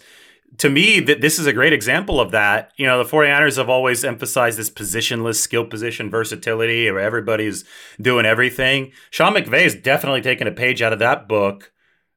to 0.57 0.69
me, 0.69 0.99
that 1.01 1.21
this 1.21 1.39
is 1.39 1.47
a 1.47 1.53
great 1.53 1.73
example 1.73 2.19
of 2.19 2.31
that. 2.31 2.71
You 2.77 2.85
know, 2.85 3.03
the 3.03 3.09
49ers 3.09 3.57
have 3.57 3.69
always 3.69 4.03
emphasized 4.03 4.57
this 4.57 4.69
positionless 4.69 5.35
skill 5.35 5.65
position 5.65 6.09
versatility 6.09 6.89
where 6.89 7.01
everybody's 7.01 7.65
doing 7.99 8.25
everything. 8.25 8.91
Sean 9.09 9.33
McVay 9.33 9.63
has 9.63 9.75
definitely 9.75 10.21
taken 10.21 10.47
a 10.47 10.51
page 10.51 10.81
out 10.81 10.93
of 10.93 10.99
that 10.99 11.27
book 11.27 11.71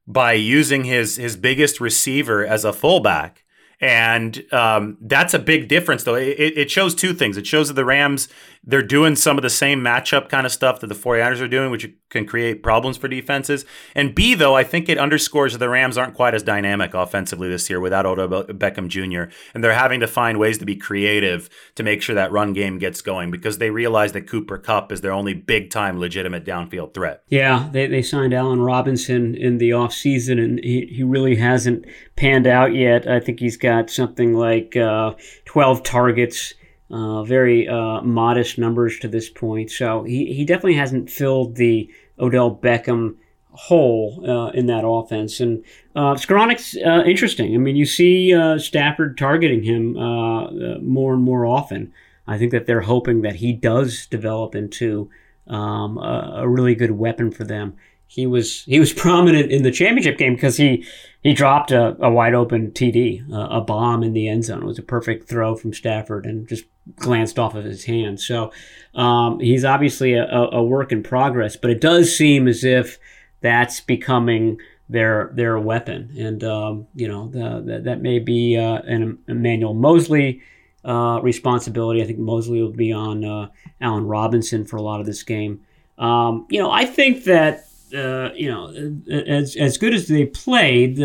by 0.07 0.33
using 0.33 0.83
his 0.85 1.17
his 1.17 1.35
biggest 1.35 1.79
receiver 1.79 2.45
as 2.45 2.65
a 2.65 2.73
fullback. 2.73 3.45
And 3.81 4.43
um, 4.51 4.97
that's 4.99 5.33
a 5.33 5.39
big 5.39 5.69
difference, 5.69 6.03
though. 6.03 6.15
It, 6.15 6.57
it 6.57 6.71
shows 6.71 6.93
two 6.93 7.13
things. 7.13 7.37
It 7.37 7.47
shows 7.47 7.69
that 7.69 7.75
the 7.75 7.85
Rams 7.85 8.27
they're 8.63 8.81
doing 8.81 9.15
some 9.15 9.37
of 9.37 9.41
the 9.41 9.49
same 9.49 9.79
matchup 9.79 10.29
kind 10.29 10.45
of 10.45 10.51
stuff 10.51 10.79
that 10.81 10.87
the 10.87 10.95
49ers 10.95 11.41
are 11.41 11.47
doing, 11.47 11.71
which 11.71 11.89
can 12.09 12.25
create 12.25 12.61
problems 12.61 12.97
for 12.97 13.07
defenses. 13.07 13.65
And 13.95 14.13
B, 14.13 14.35
though, 14.35 14.55
I 14.55 14.63
think 14.63 14.89
it 14.89 14.97
underscores 14.97 15.53
that 15.53 15.59
the 15.59 15.69
Rams 15.69 15.97
aren't 15.97 16.13
quite 16.13 16.33
as 16.33 16.43
dynamic 16.43 16.93
offensively 16.93 17.47
this 17.47 17.69
year 17.69 17.79
without 17.79 18.05
Odell 18.05 18.43
Beckham 18.45 18.87
Jr. 18.87 19.33
And 19.53 19.63
they're 19.63 19.73
having 19.73 20.01
to 20.01 20.07
find 20.07 20.37
ways 20.37 20.57
to 20.57 20.65
be 20.65 20.75
creative 20.75 21.49
to 21.75 21.83
make 21.83 22.01
sure 22.01 22.15
that 22.15 22.31
run 22.31 22.53
game 22.53 22.79
gets 22.79 23.01
going 23.01 23.31
because 23.31 23.59
they 23.59 23.69
realize 23.69 24.11
that 24.11 24.27
Cooper 24.27 24.57
Kupp 24.57 24.91
is 24.91 25.01
their 25.01 25.13
only 25.13 25.33
big 25.33 25.69
time 25.69 25.99
legitimate 25.99 26.45
downfield 26.45 26.93
threat. 26.93 27.23
Yeah, 27.27 27.69
they, 27.71 27.87
they 27.87 28.01
signed 28.01 28.33
Allen 28.33 28.61
Robinson 28.61 29.35
in 29.35 29.57
the 29.57 29.69
offseason, 29.69 30.43
and 30.43 30.59
he, 30.63 30.85
he 30.87 31.03
really 31.03 31.37
hasn't 31.37 31.85
panned 32.17 32.47
out 32.47 32.75
yet. 32.75 33.07
I 33.07 33.19
think 33.19 33.39
he's 33.39 33.57
got 33.57 33.89
something 33.89 34.33
like 34.33 34.75
uh, 34.75 35.13
12 35.45 35.83
targets 35.83 36.53
uh, 36.91 37.23
very 37.23 37.67
uh, 37.67 38.01
modest 38.01 38.57
numbers 38.57 38.99
to 38.99 39.07
this 39.07 39.29
point. 39.29 39.71
So 39.71 40.03
he, 40.03 40.33
he 40.33 40.45
definitely 40.45 40.75
hasn't 40.75 41.09
filled 41.09 41.55
the 41.55 41.89
Odell 42.19 42.55
Beckham 42.55 43.15
hole 43.51 44.23
uh, 44.27 44.51
in 44.51 44.67
that 44.67 44.85
offense. 44.85 45.39
And 45.39 45.63
uh, 45.95 46.15
Skowronek's 46.15 46.77
uh, 46.77 47.03
interesting. 47.05 47.53
I 47.53 47.57
mean, 47.57 47.75
you 47.75 47.85
see 47.85 48.33
uh, 48.33 48.57
Stafford 48.57 49.17
targeting 49.17 49.63
him 49.63 49.97
uh, 49.97 50.79
more 50.79 51.13
and 51.13 51.23
more 51.23 51.45
often. 51.45 51.91
I 52.27 52.37
think 52.37 52.51
that 52.51 52.67
they're 52.67 52.81
hoping 52.81 53.21
that 53.23 53.35
he 53.35 53.53
does 53.53 54.05
develop 54.05 54.53
into 54.55 55.09
um, 55.47 55.97
a, 55.97 56.41
a, 56.43 56.47
really 56.47 56.75
good 56.75 56.91
weapon 56.91 57.31
for 57.31 57.43
them. 57.43 57.75
He 58.05 58.27
was 58.27 58.63
he 58.65 58.79
was 58.79 58.93
prominent 59.05 59.51
in 59.51 59.63
the 59.63 59.71
championship 59.71 60.19
game 60.19 60.35
because 60.35 60.57
he 60.57 60.85
he 61.23 61.33
dropped 61.33 61.71
a, 61.71 61.97
a 61.99 62.11
wide 62.11 62.35
open 62.35 62.69
TD, 62.71 63.25
a 63.31 63.61
bomb 63.61 64.03
in 64.03 64.13
the 64.13 64.29
end 64.29 64.45
zone. 64.45 64.61
It 64.61 64.67
was 64.67 64.77
a 64.77 64.83
perfect 64.83 65.27
throw 65.27 65.55
from 65.55 65.73
Stafford 65.73 66.27
and 66.27 66.47
just 66.47 66.65
glanced 66.95 67.39
off 67.39 67.55
of 67.55 67.63
his 67.63 67.85
hand. 67.85 68.19
So 68.19 68.51
um, 68.95 69.39
he's 69.39 69.65
obviously 69.65 70.13
a, 70.13 70.25
a, 70.25 70.63
work 70.63 70.91
in 70.91 71.03
progress, 71.03 71.55
but 71.55 71.69
it 71.69 71.81
does 71.81 72.15
seem 72.15 72.47
as 72.47 72.63
if 72.63 72.99
that's 73.41 73.79
becoming 73.79 74.59
their 74.89 75.31
their 75.33 75.59
weapon. 75.59 76.13
And 76.17 76.43
um, 76.43 76.87
you 76.95 77.07
know 77.07 77.29
the, 77.29 77.81
that 77.83 78.01
may 78.01 78.19
be 78.19 78.57
uh, 78.57 78.81
an 78.81 79.19
Emmanuel 79.27 79.73
Moseley 79.73 80.41
uh, 80.83 81.19
responsibility. 81.21 82.01
I 82.01 82.05
think 82.05 82.19
Moseley 82.19 82.61
will 82.61 82.71
be 82.71 82.91
on 82.91 83.23
uh, 83.23 83.49
Allen 83.79 84.07
Robinson 84.07 84.65
for 84.65 84.77
a 84.77 84.81
lot 84.81 84.99
of 84.99 85.05
this 85.05 85.23
game. 85.23 85.61
Um, 85.97 86.47
you 86.49 86.59
know, 86.59 86.71
I 86.71 86.85
think 86.85 87.25
that 87.25 87.65
uh, 87.95 88.33
you 88.33 88.49
know 88.49 88.73
as 89.11 89.55
as 89.55 89.77
good 89.77 89.93
as 89.93 90.07
they 90.07 90.25
played. 90.25 90.97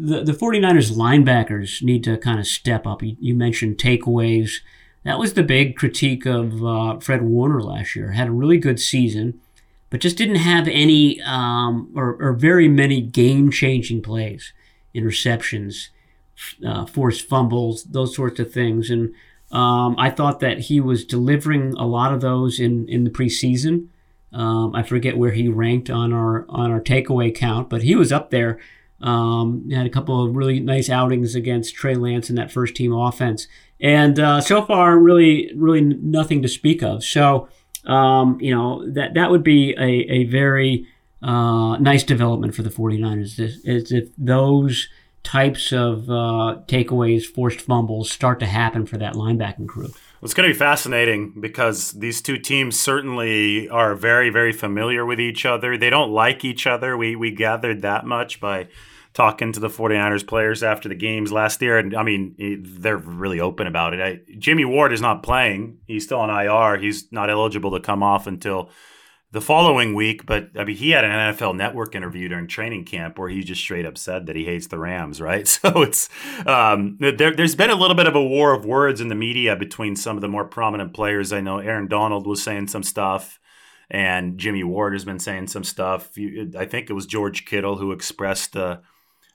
the, 0.00 0.22
the 0.22 0.30
49ers 0.30 0.92
linebackers 0.92 1.82
need 1.82 2.04
to 2.04 2.16
kind 2.18 2.38
of 2.38 2.46
step 2.46 2.86
up. 2.86 3.02
You, 3.02 3.16
you 3.18 3.34
mentioned 3.34 3.78
takeaways. 3.78 4.60
That 5.08 5.18
was 5.18 5.32
the 5.32 5.42
big 5.42 5.74
critique 5.74 6.26
of 6.26 6.62
uh, 6.62 6.98
Fred 6.98 7.22
Warner 7.22 7.62
last 7.62 7.96
year. 7.96 8.10
Had 8.10 8.28
a 8.28 8.30
really 8.30 8.58
good 8.58 8.78
season, 8.78 9.40
but 9.88 10.00
just 10.00 10.18
didn't 10.18 10.34
have 10.34 10.68
any 10.68 11.18
um, 11.22 11.90
or, 11.96 12.14
or, 12.20 12.34
very 12.34 12.68
many 12.68 13.00
game 13.00 13.50
changing 13.50 14.02
plays, 14.02 14.52
interceptions, 14.94 15.88
uh, 16.62 16.84
forced 16.84 17.26
fumbles, 17.26 17.84
those 17.84 18.14
sorts 18.14 18.38
of 18.38 18.52
things. 18.52 18.90
And 18.90 19.14
um, 19.50 19.94
I 19.98 20.10
thought 20.10 20.40
that 20.40 20.58
he 20.58 20.78
was 20.78 21.06
delivering 21.06 21.72
a 21.78 21.86
lot 21.86 22.12
of 22.12 22.20
those 22.20 22.60
in, 22.60 22.86
in 22.86 23.04
the 23.04 23.10
preseason. 23.10 23.86
Um, 24.34 24.74
I 24.74 24.82
forget 24.82 25.16
where 25.16 25.32
he 25.32 25.48
ranked 25.48 25.88
on 25.88 26.12
our 26.12 26.44
on 26.50 26.70
our 26.70 26.82
takeaway 26.82 27.34
count, 27.34 27.70
but 27.70 27.80
he 27.80 27.94
was 27.94 28.12
up 28.12 28.28
there. 28.28 28.58
Um, 29.00 29.70
had 29.70 29.86
a 29.86 29.90
couple 29.90 30.22
of 30.22 30.36
really 30.36 30.60
nice 30.60 30.90
outings 30.90 31.34
against 31.34 31.74
Trey 31.76 31.94
Lance 31.94 32.28
in 32.28 32.36
that 32.36 32.52
first 32.52 32.74
team 32.74 32.92
offense, 32.92 33.46
and 33.80 34.18
uh, 34.18 34.40
so 34.40 34.62
far, 34.62 34.98
really, 34.98 35.52
really 35.54 35.80
nothing 35.80 36.42
to 36.42 36.48
speak 36.48 36.82
of. 36.82 37.04
So, 37.04 37.48
um, 37.84 38.38
you 38.40 38.54
know, 38.54 38.88
that 38.92 39.14
that 39.14 39.30
would 39.30 39.44
be 39.44 39.74
a, 39.78 40.12
a 40.12 40.24
very 40.24 40.86
uh, 41.22 41.76
nice 41.78 42.04
development 42.04 42.54
for 42.54 42.62
the 42.62 42.70
49ers 42.70 43.38
is, 43.40 43.64
is 43.64 43.92
if 43.92 44.08
those 44.16 44.88
types 45.22 45.72
of 45.72 46.08
uh, 46.08 46.56
takeaways, 46.66 47.24
forced 47.24 47.60
fumbles 47.60 48.10
start 48.10 48.40
to 48.40 48.46
happen 48.46 48.86
for 48.86 48.96
that 48.96 49.14
linebacking 49.14 49.66
crew. 49.66 49.90
It's 50.22 50.34
going 50.34 50.48
to 50.48 50.54
be 50.54 50.58
fascinating 50.58 51.34
because 51.40 51.92
these 51.92 52.22
two 52.22 52.38
teams 52.38 52.78
certainly 52.78 53.68
are 53.68 53.94
very, 53.94 54.30
very 54.30 54.52
familiar 54.52 55.04
with 55.04 55.20
each 55.20 55.44
other. 55.44 55.76
They 55.76 55.90
don't 55.90 56.10
like 56.10 56.44
each 56.44 56.66
other. 56.66 56.96
We 56.96 57.14
we 57.14 57.30
gathered 57.30 57.82
that 57.82 58.04
much 58.04 58.40
by 58.40 58.68
talking 59.14 59.52
to 59.52 59.60
the 59.60 59.68
49ers 59.68 60.26
players 60.26 60.62
after 60.62 60.88
the 60.88 60.94
games 60.94 61.32
last 61.32 61.60
year. 61.60 61.78
And 61.78 61.94
I 61.94 62.02
mean, 62.02 62.36
they're 62.78 62.96
really 62.96 63.40
open 63.40 63.66
about 63.66 63.94
it. 63.94 64.00
I, 64.00 64.32
Jimmy 64.38 64.64
Ward 64.64 64.92
is 64.92 65.00
not 65.00 65.22
playing. 65.22 65.78
He's 65.86 66.04
still 66.04 66.20
on 66.20 66.30
IR. 66.30 66.78
He's 66.78 67.10
not 67.12 67.30
eligible 67.30 67.72
to 67.72 67.80
come 67.80 68.02
off 68.02 68.26
until 68.26 68.70
the 69.30 69.40
following 69.40 69.94
week. 69.94 70.24
But 70.26 70.50
I 70.56 70.64
mean, 70.64 70.76
he 70.76 70.90
had 70.90 71.04
an 71.04 71.34
NFL 71.34 71.56
network 71.56 71.94
interview 71.94 72.28
during 72.28 72.46
training 72.46 72.84
camp 72.84 73.18
where 73.18 73.28
he 73.28 73.42
just 73.42 73.60
straight 73.60 73.86
up 73.86 73.98
said 73.98 74.26
that 74.26 74.36
he 74.36 74.44
hates 74.44 74.68
the 74.68 74.78
Rams, 74.78 75.20
right? 75.20 75.46
So 75.62 75.82
it's, 75.82 76.08
um, 76.46 76.96
there, 77.00 77.34
there's 77.34 77.56
been 77.56 77.70
a 77.70 77.74
little 77.74 77.96
bit 77.96 78.06
of 78.06 78.14
a 78.14 78.24
war 78.24 78.54
of 78.54 78.64
words 78.64 79.00
in 79.00 79.08
the 79.08 79.14
media 79.14 79.56
between 79.56 79.96
some 79.96 80.16
of 80.16 80.20
the 80.20 80.28
more 80.28 80.44
prominent 80.44 80.94
players. 80.94 81.32
I 81.32 81.40
know 81.40 81.58
Aaron 81.58 81.88
Donald 81.88 82.26
was 82.26 82.42
saying 82.42 82.68
some 82.68 82.82
stuff 82.82 83.40
and 83.90 84.38
Jimmy 84.38 84.62
Ward 84.62 84.92
has 84.92 85.04
been 85.04 85.18
saying 85.18 85.48
some 85.48 85.64
stuff. 85.64 86.10
I 86.56 86.66
think 86.66 86.90
it 86.90 86.94
was 86.94 87.06
George 87.06 87.46
Kittle 87.46 87.78
who 87.78 87.92
expressed 87.92 88.52
the, 88.52 88.80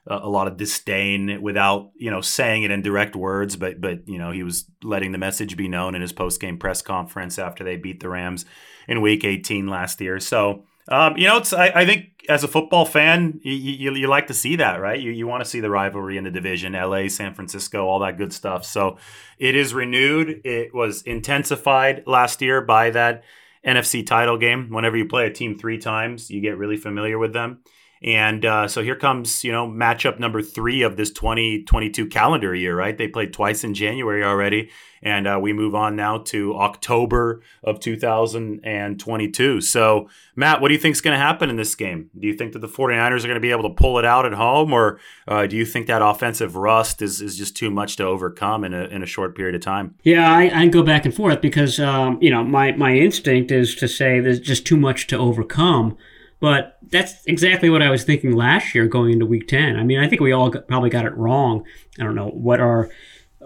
a 0.06 0.28
lot 0.28 0.46
of 0.46 0.56
disdain 0.56 1.40
without 1.40 1.90
you 1.96 2.10
know 2.10 2.20
saying 2.20 2.62
it 2.62 2.70
in 2.70 2.82
direct 2.82 3.16
words, 3.16 3.56
but 3.56 3.80
but 3.80 4.06
you 4.08 4.18
know 4.18 4.30
he 4.30 4.42
was 4.42 4.66
letting 4.82 5.12
the 5.12 5.18
message 5.18 5.56
be 5.56 5.68
known 5.68 5.94
in 5.94 6.02
his 6.02 6.12
post 6.12 6.40
game 6.40 6.58
press 6.58 6.82
conference 6.82 7.38
after 7.38 7.64
they 7.64 7.76
beat 7.76 8.00
the 8.00 8.08
Rams 8.08 8.44
in 8.86 9.00
Week 9.00 9.24
18 9.24 9.66
last 9.66 10.00
year. 10.00 10.20
So 10.20 10.64
um, 10.88 11.16
you 11.16 11.26
know, 11.26 11.38
it's 11.38 11.52
I, 11.52 11.68
I, 11.68 11.86
think 11.86 12.26
as 12.28 12.44
a 12.44 12.48
football 12.48 12.84
fan, 12.84 13.40
you, 13.42 13.52
you, 13.52 13.94
you 13.94 14.06
like 14.06 14.26
to 14.26 14.34
see 14.34 14.56
that, 14.56 14.80
right? 14.82 15.00
You 15.00 15.12
you 15.12 15.26
want 15.26 15.42
to 15.42 15.48
see 15.48 15.60
the 15.60 15.70
rivalry 15.70 16.18
in 16.18 16.24
the 16.24 16.30
division, 16.30 16.74
L.A., 16.74 17.08
San 17.08 17.32
Francisco, 17.32 17.86
all 17.86 18.00
that 18.00 18.18
good 18.18 18.34
stuff. 18.34 18.66
So 18.66 18.98
it 19.38 19.54
is 19.54 19.72
renewed. 19.72 20.42
It 20.44 20.74
was 20.74 21.00
intensified 21.02 22.02
last 22.06 22.42
year 22.42 22.60
by 22.60 22.90
that 22.90 23.24
NFC 23.66 24.06
title 24.06 24.36
game. 24.36 24.68
Whenever 24.70 24.98
you 24.98 25.06
play 25.06 25.26
a 25.26 25.32
team 25.32 25.56
three 25.56 25.78
times, 25.78 26.30
you 26.30 26.42
get 26.42 26.58
really 26.58 26.76
familiar 26.76 27.18
with 27.18 27.32
them. 27.32 27.60
And 28.04 28.44
uh, 28.44 28.68
so 28.68 28.82
here 28.82 28.96
comes, 28.96 29.44
you 29.44 29.50
know, 29.50 29.66
matchup 29.66 30.18
number 30.18 30.42
three 30.42 30.82
of 30.82 30.98
this 30.98 31.10
2022 31.10 32.06
calendar 32.08 32.54
year, 32.54 32.76
right? 32.76 32.96
They 32.96 33.08
played 33.08 33.32
twice 33.32 33.64
in 33.64 33.72
January 33.72 34.22
already. 34.22 34.68
And 35.02 35.26
uh, 35.26 35.38
we 35.40 35.54
move 35.54 35.74
on 35.74 35.96
now 35.96 36.18
to 36.18 36.54
October 36.54 37.42
of 37.62 37.80
2022. 37.80 39.60
So, 39.62 40.08
Matt, 40.36 40.60
what 40.60 40.68
do 40.68 40.74
you 40.74 40.80
think 40.80 40.94
is 40.94 41.00
going 41.00 41.16
to 41.16 41.22
happen 41.22 41.48
in 41.48 41.56
this 41.56 41.74
game? 41.74 42.10
Do 42.18 42.26
you 42.26 42.34
think 42.34 42.52
that 42.52 42.58
the 42.58 42.68
49ers 42.68 43.24
are 43.24 43.28
going 43.28 43.34
to 43.34 43.40
be 43.40 43.50
able 43.50 43.68
to 43.68 43.74
pull 43.74 43.98
it 43.98 44.04
out 44.04 44.26
at 44.26 44.34
home? 44.34 44.72
Or 44.72 45.00
uh, 45.26 45.46
do 45.46 45.56
you 45.56 45.64
think 45.64 45.86
that 45.86 46.02
offensive 46.02 46.56
rust 46.56 47.00
is, 47.00 47.22
is 47.22 47.38
just 47.38 47.56
too 47.56 47.70
much 47.70 47.96
to 47.96 48.04
overcome 48.04 48.64
in 48.64 48.74
a, 48.74 48.84
in 48.84 49.02
a 49.02 49.06
short 49.06 49.34
period 49.34 49.54
of 49.54 49.62
time? 49.62 49.94
Yeah, 50.02 50.30
I, 50.30 50.62
I 50.62 50.66
go 50.68 50.82
back 50.82 51.06
and 51.06 51.14
forth 51.14 51.40
because, 51.40 51.80
um, 51.80 52.18
you 52.20 52.30
know, 52.30 52.44
my, 52.44 52.72
my 52.72 52.94
instinct 52.94 53.50
is 53.50 53.74
to 53.76 53.88
say 53.88 54.20
there's 54.20 54.40
just 54.40 54.66
too 54.66 54.76
much 54.76 55.06
to 55.08 55.18
overcome. 55.18 55.96
But 56.44 56.76
that's 56.90 57.24
exactly 57.24 57.70
what 57.70 57.80
I 57.80 57.88
was 57.88 58.04
thinking 58.04 58.32
last 58.32 58.74
year 58.74 58.86
going 58.86 59.14
into 59.14 59.24
week 59.24 59.48
10. 59.48 59.78
I 59.78 59.82
mean, 59.82 59.98
I 59.98 60.10
think 60.10 60.20
we 60.20 60.32
all 60.32 60.50
got, 60.50 60.68
probably 60.68 60.90
got 60.90 61.06
it 61.06 61.16
wrong. 61.16 61.64
I 61.98 62.02
don't 62.02 62.14
know 62.14 62.28
what 62.28 62.60
our 62.60 62.90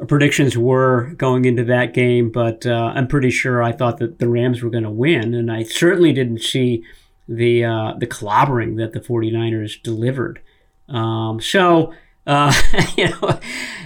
predictions 0.08 0.58
were 0.58 1.12
going 1.14 1.44
into 1.44 1.62
that 1.62 1.94
game, 1.94 2.32
but 2.32 2.66
uh, 2.66 2.90
I'm 2.92 3.06
pretty 3.06 3.30
sure 3.30 3.62
I 3.62 3.70
thought 3.70 3.98
that 3.98 4.18
the 4.18 4.28
Rams 4.28 4.64
were 4.64 4.70
going 4.70 4.82
to 4.82 4.90
win. 4.90 5.32
And 5.32 5.48
I 5.48 5.62
certainly 5.62 6.12
didn't 6.12 6.40
see 6.40 6.82
the, 7.28 7.64
uh, 7.66 7.94
the 7.96 8.08
clobbering 8.08 8.78
that 8.78 8.94
the 8.94 9.00
49ers 9.00 9.80
delivered. 9.80 10.42
Um, 10.88 11.40
so, 11.40 11.94
uh, 12.26 12.52
you 12.96 13.10
know, 13.10 13.38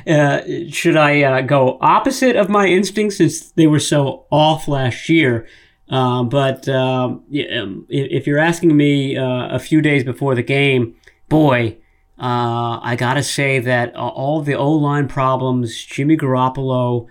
uh, 0.07 0.41
should 0.71 0.97
I 0.97 1.23
uh, 1.23 1.41
go 1.43 1.77
opposite 1.83 2.35
of 2.35 2.49
my 2.49 2.65
instincts 2.65 3.19
since 3.19 3.51
they 3.51 3.67
were 3.67 3.79
so 3.79 4.25
off 4.31 4.69
last 4.69 5.11
year? 5.11 5.47
Uh, 5.93 6.23
but 6.23 6.67
um, 6.69 7.23
um 7.55 7.87
if 7.89 8.27
you're 8.27 8.39
asking 8.39 8.75
me 8.77 9.17
uh, 9.17 9.49
a 9.55 9.59
few 9.59 9.83
days 9.83 10.03
before 10.03 10.35
the 10.35 10.43
game, 10.43 10.97
boy, 11.29 11.77
uh, 12.19 12.81
I 12.83 12.97
gotta 12.99 13.23
say 13.23 13.59
that 13.59 13.95
all 13.95 14.41
the 14.41 14.55
O 14.55 14.73
line 14.73 15.07
problems, 15.07 15.85
Jimmy 15.85 16.17
Garoppolo 16.17 17.07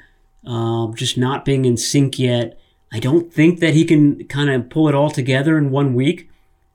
um, 0.45 0.95
just 0.95 1.17
not 1.17 1.45
being 1.45 1.65
in 1.65 1.77
sync 1.77 2.17
yet, 2.17 2.59
I 2.91 2.99
don't 2.99 3.31
think 3.31 3.59
that 3.59 3.73
he 3.73 3.85
can 3.85 4.25
kind 4.25 4.49
of 4.49 4.69
pull 4.69 4.89
it 4.89 4.95
all 4.95 5.11
together 5.11 5.57
in 5.57 5.69
one 5.71 5.93
week. 5.93 6.29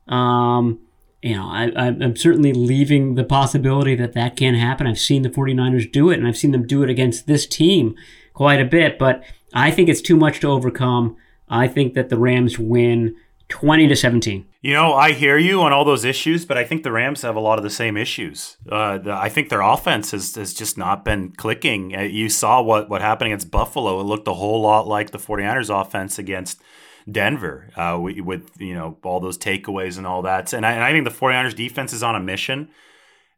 Um, 0.07 0.79
you 1.23 1.35
know, 1.35 1.49
I, 1.49 1.89
am 1.89 2.15
certainly 2.15 2.53
leaving 2.53 3.17
the 3.17 3.25
possibility 3.25 3.97
that 3.97 4.13
that 4.13 4.37
can 4.37 4.55
happen. 4.55 4.87
I've 4.87 4.99
seen 4.99 5.23
the 5.23 5.31
49ers 5.31 5.91
do 5.91 6.11
it, 6.11 6.19
and 6.19 6.27
I've 6.27 6.37
seen 6.37 6.53
them 6.53 6.67
do 6.67 6.83
it 6.85 6.91
against 6.91 7.27
this 7.27 7.47
team 7.47 7.97
quite 8.33 8.61
a 8.61 8.65
bit, 8.65 8.99
but 8.99 9.25
I 9.53 9.71
think 9.71 9.89
it's 9.89 10.01
too 10.01 10.17
much 10.17 10.41
to 10.41 10.49
overcome. 10.49 11.17
I 11.49 11.69
think 11.69 11.95
that 11.95 12.09
the 12.09 12.19
Rams 12.19 12.59
win 12.59 13.17
20 13.49 13.87
to 13.87 13.97
17. 13.97 14.47
You 14.61 14.75
know, 14.75 14.95
I 14.95 15.13
hear 15.13 15.39
you 15.39 15.63
on 15.63 15.73
all 15.73 15.85
those 15.85 16.05
issues, 16.05 16.45
but 16.45 16.59
I 16.59 16.65
think 16.65 16.83
the 16.83 16.91
Rams 16.91 17.23
have 17.23 17.37
a 17.37 17.41
lot 17.41 17.59
of 17.59 17.63
the 17.63 17.71
same 17.71 17.97
issues. 17.97 18.57
Uh, 18.71 18.99
the, 18.99 19.13
I 19.13 19.29
think 19.29 19.49
their 19.49 19.61
offense 19.61 20.11
has, 20.11 20.35
has 20.35 20.53
just 20.53 20.77
not 20.77 21.05
been 21.05 21.31
clicking. 21.31 21.97
Uh, 21.97 22.03
you 22.03 22.29
saw 22.29 22.61
what, 22.61 22.89
what 22.89 23.01
happened 23.01 23.29
against 23.29 23.51
Buffalo. 23.51 24.01
It 24.01 24.05
looked 24.05 24.27
a 24.27 24.35
whole 24.35 24.61
lot 24.63 24.89
like 24.89 25.13
the 25.13 25.19
49ers 25.19 25.71
offense 25.81 26.19
against 26.19 26.61
Denver 27.09 27.71
uh, 27.77 27.97
with, 28.01 28.51
you 28.59 28.75
know, 28.75 28.99
all 29.05 29.21
those 29.21 29.39
takeaways 29.39 29.97
and 29.97 30.07
all 30.07 30.23
that. 30.23 30.53
And 30.53 30.67
I, 30.67 30.73
and 30.73 30.83
I 30.83 30.91
think 30.91 31.05
the 31.05 31.11
49ers 31.11 31.55
defense 31.55 31.93
is 31.93 32.03
on 32.03 32.17
a 32.17 32.21
mission. 32.21 32.71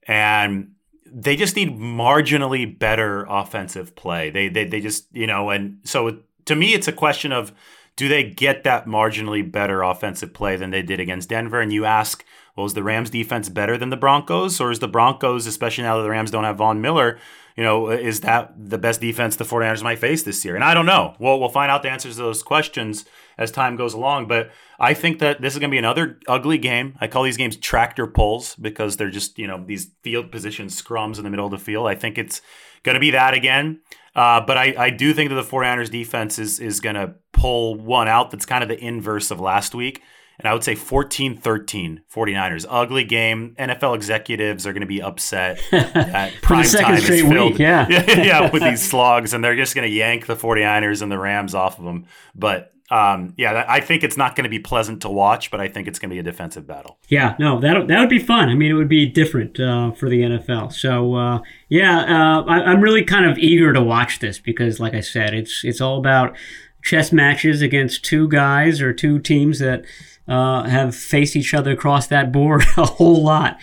And 0.07 0.73
they 1.05 1.37
just 1.37 1.55
need 1.55 1.79
marginally 1.79 2.79
better 2.79 3.27
offensive 3.29 3.95
play. 3.95 4.31
They, 4.31 4.49
they, 4.49 4.65
they 4.65 4.81
just, 4.81 5.09
you 5.13 5.27
know, 5.27 5.51
and 5.51 5.81
so 5.85 6.21
to 6.47 6.57
me, 6.57 6.73
it's 6.73 6.89
a 6.89 6.93
question 6.93 7.33
of– 7.33 7.53
do 7.99 8.07
they 8.07 8.22
get 8.22 8.62
that 8.62 8.86
marginally 8.86 9.42
better 9.51 9.82
offensive 9.82 10.32
play 10.32 10.55
than 10.55 10.70
they 10.70 10.82
did 10.82 11.01
against 11.01 11.28
Denver? 11.28 11.61
And 11.61 11.72
you 11.72 11.84
ask, 11.84 12.24
well, 12.55 12.64
is 12.64 12.74
the 12.74 12.84
Rams 12.84 13.11
defense 13.11 13.49
better 13.49 13.76
than 13.76 13.90
the 13.90 13.96
Broncos? 13.96 14.61
Or 14.61 14.70
is 14.70 14.78
the 14.78 14.86
Broncos, 14.86 15.49
especially 15.49 15.82
now 15.82 15.96
that 15.96 16.05
the 16.05 16.11
Rams 16.11 16.30
don't 16.30 16.44
have 16.44 16.59
Von 16.59 16.80
Miller, 16.80 17.18
you 17.57 17.64
know, 17.64 17.90
is 17.90 18.20
that 18.20 18.53
the 18.57 18.78
best 18.78 19.01
defense 19.01 19.34
the 19.34 19.42
49ers 19.42 19.82
might 19.82 19.99
face 19.99 20.22
this 20.22 20.44
year? 20.44 20.55
And 20.55 20.62
I 20.62 20.74
don't 20.74 20.86
know. 20.86 21.16
Well, 21.18 21.40
we'll 21.40 21.49
find 21.49 21.72
out 21.72 21.82
the 21.82 21.90
answers 21.90 22.14
to 22.16 22.22
those 22.22 22.44
questions 22.44 23.05
as 23.36 23.51
time 23.51 23.74
goes 23.74 23.94
along. 23.94 24.28
But 24.28 24.53
I 24.78 24.94
think 24.94 25.18
that 25.18 25.40
this 25.40 25.55
is 25.55 25.59
going 25.59 25.70
to 25.70 25.74
be 25.74 25.78
another 25.78 26.20
ugly 26.28 26.59
game. 26.59 26.96
I 27.01 27.09
call 27.09 27.24
these 27.24 27.36
games 27.36 27.57
tractor 27.57 28.07
pulls 28.07 28.55
because 28.55 28.96
they're 28.96 29.11
just, 29.11 29.40
you 29.40 29.49
know, 29.49 29.64
these 29.66 29.90
field 30.05 30.30
position 30.30 30.68
scrums 30.68 31.18
in 31.18 31.24
the 31.24 31.30
middle 31.30 31.46
of 31.46 31.51
the 31.51 31.59
field. 31.59 31.88
I 31.88 31.96
think 31.96 32.16
it's 32.16 32.42
going 32.84 32.94
to 32.94 33.01
be 33.01 33.11
that 33.11 33.34
again. 33.34 33.80
Uh, 34.19 34.41
but 34.41 34.59
I, 34.59 34.75
I 34.77 34.91
do 34.91 35.14
think 35.14 35.29
that 35.29 35.37
the 35.37 35.43
49ers 35.43 35.91
defense 35.93 36.41
is, 36.41 36.59
is 36.59 36.81
going 36.81 36.97
to 36.97 37.14
pull 37.33 37.77
one 37.77 38.09
out 38.09 38.33
that's 38.33 38.47
kind 38.47 38.64
of 38.64 38.69
the 38.69 38.77
inverse 38.77 39.31
of 39.31 39.39
last 39.39 39.77
week. 39.77 40.03
And 40.41 40.49
I 40.49 40.53
would 40.53 40.64
say 40.64 40.75
14 40.75 41.37
13 41.37 42.03
49ers. 42.12 42.66
Ugly 42.69 43.05
game. 43.05 43.55
NFL 43.61 43.95
executives 43.95 44.66
are 44.66 44.73
going 44.73 44.81
to 44.81 44.89
be 44.89 45.01
upset 45.01 45.61
that 45.71 46.33
prime 46.43 46.64
time 46.64 46.95
is 46.95 47.07
filled. 47.07 47.53
Week, 47.53 47.59
yeah. 47.61 47.87
yeah, 47.91 48.51
with 48.51 48.62
these 48.64 48.83
slogs, 48.83 49.35
and 49.35 49.45
they're 49.45 49.55
just 49.55 49.77
going 49.77 49.89
to 49.89 49.95
yank 49.95 50.27
the 50.27 50.35
49ers 50.35 51.01
and 51.01 51.12
the 51.12 51.19
Rams 51.19 51.55
off 51.55 51.79
of 51.79 51.85
them. 51.85 52.07
But 52.35 52.73
um, 52.91 53.34
yeah, 53.36 53.66
I 53.68 53.80
think 53.80 54.03
it's 54.03 54.16
not 54.16 54.34
going 54.34 54.45
to 54.45 54.51
be 54.51 54.59
pleasant 54.59 55.03
to 55.03 55.11
watch, 55.11 55.51
but 55.51 55.61
I 55.61 55.68
think 55.68 55.86
it's 55.89 55.99
going 55.99 56.09
to 56.09 56.14
be 56.14 56.20
a 56.20 56.22
defensive 56.22 56.66
battle. 56.66 56.99
Yeah, 57.09 57.36
no, 57.39 57.61
that 57.61 57.86
that 57.86 58.01
would 58.01 58.09
be 58.09 58.18
fun. 58.18 58.49
I 58.49 58.55
mean, 58.55 58.70
it 58.70 58.74
would 58.74 58.89
be 58.89 59.05
different 59.05 59.61
uh, 59.61 59.93
for 59.93 60.09
the 60.09 60.22
NFL. 60.22 60.72
So 60.72 61.14
uh, 61.14 61.41
yeah, 61.68 62.01
uh, 62.01 62.45
I, 62.45 62.72
am 62.72 62.80
really 62.80 63.05
kind 63.05 63.26
of 63.30 63.36
eager 63.36 63.74
to 63.74 63.82
watch 63.82 64.20
this 64.20 64.39
because, 64.39 64.80
like 64.80 64.95
I 64.95 65.01
said, 65.01 65.34
it's 65.34 65.62
it's 65.64 65.82
all 65.82 65.99
about 65.99 66.34
chess 66.82 67.12
matches 67.12 67.61
against 67.61 68.05
two 68.05 68.26
guys 68.26 68.80
or 68.80 68.95
two 68.95 69.18
teams 69.18 69.59
that 69.59 69.84
uh, 70.26 70.62
have 70.64 70.95
faced 70.95 71.36
each 71.36 71.53
other 71.53 71.72
across 71.72 72.07
that 72.07 72.32
board 72.32 72.64
a 72.78 72.86
whole 72.86 73.22
lot. 73.22 73.59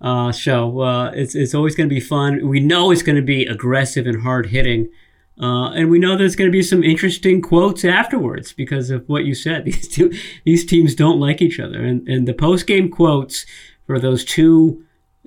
Uh, 0.00 0.32
so 0.32 0.80
uh, 0.80 1.10
it's 1.10 1.34
it's 1.34 1.54
always 1.54 1.74
going 1.74 1.88
to 1.88 1.94
be 1.94 2.00
fun. 2.00 2.48
We 2.48 2.60
know 2.60 2.90
it's 2.90 3.02
going 3.02 3.16
to 3.16 3.22
be 3.22 3.44
aggressive 3.44 4.06
and 4.06 4.22
hard 4.22 4.46
hitting. 4.46 4.88
Uh, 5.40 5.70
and 5.70 5.90
we 5.90 5.98
know 5.98 6.16
there's 6.16 6.36
going 6.36 6.48
to 6.48 6.52
be 6.52 6.62
some 6.62 6.84
interesting 6.84 7.40
quotes 7.40 7.84
afterwards 7.84 8.52
because 8.52 8.90
of 8.90 9.08
what 9.08 9.24
you 9.24 9.34
said. 9.34 9.64
These 9.70 9.88
two, 9.88 10.12
these 10.44 10.66
teams 10.66 10.94
don't 10.94 11.18
like 11.18 11.40
each 11.40 11.58
other, 11.58 11.82
and 11.82 12.06
and 12.06 12.28
the 12.28 12.34
post 12.34 12.66
game 12.66 12.90
quotes 12.90 13.46
for 13.86 13.98
those 13.98 14.24
two 14.24 14.84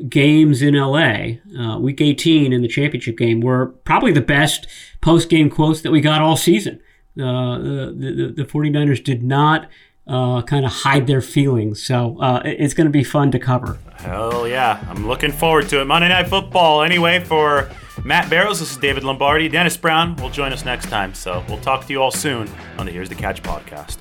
games 0.09 0.61
in 0.61 0.75
LA, 0.75 1.37
uh, 1.59 1.77
Week 1.79 2.01
18 2.01 2.51
in 2.51 2.61
the 2.61 2.67
championship 2.67 3.17
game, 3.17 3.41
were 3.41 3.67
probably 3.85 4.11
the 4.11 4.21
best 4.21 4.67
post 5.01 5.29
game 5.29 5.49
quotes 5.49 5.81
that 5.81 5.91
we 5.91 6.01
got 6.01 6.21
all 6.21 6.37
season. 6.37 6.79
Uh, 7.19 7.57
the, 7.57 8.33
the 8.37 8.43
the 8.43 8.49
49ers 8.49 9.03
did 9.03 9.23
not 9.23 9.67
uh, 10.07 10.41
kind 10.41 10.65
of 10.65 10.71
hide 10.71 11.07
their 11.07 11.21
feelings. 11.21 11.83
So 11.85 12.19
uh, 12.19 12.41
it's 12.45 12.73
going 12.73 12.87
to 12.87 12.91
be 12.91 13.03
fun 13.03 13.31
to 13.31 13.39
cover. 13.39 13.77
Hell 13.97 14.47
yeah. 14.47 14.83
I'm 14.89 15.07
looking 15.07 15.31
forward 15.31 15.69
to 15.69 15.81
it. 15.81 15.85
Monday 15.85 16.09
Night 16.09 16.27
Football, 16.27 16.83
anyway, 16.83 17.23
for 17.23 17.69
Matt 18.03 18.29
Barrows. 18.29 18.59
This 18.59 18.71
is 18.71 18.77
David 18.77 19.03
Lombardi. 19.03 19.47
Dennis 19.47 19.77
Brown 19.77 20.15
will 20.17 20.29
join 20.29 20.51
us 20.51 20.65
next 20.65 20.89
time. 20.89 21.13
So 21.13 21.43
we'll 21.47 21.61
talk 21.61 21.85
to 21.87 21.93
you 21.93 22.01
all 22.01 22.11
soon 22.11 22.49
on 22.77 22.85
the 22.85 22.91
Here's 22.91 23.09
the 23.09 23.15
Catch 23.15 23.43
podcast. 23.43 23.97